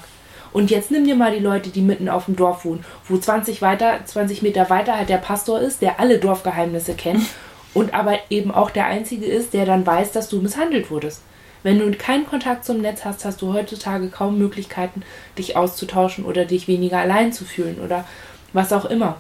[0.52, 3.62] Und jetzt nimm dir mal die Leute, die mitten auf dem Dorf wohnen, wo 20
[3.62, 7.24] weiter, 20 Meter weiter halt der Pastor ist, der alle Dorfgeheimnisse kennt
[7.76, 11.22] und aber eben auch der einzige ist, der dann weiß, dass du misshandelt wurdest.
[11.64, 15.04] Wenn du keinen Kontakt zum Netz hast, hast du heutzutage kaum Möglichkeiten,
[15.38, 18.06] dich auszutauschen oder dich weniger allein zu fühlen oder
[18.54, 19.18] was auch immer.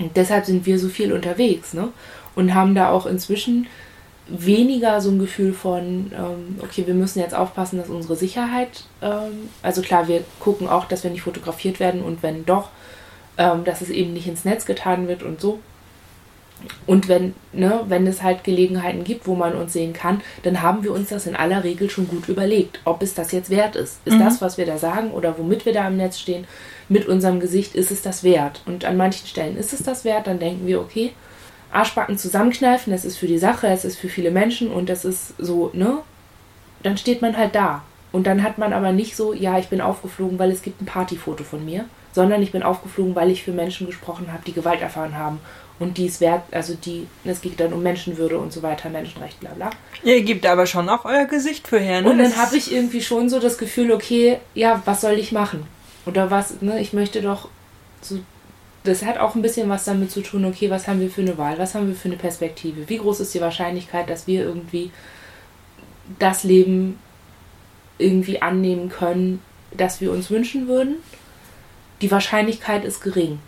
[0.00, 1.88] Und deshalb sind wir so viel unterwegs, ne?
[2.34, 3.66] Und haben da auch inzwischen
[4.28, 9.50] weniger so ein Gefühl von, ähm, okay, wir müssen jetzt aufpassen, dass unsere Sicherheit, ähm,
[9.62, 12.68] also klar, wir gucken auch, dass wir nicht fotografiert werden und wenn doch,
[13.36, 15.58] ähm, dass es eben nicht ins Netz getan wird und so.
[16.86, 20.84] Und wenn, ne, wenn es halt Gelegenheiten gibt, wo man uns sehen kann, dann haben
[20.84, 23.98] wir uns das in aller Regel schon gut überlegt, ob es das jetzt wert ist.
[24.04, 24.20] Ist mhm.
[24.20, 26.46] das, was wir da sagen oder womit wir da im Netz stehen,
[26.88, 28.62] mit unserem Gesicht, ist es das wert?
[28.64, 31.12] Und an manchen Stellen ist es das wert, dann denken wir, okay,
[31.72, 35.34] Arschbacken zusammenkneifen, das ist für die Sache, es ist für viele Menschen und das ist
[35.38, 35.98] so, ne?
[36.82, 37.82] Dann steht man halt da.
[38.12, 40.86] Und dann hat man aber nicht so, ja, ich bin aufgeflogen, weil es gibt ein
[40.86, 44.82] Partyfoto von mir, sondern ich bin aufgeflogen, weil ich für Menschen gesprochen habe, die Gewalt
[44.82, 45.40] erfahren haben
[45.78, 49.40] und die es wert, also die, es geht dann um Menschenwürde und so weiter, Menschenrecht,
[49.40, 49.70] bla bla.
[50.04, 52.10] Ihr gebt aber schon auch euer Gesicht für her, ne?
[52.10, 55.66] Und dann habe ich irgendwie schon so das Gefühl, okay, ja, was soll ich machen?
[56.04, 57.48] Oder was, ne, ich möchte doch
[58.02, 58.18] so
[58.84, 61.38] das hat auch ein bisschen was damit zu tun, okay, was haben wir für eine
[61.38, 64.90] Wahl, was haben wir für eine Perspektive, wie groß ist die Wahrscheinlichkeit, dass wir irgendwie
[66.18, 66.98] das Leben
[67.98, 69.40] irgendwie annehmen können,
[69.70, 70.96] das wir uns wünschen würden.
[72.00, 73.38] Die Wahrscheinlichkeit ist gering.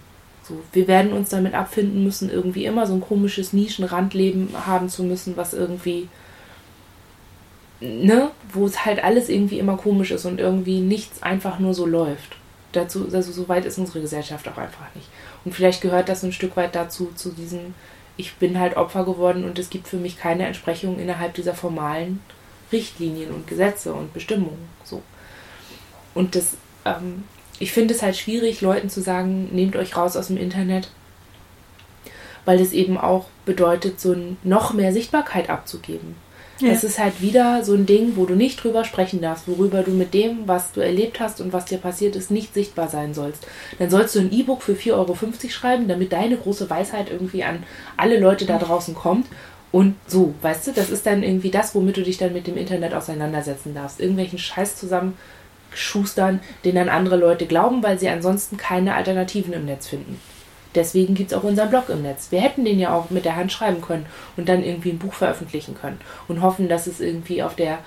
[0.43, 5.03] So, wir werden uns damit abfinden müssen, irgendwie immer so ein komisches Nischenrandleben haben zu
[5.03, 6.09] müssen, was irgendwie,
[7.81, 11.87] ne, wo es halt alles irgendwie immer komisch ist und irgendwie nichts einfach nur so
[11.87, 12.37] läuft.
[12.77, 15.09] Dazu, also so weit ist unsere Gesellschaft auch einfach nicht.
[15.45, 17.75] Und vielleicht gehört das ein Stück weit dazu, zu diesem,
[18.17, 22.21] ich bin halt Opfer geworden und es gibt für mich keine Entsprechung innerhalb dieser formalen
[22.73, 24.69] Richtlinien und Gesetze und Bestimmungen.
[24.85, 25.03] So.
[26.15, 27.25] Und das, ähm,
[27.59, 30.91] ich finde es halt schwierig, Leuten zu sagen, nehmt euch raus aus dem Internet,
[32.45, 36.17] weil das eben auch bedeutet, so noch mehr Sichtbarkeit abzugeben.
[36.61, 36.69] Ja.
[36.69, 39.91] Es ist halt wieder so ein Ding, wo du nicht drüber sprechen darfst, worüber du
[39.91, 43.47] mit dem, was du erlebt hast und was dir passiert ist, nicht sichtbar sein sollst.
[43.79, 45.17] Dann sollst du ein E-Book für 4,50 Euro
[45.49, 47.65] schreiben, damit deine große Weisheit irgendwie an
[47.97, 49.27] alle Leute da draußen kommt.
[49.73, 52.57] Und so, weißt du, das ist dann irgendwie das, womit du dich dann mit dem
[52.57, 53.99] Internet auseinandersetzen darfst.
[53.99, 59.89] Irgendwelchen Scheiß zusammenschustern, den dann andere Leute glauben, weil sie ansonsten keine Alternativen im Netz
[59.89, 60.21] finden.
[60.75, 62.31] Deswegen gibt es auch unseren Blog im Netz.
[62.31, 64.07] Wir hätten den ja auch mit der Hand schreiben können
[64.37, 67.79] und dann irgendwie ein Buch veröffentlichen können und hoffen, dass es irgendwie auf der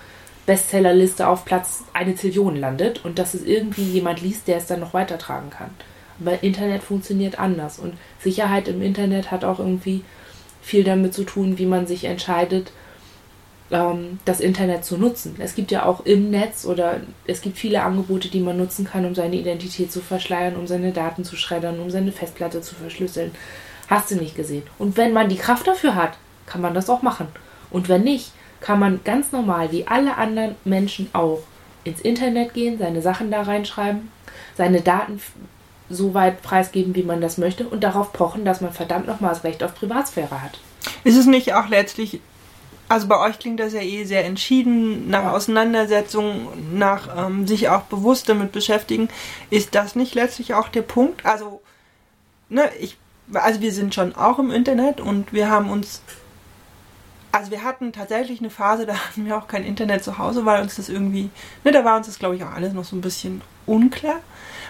[0.46, 4.80] Bestsellerliste auf Platz eine Zillion landet und dass es irgendwie jemand liest, der es dann
[4.80, 5.72] noch weitertragen kann.
[6.20, 10.04] Aber Internet funktioniert anders und Sicherheit im Internet hat auch irgendwie
[10.62, 12.72] viel damit zu tun, wie man sich entscheidet,
[13.72, 15.36] ähm, das Internet zu nutzen.
[15.40, 19.06] Es gibt ja auch im Netz oder es gibt viele Angebote, die man nutzen kann,
[19.06, 23.32] um seine Identität zu verschleiern, um seine Daten zu schreddern, um seine Festplatte zu verschlüsseln.
[23.88, 24.64] Hast du nicht gesehen.
[24.78, 27.28] Und wenn man die Kraft dafür hat, kann man das auch machen.
[27.70, 31.44] Und wenn nicht, kann man ganz normal, wie alle anderen Menschen auch,
[31.84, 34.12] ins Internet gehen, seine Sachen da reinschreiben,
[34.56, 35.22] seine Daten
[35.90, 39.46] so weit preisgeben, wie man das möchte und darauf pochen, dass man verdammt nochmal das
[39.46, 40.60] Recht auf Privatsphäre hat.
[41.06, 42.20] Ist es nicht auch letztlich
[42.90, 47.84] also bei euch klingt das ja eh sehr entschieden, nach Auseinandersetzung, nach ähm, sich auch
[47.84, 49.10] bewusst damit beschäftigen.
[49.50, 51.26] Ist das nicht letztlich auch der Punkt?
[51.26, 51.62] Also,
[52.50, 52.98] ne, ich,
[53.34, 56.02] also wir sind schon auch im Internet und wir haben uns,
[57.34, 60.62] also wir hatten tatsächlich eine Phase, da hatten wir auch kein Internet zu Hause, weil
[60.62, 61.30] uns das irgendwie,
[61.66, 64.22] ne, da war uns das glaube ich auch alles noch so ein bisschen unklar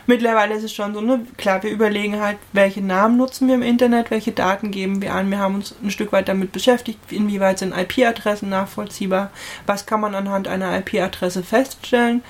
[0.07, 3.61] mittlerweile ist es schon so, ne, klar, wir überlegen halt, welche Namen nutzen wir im
[3.61, 5.29] Internet, welche Daten geben wir an.
[5.29, 9.31] Wir haben uns ein Stück weit damit beschäftigt, inwieweit sind IP-Adressen nachvollziehbar,
[9.65, 12.23] was kann man anhand einer IP-Adresse feststellen.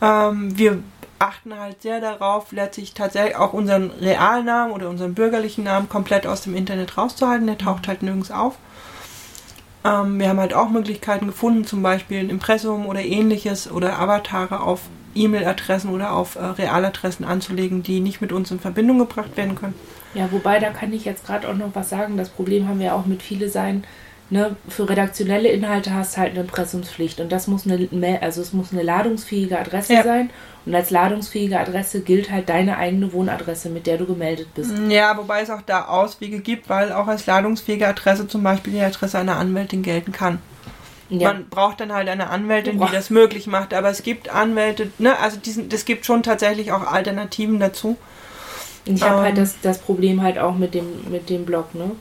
[0.00, 0.82] Ähm, wir
[1.18, 6.42] achten halt sehr darauf, letztlich tatsächlich auch unseren Realnamen oder unseren bürgerlichen Namen komplett aus
[6.42, 7.46] dem Internet rauszuhalten.
[7.46, 8.56] Der taucht halt nirgends auf.
[9.84, 14.60] Ähm, wir haben halt auch Möglichkeiten gefunden, zum Beispiel ein Impressum oder ähnliches oder Avatare
[14.60, 14.82] auf
[15.16, 19.74] E-Mail-Adressen oder auf äh, Realadressen anzulegen, die nicht mit uns in Verbindung gebracht werden können.
[20.14, 22.16] Ja, wobei da kann ich jetzt gerade auch noch was sagen.
[22.16, 23.84] Das Problem haben wir auch mit viele sein.
[24.28, 28.52] Ne, für redaktionelle Inhalte hast du halt eine Impressumspflicht und das muss eine, also es
[28.52, 30.02] muss eine ladungsfähige Adresse ja.
[30.02, 30.30] sein
[30.64, 34.72] und als ladungsfähige Adresse gilt halt deine eigene Wohnadresse, mit der du gemeldet bist.
[34.88, 38.80] Ja, wobei es auch da Auswege gibt, weil auch als ladungsfähige Adresse zum Beispiel die
[38.80, 40.40] Adresse einer Anwältin gelten kann.
[41.08, 41.32] Ja.
[41.32, 43.74] Man braucht dann halt eine Anwältin, die das möglich macht.
[43.74, 47.96] Aber es gibt Anwälte, ne, also diesen, es gibt schon tatsächlich auch Alternativen dazu.
[48.84, 51.74] Ich habe halt ähm, halt das, das Problem halt auch mit dem, mit dem Blog,
[51.74, 51.92] ne?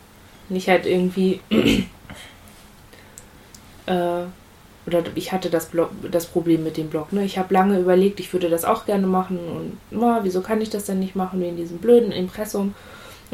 [0.50, 1.40] Nicht halt irgendwie.
[3.88, 4.24] äh,
[4.88, 7.12] oder ich hatte das, Blog, das Problem mit dem Blog.
[7.12, 7.26] Ne?
[7.26, 10.70] Ich habe lange überlegt, ich würde das auch gerne machen und oh, wieso kann ich
[10.70, 12.76] das denn nicht machen wegen diesem blöden Impressum?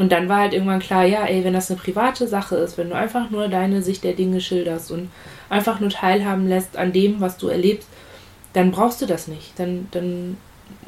[0.02, 2.90] Und dann war halt irgendwann klar, ja, ey, wenn das eine private Sache ist, wenn
[2.90, 5.12] du einfach nur deine Sicht der Dinge schilderst und
[5.48, 7.88] einfach nur teilhaben lässt an dem, was du erlebst,
[8.54, 9.52] dann brauchst du das nicht.
[9.60, 10.38] Dann, dann,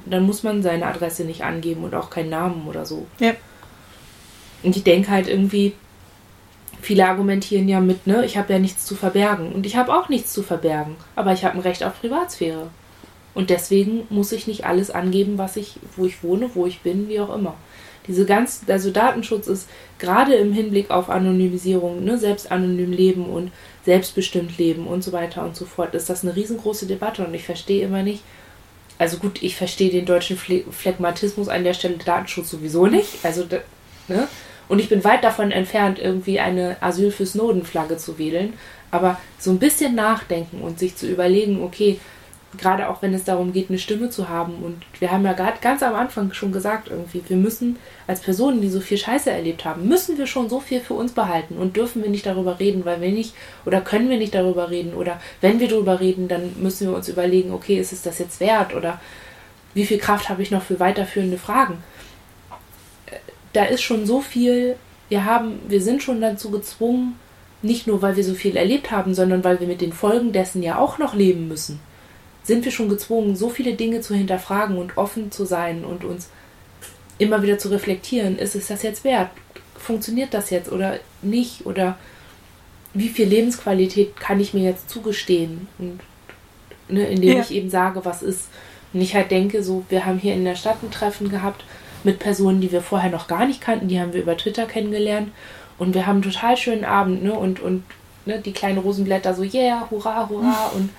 [0.08, 3.06] dann muss man seine Adresse nicht angeben und auch keinen Namen oder so.
[3.20, 3.34] Ja.
[4.64, 5.74] Und ich denke halt irgendwie,
[6.82, 9.52] viele argumentieren ja mit, ne, ich habe ja nichts zu verbergen.
[9.52, 10.96] Und ich habe auch nichts zu verbergen.
[11.16, 12.72] Aber ich habe ein Recht auf Privatsphäre.
[13.36, 17.10] Und deswegen muss ich nicht alles angeben, was ich, wo ich wohne, wo ich bin,
[17.10, 17.54] wie auch immer.
[18.08, 23.52] Diese ganz, also Datenschutz ist gerade im Hinblick auf Anonymisierung, ne, selbst anonym leben und
[23.86, 27.44] selbstbestimmt leben und so weiter und so fort, ist das eine riesengroße Debatte und ich
[27.44, 28.24] verstehe immer nicht,
[28.98, 33.46] also gut, ich verstehe den deutschen Phlegmatismus an der Stelle Datenschutz sowieso nicht, also,
[34.08, 34.28] ne,
[34.70, 38.54] und ich bin weit davon entfernt, irgendwie eine Asyl für Snowden-Flagge zu wählen,
[38.92, 42.00] aber so ein bisschen nachdenken und sich zu überlegen, okay,
[42.58, 44.56] gerade auch wenn es darum geht, eine Stimme zu haben.
[44.64, 47.78] Und wir haben ja gerade ganz am Anfang schon gesagt, irgendwie, wir müssen
[48.08, 51.14] als Personen, die so viel Scheiße erlebt haben, müssen wir schon so viel für uns
[51.14, 53.34] behalten und dürfen wir nicht darüber reden, weil wir nicht
[53.66, 57.08] oder können wir nicht darüber reden oder wenn wir darüber reden, dann müssen wir uns
[57.08, 59.00] überlegen, okay, ist es das jetzt wert oder
[59.74, 61.84] wie viel Kraft habe ich noch für weiterführende Fragen?
[63.54, 64.76] Da ist schon so viel,
[65.10, 67.18] wir haben, wir sind schon dazu gezwungen,
[67.62, 70.62] nicht nur weil wir so viel erlebt haben, sondern weil wir mit den Folgen dessen
[70.62, 71.80] ja auch noch leben müssen
[72.44, 76.30] sind wir schon gezwungen, so viele Dinge zu hinterfragen und offen zu sein und uns
[77.18, 79.30] immer wieder zu reflektieren, ist es das jetzt wert?
[79.78, 81.66] Funktioniert das jetzt oder nicht?
[81.66, 81.98] Oder
[82.94, 85.68] wie viel Lebensqualität kann ich mir jetzt zugestehen?
[85.80, 86.00] Und
[86.90, 87.42] ne, indem ja.
[87.42, 88.50] ich eben sage, was ist.
[88.94, 91.64] Und ich halt denke, so, wir haben hier in der Stadt ein Treffen gehabt
[92.04, 95.32] mit Personen, die wir vorher noch gar nicht kannten, die haben wir über Twitter kennengelernt.
[95.78, 97.34] Und wir haben einen total schönen Abend, ne?
[97.34, 97.84] Und, und
[98.26, 100.72] ne, die kleinen Rosenblätter so, yeah, hurra, hurra.
[100.76, 100.90] Und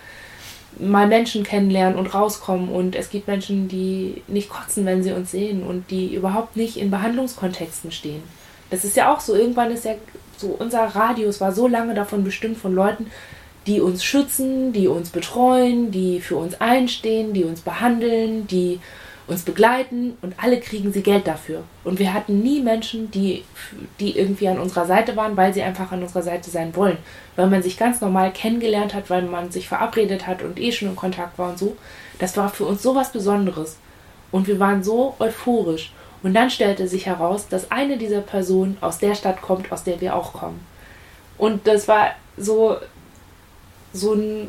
[0.79, 2.69] mal Menschen kennenlernen und rauskommen.
[2.69, 6.77] Und es gibt Menschen, die nicht kotzen, wenn sie uns sehen und die überhaupt nicht
[6.77, 8.23] in Behandlungskontexten stehen.
[8.71, 9.35] Das ist ja auch so.
[9.35, 9.95] Irgendwann ist ja
[10.37, 13.11] so, unser Radius war so lange davon bestimmt von Leuten,
[13.67, 18.81] die uns schützen, die uns betreuen, die für uns einstehen, die uns behandeln, die
[19.27, 21.63] uns begleiten und alle kriegen sie Geld dafür.
[21.83, 23.45] Und wir hatten nie Menschen, die,
[23.99, 26.99] die irgendwie an unserer Seite waren, weil sie einfach an unserer Seite sein wollen.
[27.37, 30.89] Weil man sich ganz normal kennengelernt hat, weil man sich verabredet hat und eh schon
[30.89, 31.77] in Kontakt war und so.
[32.19, 33.79] Das war für uns so was Besonderes.
[34.31, 35.93] Und wir waren so euphorisch.
[36.23, 40.01] Und dann stellte sich heraus, dass eine dieser Personen aus der Stadt kommt, aus der
[40.01, 40.61] wir auch kommen.
[41.39, 42.77] Und das war so,
[43.93, 44.49] so ein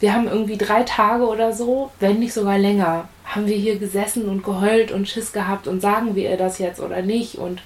[0.00, 4.28] wir haben irgendwie drei Tage oder so, wenn nicht sogar länger, haben wir hier gesessen
[4.28, 7.62] und geheult und Schiss gehabt und sagen wir ihr das jetzt oder nicht und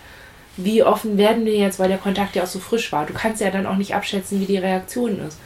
[0.57, 3.07] wie offen werden wir jetzt, weil der Kontakt ja auch so frisch war.
[3.07, 5.39] Du kannst ja dann auch nicht abschätzen, wie die Reaktion ist.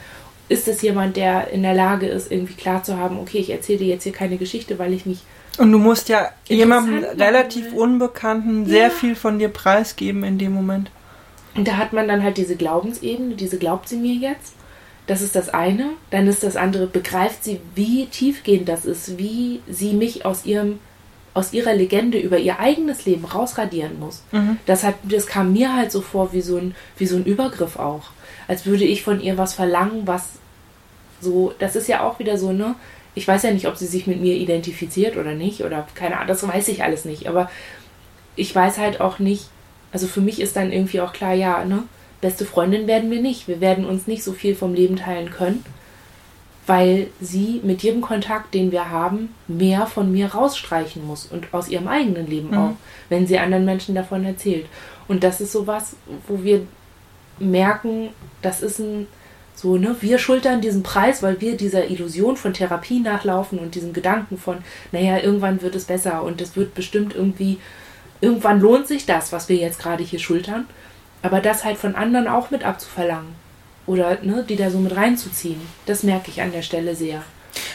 [0.48, 3.80] Ist es jemand, der in der Lage ist, irgendwie klar zu haben, okay, ich erzähle
[3.80, 5.20] dir jetzt hier keine Geschichte, weil ich mich.
[5.58, 8.90] Und du musst ja jemandem relativ Unbekannten sehr ja.
[8.90, 10.90] viel von dir preisgeben in dem Moment.
[11.54, 14.54] Und da hat man dann halt diese Glaubensebene, diese glaubt sie mir jetzt.
[15.06, 15.90] Das ist das eine.
[16.10, 20.78] Dann ist das andere, begreift sie, wie tiefgehend das ist, wie sie mich aus ihrem
[21.34, 24.22] aus ihrer Legende über ihr eigenes Leben rausradieren muss.
[24.32, 24.58] Mhm.
[24.66, 27.78] Das, hat, das kam mir halt so vor wie so, ein, wie so ein Übergriff
[27.78, 28.10] auch.
[28.48, 30.28] Als würde ich von ihr was verlangen, was
[31.20, 32.74] so, das ist ja auch wieder so, ne?
[33.14, 36.28] Ich weiß ja nicht, ob sie sich mit mir identifiziert oder nicht, oder keine Ahnung,
[36.28, 37.28] das weiß ich alles nicht.
[37.28, 37.50] Aber
[38.36, 39.48] ich weiß halt auch nicht,
[39.92, 41.84] also für mich ist dann irgendwie auch klar, ja, ne?
[42.22, 43.48] Beste Freundin werden wir nicht.
[43.48, 45.62] Wir werden uns nicht so viel vom Leben teilen können,
[46.66, 51.68] weil sie mit jedem Kontakt, den wir haben, mehr von mir rausstreichen muss und aus
[51.68, 52.56] ihrem eigenen Leben mhm.
[52.56, 52.70] auch,
[53.10, 54.66] wenn sie anderen Menschen davon erzählt.
[55.08, 55.96] Und das ist sowas,
[56.28, 56.64] wo wir
[57.38, 59.08] merken, das ist ein
[59.54, 63.92] So, ne, wir schultern diesen Preis, weil wir dieser Illusion von Therapie nachlaufen und diesem
[63.92, 64.58] Gedanken von,
[64.92, 67.58] naja, irgendwann wird es besser und es wird bestimmt irgendwie,
[68.20, 70.66] irgendwann lohnt sich das, was wir jetzt gerade hier schultern.
[71.22, 73.34] Aber das halt von anderen auch mit abzuverlangen.
[73.86, 75.60] Oder ne, die da so mit reinzuziehen.
[75.86, 77.22] Das merke ich an der Stelle sehr.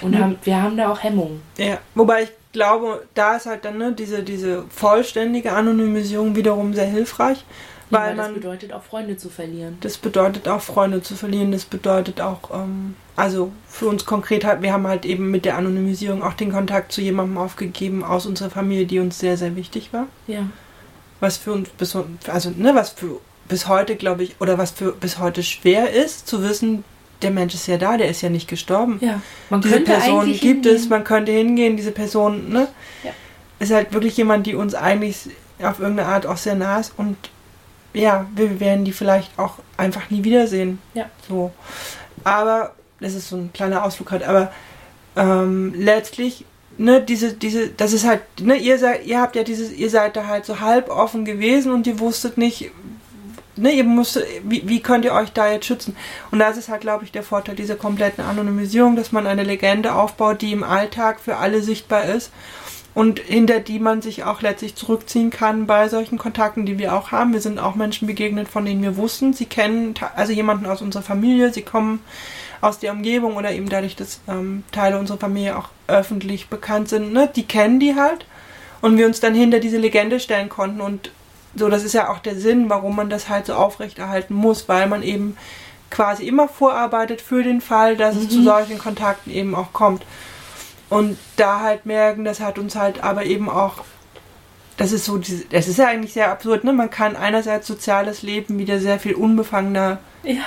[0.02, 0.19] Und Ja.
[0.19, 1.41] haben, wir haben da auch Hemmungen.
[1.57, 6.86] Ja, wobei ich glaube, da ist halt dann ne, diese, diese vollständige Anonymisierung wiederum sehr
[6.88, 9.78] hilfreich, Ja, weil weil das man bedeutet auch Freunde zu verlieren.
[9.82, 14.61] das bedeutet auch Freunde zu verlieren, das bedeutet auch, ähm, also für uns konkret halt,
[14.61, 18.49] wir haben halt eben mit der Anonymisierung auch den Kontakt zu jemandem aufgegeben aus unserer
[18.49, 20.07] Familie, die uns sehr, sehr wichtig war.
[20.26, 20.44] Ja.
[21.19, 21.69] Was für uns
[22.28, 26.28] also, ne, was für bis heute, glaube ich, oder was für bis heute schwer ist,
[26.28, 26.84] zu wissen,
[27.22, 28.99] der Mensch ist ja da, der ist ja nicht gestorben.
[29.02, 29.22] Ja.
[29.49, 30.76] Man diese könnte Person gibt hingehen.
[30.76, 32.68] es, man könnte hingehen, diese Person, ne?
[33.03, 33.11] Ja.
[33.60, 35.30] Ist halt wirklich jemand, die uns eigentlich
[35.61, 37.18] auf irgendeine Art auch sehr nah ist und
[37.94, 40.80] ja, wir werden die vielleicht auch einfach nie wiedersehen.
[40.94, 41.10] Ja.
[41.28, 41.52] So.
[42.24, 44.52] Aber, das ist so ein kleiner Ausflug halt, aber
[45.15, 46.45] ähm, letztlich,
[46.78, 50.15] ne, diese, diese, das ist halt, ne, ihr seid, ihr habt ja dieses, ihr seid
[50.15, 52.72] da halt so halb offen gewesen und ihr wusstet nicht,
[53.57, 55.95] ne, ihr müsstet, wie, wie könnt ihr euch da jetzt schützen?
[56.31, 59.93] Und das ist halt, glaube ich, der Vorteil dieser kompletten Anonymisierung, dass man eine Legende
[59.93, 62.31] aufbaut, die im Alltag für alle sichtbar ist
[62.97, 67.11] und hinter die man sich auch letztlich zurückziehen kann bei solchen Kontakten, die wir auch
[67.11, 67.31] haben.
[67.31, 71.03] Wir sind auch Menschen begegnet, von denen wir wussten, sie kennen also jemanden aus unserer
[71.03, 72.01] Familie, sie kommen
[72.59, 77.13] aus der Umgebung oder eben dadurch, dass ähm, Teile unserer Familie auch öffentlich bekannt sind,
[77.13, 78.25] ne, die kennen die halt
[78.81, 81.11] und wir uns dann hinter diese Legende stellen konnten und
[81.57, 84.88] so, das ist ja auch der Sinn, warum man das halt so aufrechterhalten muss, weil
[84.88, 85.38] man eben
[85.89, 90.03] quasi immer vorarbeitet für den Fall, dass es zu solchen Kontakten eben auch kommt.
[90.89, 93.84] Und da halt merken, das hat uns halt aber eben auch,
[94.77, 96.71] das ist so, das ist ja eigentlich sehr absurd, ne?
[96.73, 100.43] Man kann einerseits soziales Leben wieder sehr viel unbefangener Ja.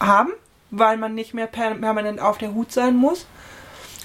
[0.00, 0.30] haben,
[0.70, 3.26] weil man nicht mehr per permanent auf der Hut sein muss.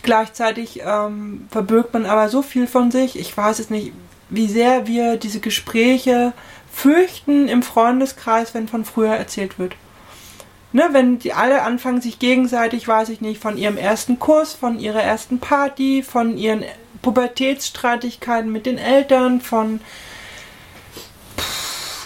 [0.04, 3.20] Gleichzeitig ähm, verbirgt man aber so viel von sich.
[3.20, 3.94] Ich weiß es nicht,
[4.32, 6.34] wie sehr wir diese Gespräche
[6.74, 9.76] fürchten im Freundeskreis, wenn von früher erzählt wird.
[10.74, 14.80] Ne, wenn die alle anfangen, sich gegenseitig, weiß ich nicht, von ihrem ersten Kurs, von
[14.80, 16.64] ihrer ersten Party, von ihren
[17.02, 19.82] Pubertätsstreitigkeiten mit den Eltern, von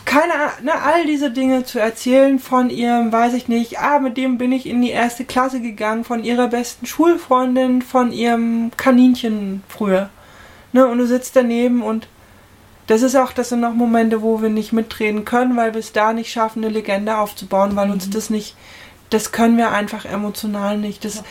[0.05, 0.33] keine
[0.63, 4.51] ne, all diese Dinge zu erzählen von ihrem, weiß ich nicht, ah, mit dem bin
[4.51, 10.09] ich in die erste Klasse gegangen, von ihrer besten Schulfreundin, von ihrem Kaninchen früher.
[10.73, 12.07] Ne, und du sitzt daneben und
[12.87, 15.91] das ist auch, das sind noch Momente, wo wir nicht mitreden können, weil wir es
[15.91, 18.55] da nicht schaffen, eine Legende aufzubauen, weil uns das nicht,
[19.09, 21.03] das können wir einfach emotional nicht.
[21.05, 21.23] Das,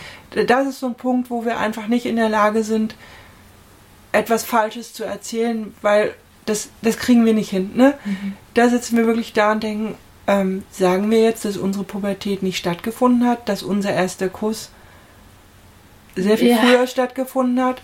[0.46, 2.96] das ist so ein Punkt, wo wir einfach nicht in der Lage sind,
[4.12, 6.14] etwas Falsches zu erzählen, weil
[6.46, 7.72] das, das kriegen wir nicht hin.
[7.74, 7.94] Ne?
[8.54, 9.94] Da sitzen wir wirklich da und denken,
[10.26, 14.70] ähm, sagen wir jetzt, dass unsere Pubertät nicht stattgefunden hat, dass unser erster Kuss
[16.16, 16.56] sehr viel Ja.
[16.58, 17.82] früher stattgefunden hat,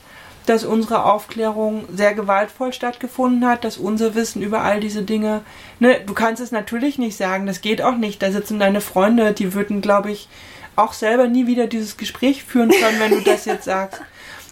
[0.51, 5.43] dass unsere Aufklärung sehr gewaltvoll stattgefunden hat, dass unser Wissen über all diese Dinge,
[5.78, 8.20] ne, du kannst es natürlich nicht sagen, das geht auch nicht.
[8.20, 10.28] Da sitzen deine Freunde, die würden, glaube ich,
[10.74, 14.02] auch selber nie wieder dieses Gespräch führen können, wenn du das jetzt sagst.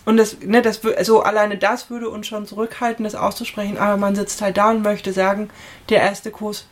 [0.05, 3.77] Und das, ne, das, also alleine das würde uns schon zurückhalten, das auszusprechen.
[3.77, 5.51] Aber man sitzt halt da und möchte sagen,
[5.89, 6.67] der erste Kuss.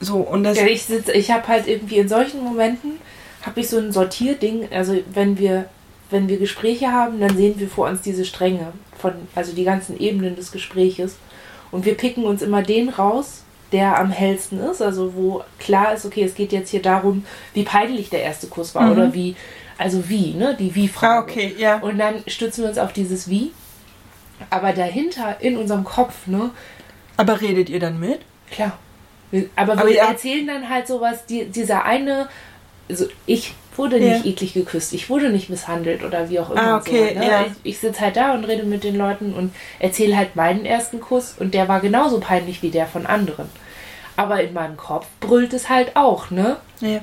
[0.00, 2.98] So, und das, Ja, ich sitze, ich habe halt irgendwie in solchen Momenten
[3.42, 4.68] habe ich so ein Sortierding.
[4.72, 5.68] Also wenn wir,
[6.10, 9.98] wenn wir Gespräche haben, dann sehen wir vor uns diese Stränge von, also die ganzen
[10.00, 11.16] Ebenen des Gespräches.
[11.70, 14.80] Und wir picken uns immer den raus, der am hellsten ist.
[14.80, 18.74] Also wo klar ist, okay, es geht jetzt hier darum, wie peinlich der erste Kuss
[18.74, 18.92] war Mhm.
[18.92, 19.36] oder wie,
[19.76, 21.18] also wie, ne, die Wie-Frage.
[21.18, 21.78] ah, okay, ja.
[21.80, 23.52] Und dann stützen wir uns auf dieses Wie.
[24.50, 26.50] Aber dahinter in unserem Kopf, ne,
[27.16, 28.20] Aber redet ihr dann mit?
[28.50, 28.78] Klar.
[29.56, 32.28] Aber wir Aber erzählen dann halt sowas, die, dieser eine,
[32.88, 34.30] also ich wurde nicht Ja.
[34.30, 36.60] eklig geküsst, ich wurde nicht misshandelt oder wie auch immer.
[36.62, 37.26] Ah, okay, so, ne?
[37.26, 37.46] ja.
[37.46, 41.00] Ich, ich sitze halt da und rede mit den Leuten und erzähle halt meinen ersten
[41.00, 43.48] Kuss und der war genauso peinlich wie der von anderen.
[44.16, 46.56] Aber in meinem Kopf brüllt es halt auch, ne?
[46.80, 47.00] Ja.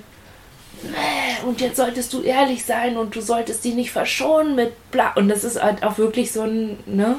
[1.48, 5.14] Und jetzt solltest du ehrlich sein und du solltest die nicht verschonen mit bla.
[5.16, 7.16] Und das ist halt auch wirklich so ein, ne?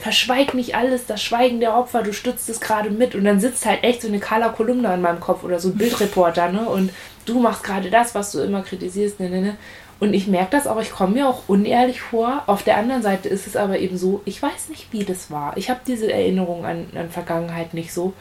[0.00, 3.14] Verschweig nicht alles, das Schweigen der Opfer, du stützt es gerade mit.
[3.16, 5.76] Und dann sitzt halt echt so eine Carla Kolumna in meinem Kopf oder so ein
[5.76, 6.68] Bildreporter, ne?
[6.68, 6.90] Und
[7.28, 9.56] du machst gerade das, was du immer kritisierst, ne, ne, ne.
[10.00, 12.44] Und ich merke das auch, ich komme mir auch unehrlich vor.
[12.46, 15.56] Auf der anderen Seite ist es aber eben so, ich weiß nicht, wie das war.
[15.56, 18.12] Ich habe diese Erinnerung an, an Vergangenheit nicht so.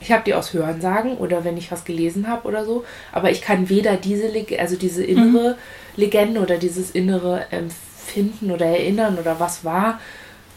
[0.00, 3.40] Ich habe die aus Hörensagen oder wenn ich was gelesen habe oder so, aber ich
[3.40, 5.56] kann weder diese, Leg also diese innere
[5.96, 9.98] Legende oder dieses innere Empfinden oder Erinnern oder was war,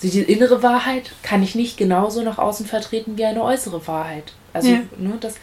[0.03, 4.33] also die innere Wahrheit kann ich nicht genauso nach außen vertreten wie eine äußere Wahrheit.
[4.53, 4.79] Also, Ja.
[4.97, 5.35] ne, das,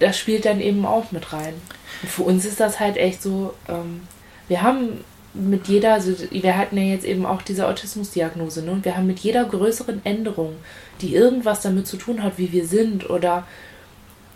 [0.00, 1.54] das spielt dann eben auch mit rein.
[2.02, 4.00] Und für uns ist das halt echt so, ähm,
[4.48, 8.72] wir haben mit jeder, also wir hatten ja jetzt eben auch diese Autismusdiagnose, ne?
[8.72, 10.56] und wir haben mit jeder größeren Änderung,
[11.00, 13.46] die irgendwas damit zu tun hat, wie wir sind oder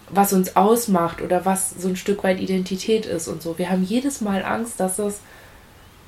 [0.09, 3.59] was uns ausmacht oder was so ein Stück weit Identität ist und so.
[3.59, 5.21] Wir haben jedes Mal Angst, dass es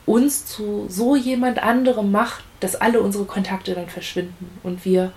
[0.05, 5.13] uns zu so jemand anderem macht, dass alle unsere Kontakte dann verschwinden und wir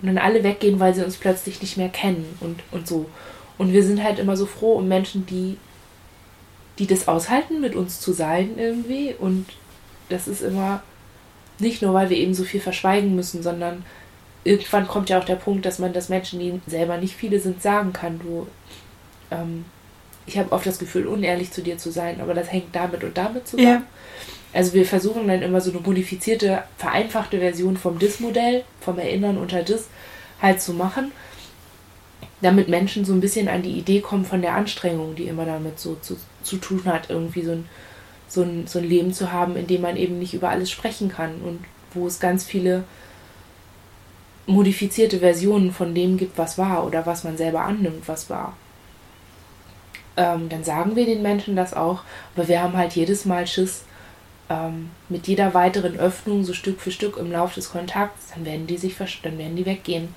[0.00, 3.06] dann alle weggehen, weil sie uns plötzlich nicht mehr kennen und, und so.
[3.60, 5.58] Und wir sind halt immer so froh um Menschen, die,
[6.78, 9.14] die das aushalten, mit uns zu sein irgendwie.
[9.18, 9.44] Und
[10.08, 10.82] das ist immer
[11.58, 13.84] nicht nur, weil wir eben so viel verschweigen müssen, sondern
[14.44, 17.60] irgendwann kommt ja auch der Punkt, dass man das Menschen, die selber nicht viele sind,
[17.60, 18.46] sagen kann, du,
[19.30, 19.66] ähm,
[20.24, 23.18] ich habe oft das Gefühl, unehrlich zu dir zu sein, aber das hängt damit und
[23.18, 23.68] damit zusammen.
[23.68, 23.82] Ja.
[24.54, 29.62] Also wir versuchen dann immer so eine modifizierte, vereinfachte Version vom DIS-Modell, vom Erinnern unter
[29.62, 29.88] DIS,
[30.40, 31.12] halt zu machen,
[32.42, 35.78] damit Menschen so ein bisschen an die Idee kommen von der Anstrengung, die immer damit
[35.78, 37.68] so zu, zu tun hat, irgendwie so ein,
[38.28, 41.08] so, ein, so ein Leben zu haben, in dem man eben nicht über alles sprechen
[41.08, 41.60] kann und
[41.92, 42.84] wo es ganz viele
[44.46, 48.56] modifizierte Versionen von dem gibt, was war oder was man selber annimmt, was war.
[50.16, 52.02] Ähm, dann sagen wir den Menschen das auch,
[52.34, 53.84] aber wir haben halt jedes Mal Schiss,
[54.48, 58.66] ähm, mit jeder weiteren Öffnung, so Stück für Stück im Laufe des Kontakts, dann werden
[58.66, 60.14] die sich dann werden die weggehen.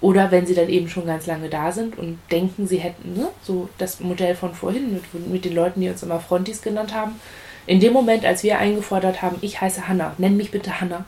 [0.00, 3.28] Oder wenn sie dann eben schon ganz lange da sind und denken, sie hätten, ne,
[3.42, 7.20] so das Modell von vorhin mit, mit den Leuten, die uns immer Frontis genannt haben.
[7.66, 11.04] In dem Moment, als wir eingefordert haben, ich heiße Hanna, nenn mich bitte Hanna.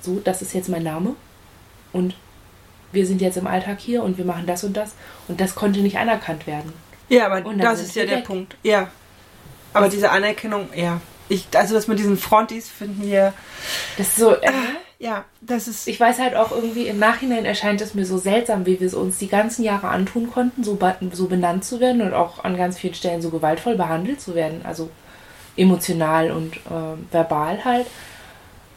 [0.00, 1.16] So, das ist jetzt mein Name.
[1.92, 2.14] Und
[2.92, 4.94] wir sind jetzt im Alltag hier und wir machen das und das.
[5.26, 6.74] Und das konnte nicht anerkannt werden.
[7.08, 8.24] Ja, aber das ist ja der weg.
[8.24, 8.56] Punkt.
[8.62, 8.90] Ja.
[9.72, 13.32] Aber diese Anerkennung, ja ich, also das mit diesen Frontis finden wir.
[13.96, 14.34] Das ist so.
[14.34, 14.52] Äh,
[14.98, 15.88] ja, das ist.
[15.88, 18.94] Ich weiß halt auch irgendwie, im Nachhinein erscheint es mir so seltsam, wie wir es
[18.94, 20.78] uns die ganzen Jahre antun konnten, so,
[21.12, 24.60] so benannt zu werden und auch an ganz vielen Stellen so gewaltvoll behandelt zu werden.
[24.64, 24.90] Also
[25.56, 27.86] emotional und äh, verbal halt.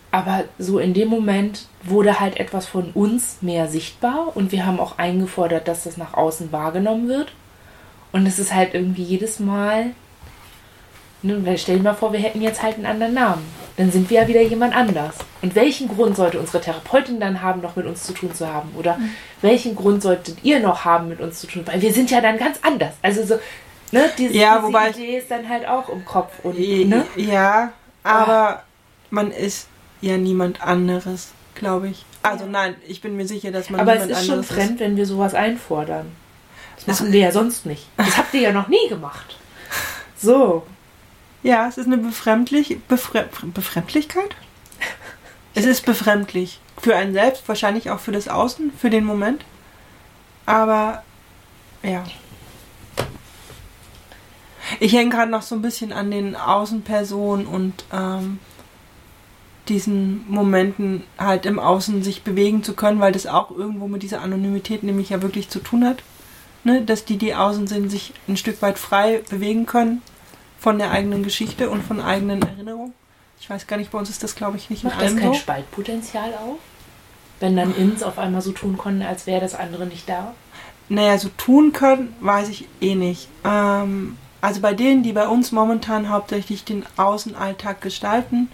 [0.10, 4.80] Aber so in dem Moment wurde halt etwas von uns mehr sichtbar und wir haben
[4.80, 7.34] auch eingefordert, dass das nach außen wahrgenommen wird.
[8.14, 9.92] Und es ist halt irgendwie jedes Mal
[11.28, 13.46] Ne, stell dir mal vor, wir hätten jetzt halt einen anderen Namen.
[13.76, 15.16] Dann sind wir ja wieder jemand anders.
[15.42, 18.72] Und welchen Grund sollte unsere Therapeutin dann haben, noch mit uns zu tun zu haben?
[18.78, 19.12] Oder mhm.
[19.42, 21.64] welchen Grund solltet ihr noch haben, mit uns zu tun?
[21.66, 22.94] Weil wir sind ja dann ganz anders.
[23.02, 23.36] Also so,
[23.92, 26.32] ne, diese, ja, diese wobei Idee ist dann halt auch im Kopf.
[26.44, 27.06] Und, ne?
[27.18, 27.74] Ja,
[28.04, 28.64] aber
[29.10, 29.68] man ist
[30.00, 32.06] ja niemand anderes, glaube ich.
[32.24, 32.52] Also ja.
[32.52, 34.32] nein, ich bin mir sicher, dass man aber niemand anderes ist.
[34.32, 34.80] Aber es ist schon fremd, ist.
[34.80, 36.08] wenn wir sowas einfordern.
[36.78, 37.88] Das machen wir ja sonst nicht.
[37.98, 39.36] Das habt ihr ja noch nie gemacht.
[40.20, 40.64] So.
[41.44, 44.36] Ja, es ist eine befremdlich, Befre Befremdlichkeit?
[45.54, 46.60] es ist befremdlich.
[46.80, 49.44] Für einen selbst, wahrscheinlich auch für das Außen, für den Moment.
[50.46, 51.04] Aber
[51.84, 52.04] ja.
[54.80, 58.40] Ich hänge gerade noch so ein bisschen an den Außenpersonen und ähm,
[59.70, 64.22] diesen Momenten halt im Außen sich bewegen zu können, weil das auch irgendwo mit dieser
[64.22, 66.04] Anonymität nämlich ja wirklich zu tun hat.
[66.64, 66.82] Ne?
[66.82, 70.02] Dass die, die außen sind, sich ein Stück weit frei bewegen können
[70.68, 72.94] von der eigenen Geschichte und von eigenen Erinnerungen.
[73.40, 75.34] Ich weiß gar nicht, bei uns ist das, glaube ich, nicht Macht das kein.
[75.34, 76.58] Spaltpotenzial auf?
[77.40, 80.34] Wenn dann Ins auf einmal so tun konnten, als wäre das andere nicht da?
[80.90, 83.30] Naja, so tun können, weiß ich eh nicht.
[83.46, 88.52] Ähm, also bei denen, die bei uns momentan hauptsächlich den Außenalltag gestalten,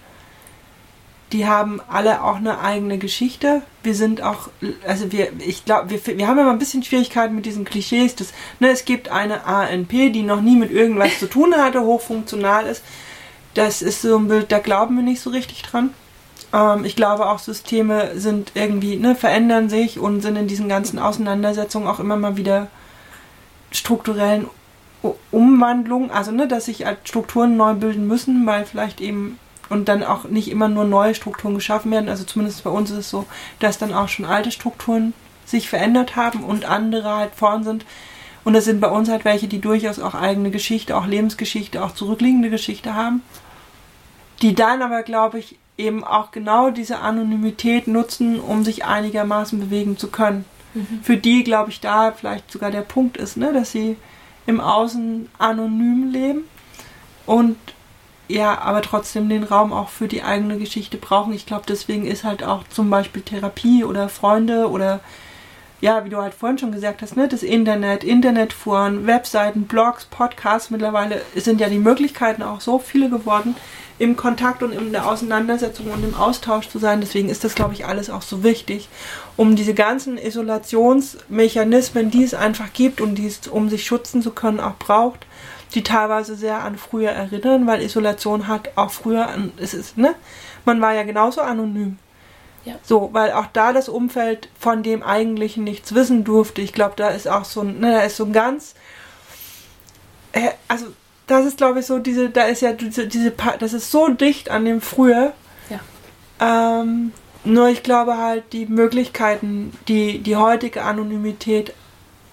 [1.34, 3.64] die haben alle auch eine eigene Geschichte.
[3.82, 4.50] Wir sind auch,
[4.88, 8.16] also wir, ich glaube, wir, wir haben immer ein bisschen Schwierigkeiten mit diesen Klischees.
[8.16, 12.68] Dass, ne, es gibt eine ANP, die noch nie mit irgendwas zu tun hatte, hochfunktional
[12.68, 12.84] ist.
[13.56, 15.94] Das ist so ein Bild, da glauben wir nicht so richtig dran.
[16.54, 21.00] Ähm, ich glaube auch, Systeme sind irgendwie, ne, verändern sich und sind in diesen ganzen
[21.00, 22.68] Auseinandersetzungen auch immer mal wieder
[23.72, 24.48] strukturellen
[25.32, 29.40] Umwandlungen, also ne, dass sich halt Strukturen neu bilden müssen, weil vielleicht eben
[29.74, 32.08] und dann auch nicht immer nur neue Strukturen geschaffen werden.
[32.08, 33.26] Also zumindest bei uns ist es so,
[33.60, 35.14] dass dann auch schon alte Strukturen
[35.46, 37.84] sich verändert haben und andere halt vorn sind.
[38.44, 41.94] Und das sind bei uns halt welche, die durchaus auch eigene Geschichte, auch Lebensgeschichte, auch
[41.94, 43.24] zurückliegende Geschichte haben.
[44.44, 49.98] Die dann aber, glaube ich, eben auch genau diese Anonymität nutzen, um sich einigermaßen bewegen
[49.98, 50.46] zu können.
[50.76, 51.00] Mhm.
[51.02, 53.98] Für die, glaube ich, da vielleicht sogar der Punkt ist, ne, dass sie
[54.46, 56.44] im Außen anonym leben
[57.26, 57.58] und
[58.28, 61.34] ja, aber trotzdem den Raum auch für die eigene Geschichte brauchen.
[61.34, 65.02] Ich glaube, deswegen ist halt auch zum Beispiel Therapie oder Freunde oder
[65.82, 70.70] ja, wie du halt vorhin schon gesagt hast, ne, das Internet, Internetforen, Webseiten, Blogs, Podcasts,
[70.70, 73.58] mittlerweile sind ja die Möglichkeiten auch so viele geworden,
[74.00, 77.02] im Kontakt und in der Auseinandersetzung und im Austausch zu sein.
[77.02, 78.88] Deswegen ist das, glaube ich, alles auch so wichtig,
[79.36, 84.32] um diese ganzen Isolationsmechanismen, die es einfach gibt und die es, um sich schützen zu
[84.32, 85.26] können, auch braucht,
[85.76, 90.16] die teilweise sehr an früher erinnern, weil Isolation hat auch früher, es ist, ne,
[90.66, 91.98] man war ja genauso anonym.
[92.66, 92.76] Ja.
[92.82, 96.62] So, weil auch da das Umfeld von dem Eigentlichen nichts wissen durfte.
[96.62, 98.76] Ich glaube, da ist auch so ein, ne, da ist so ein ganz,
[100.32, 100.86] äh, also
[101.28, 104.50] das ist, glaube ich, so diese, da ist ja diese, diese, das ist so dicht
[104.50, 105.34] an dem Früher.
[105.70, 106.82] Ja.
[106.82, 107.12] Ähm,
[107.44, 111.74] nur ich glaube halt, die Möglichkeiten, die die heutige Anonymität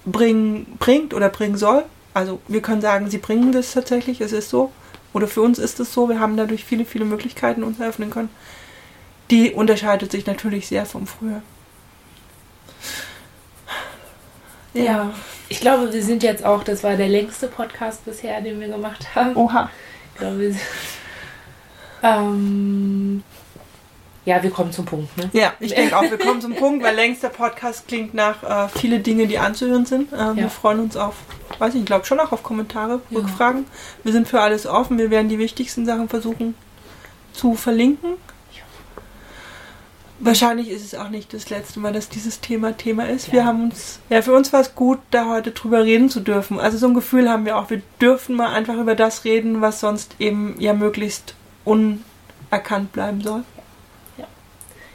[0.07, 1.85] bringen, bringt oder bringen soll,
[2.15, 4.73] also wir können sagen, sie bringen das tatsächlich, es ist so,
[5.13, 8.31] oder für uns ist es so, wir haben dadurch viele, viele Möglichkeiten uns eröffnen können.
[9.31, 11.43] Die unterscheidet sich natürlich sehr vom Früher.
[14.75, 14.83] Ja.
[14.83, 15.15] ja.
[15.49, 19.15] Ich glaube, wir sind jetzt auch, das war der längste Podcast bisher, den wir gemacht
[19.15, 19.37] haben.
[19.37, 19.71] Oha.
[20.13, 20.63] Ich glaube, wir sind,
[22.03, 23.23] ähm,
[24.27, 25.17] ja, wir kommen zum Punkt.
[25.17, 25.31] Ne?
[25.33, 29.01] Ja, ich denke auch, wir kommen zum Punkt, weil längster Podcast klingt nach äh, viele
[29.01, 30.13] Dinge, die anzuhören sind.
[30.13, 30.37] Äh, ja.
[30.37, 31.15] Wir freuen uns auf,
[31.59, 33.19] weiß ich, ich glaube schon auch auf Kommentare, ja.
[33.19, 33.65] Rückfragen.
[34.05, 34.99] Wir sind für alles offen.
[34.99, 36.55] Wir werden die wichtigsten Sachen versuchen
[37.33, 38.15] zu verlinken.
[40.23, 43.33] Wahrscheinlich ist es auch nicht das letzte Mal, dass dieses Thema Thema ist.
[43.33, 46.61] Wir haben uns, ja, für uns war es gut, da heute drüber reden zu dürfen.
[46.61, 47.71] Also so ein Gefühl haben wir auch.
[47.71, 51.35] Wir dürfen mal einfach über das reden, was sonst eben ja möglichst
[51.65, 53.45] unerkannt bleiben soll.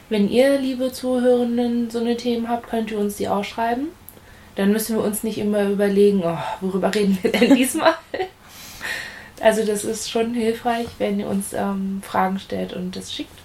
[0.09, 3.87] Wenn ihr, liebe Zuhörenden, so eine Themen habt, könnt ihr uns die auch schreiben.
[4.55, 7.95] Dann müssen wir uns nicht immer überlegen, oh, worüber reden wir denn diesmal?
[9.41, 13.39] also das ist schon hilfreich, wenn ihr uns ähm, Fragen stellt und das schickt.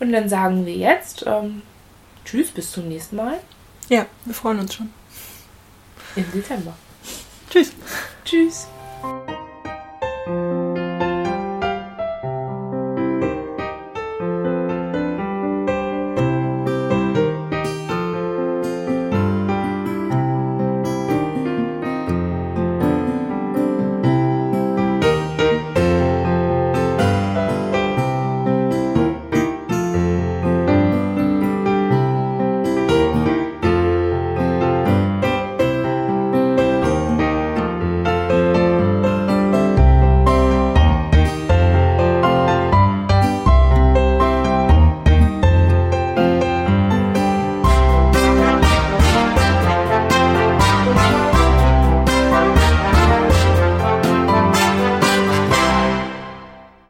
[0.00, 1.62] Und dann sagen wir jetzt ähm,
[2.24, 3.40] Tschüss, bis zum nächsten Mal.
[3.88, 4.90] Ja, wir freuen uns schon.
[6.14, 6.74] Im Dezember.
[7.50, 7.72] Tschüss.
[8.24, 8.68] Tschüss.